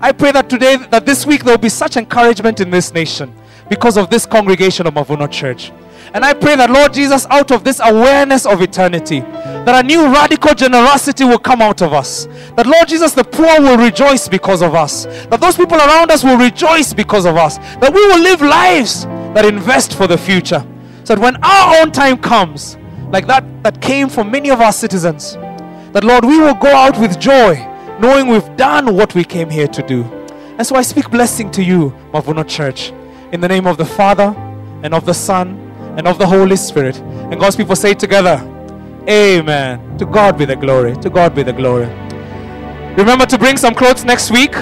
I 0.00 0.12
pray 0.12 0.32
that 0.32 0.48
today, 0.48 0.76
that 0.76 1.06
this 1.06 1.26
week, 1.26 1.44
there 1.44 1.54
will 1.54 1.58
be 1.60 1.68
such 1.68 1.96
encouragement 1.96 2.60
in 2.60 2.70
this 2.70 2.92
nation 2.92 3.34
because 3.68 3.96
of 3.96 4.10
this 4.10 4.26
congregation 4.26 4.86
of 4.86 4.94
Mavuno 4.94 5.30
Church. 5.30 5.72
And 6.14 6.24
I 6.24 6.32
pray 6.32 6.56
that, 6.56 6.70
Lord 6.70 6.94
Jesus, 6.94 7.26
out 7.28 7.50
of 7.50 7.64
this 7.64 7.80
awareness 7.82 8.46
of 8.46 8.62
eternity, 8.62 9.20
that 9.20 9.84
a 9.84 9.86
new 9.86 10.06
radical 10.06 10.54
generosity 10.54 11.24
will 11.24 11.38
come 11.38 11.60
out 11.60 11.82
of 11.82 11.92
us. 11.92 12.26
That, 12.56 12.66
Lord 12.66 12.88
Jesus, 12.88 13.12
the 13.12 13.24
poor 13.24 13.60
will 13.60 13.76
rejoice 13.76 14.28
because 14.28 14.62
of 14.62 14.74
us. 14.74 15.04
That 15.26 15.40
those 15.40 15.56
people 15.56 15.76
around 15.76 16.10
us 16.10 16.24
will 16.24 16.38
rejoice 16.38 16.94
because 16.94 17.26
of 17.26 17.36
us. 17.36 17.58
That 17.58 17.92
we 17.92 18.06
will 18.06 18.20
live 18.20 18.40
lives 18.40 19.04
that 19.34 19.44
invest 19.44 19.94
for 19.94 20.06
the 20.06 20.16
future. 20.16 20.64
So 21.04 21.14
that 21.14 21.20
when 21.20 21.36
our 21.44 21.80
own 21.80 21.92
time 21.92 22.16
comes, 22.18 22.78
like 23.10 23.26
that 23.26 23.44
that 23.62 23.80
came 23.80 24.08
for 24.08 24.24
many 24.24 24.50
of 24.50 24.60
our 24.60 24.72
citizens, 24.72 25.36
that, 25.92 26.04
Lord, 26.04 26.24
we 26.24 26.38
will 26.38 26.54
go 26.54 26.68
out 26.68 26.98
with 26.98 27.18
joy, 27.18 27.56
knowing 28.00 28.28
we've 28.28 28.56
done 28.56 28.94
what 28.94 29.14
we 29.14 29.24
came 29.24 29.50
here 29.50 29.68
to 29.68 29.82
do. 29.82 30.04
And 30.58 30.66
so 30.66 30.76
I 30.76 30.82
speak 30.82 31.10
blessing 31.10 31.50
to 31.52 31.62
you, 31.62 31.90
Mavuno 32.12 32.46
Church, 32.48 32.92
in 33.32 33.40
the 33.40 33.48
name 33.48 33.66
of 33.66 33.76
the 33.76 33.84
Father 33.84 34.34
and 34.82 34.92
of 34.92 35.04
the 35.06 35.14
Son 35.14 35.56
and 35.96 36.06
of 36.06 36.18
the 36.18 36.26
Holy 36.26 36.56
Spirit. 36.56 36.96
And 36.98 37.38
God's 37.38 37.56
people 37.56 37.76
say 37.76 37.94
together, 37.94 38.36
Amen. 39.08 39.96
To 39.98 40.04
God 40.04 40.36
be 40.36 40.44
the 40.44 40.56
glory. 40.56 40.94
To 40.96 41.08
God 41.08 41.34
be 41.34 41.42
the 41.42 41.52
glory. 41.52 41.86
Remember 42.96 43.24
to 43.24 43.38
bring 43.38 43.56
some 43.56 43.74
clothes 43.74 44.04
next 44.04 44.30
week. 44.30 44.54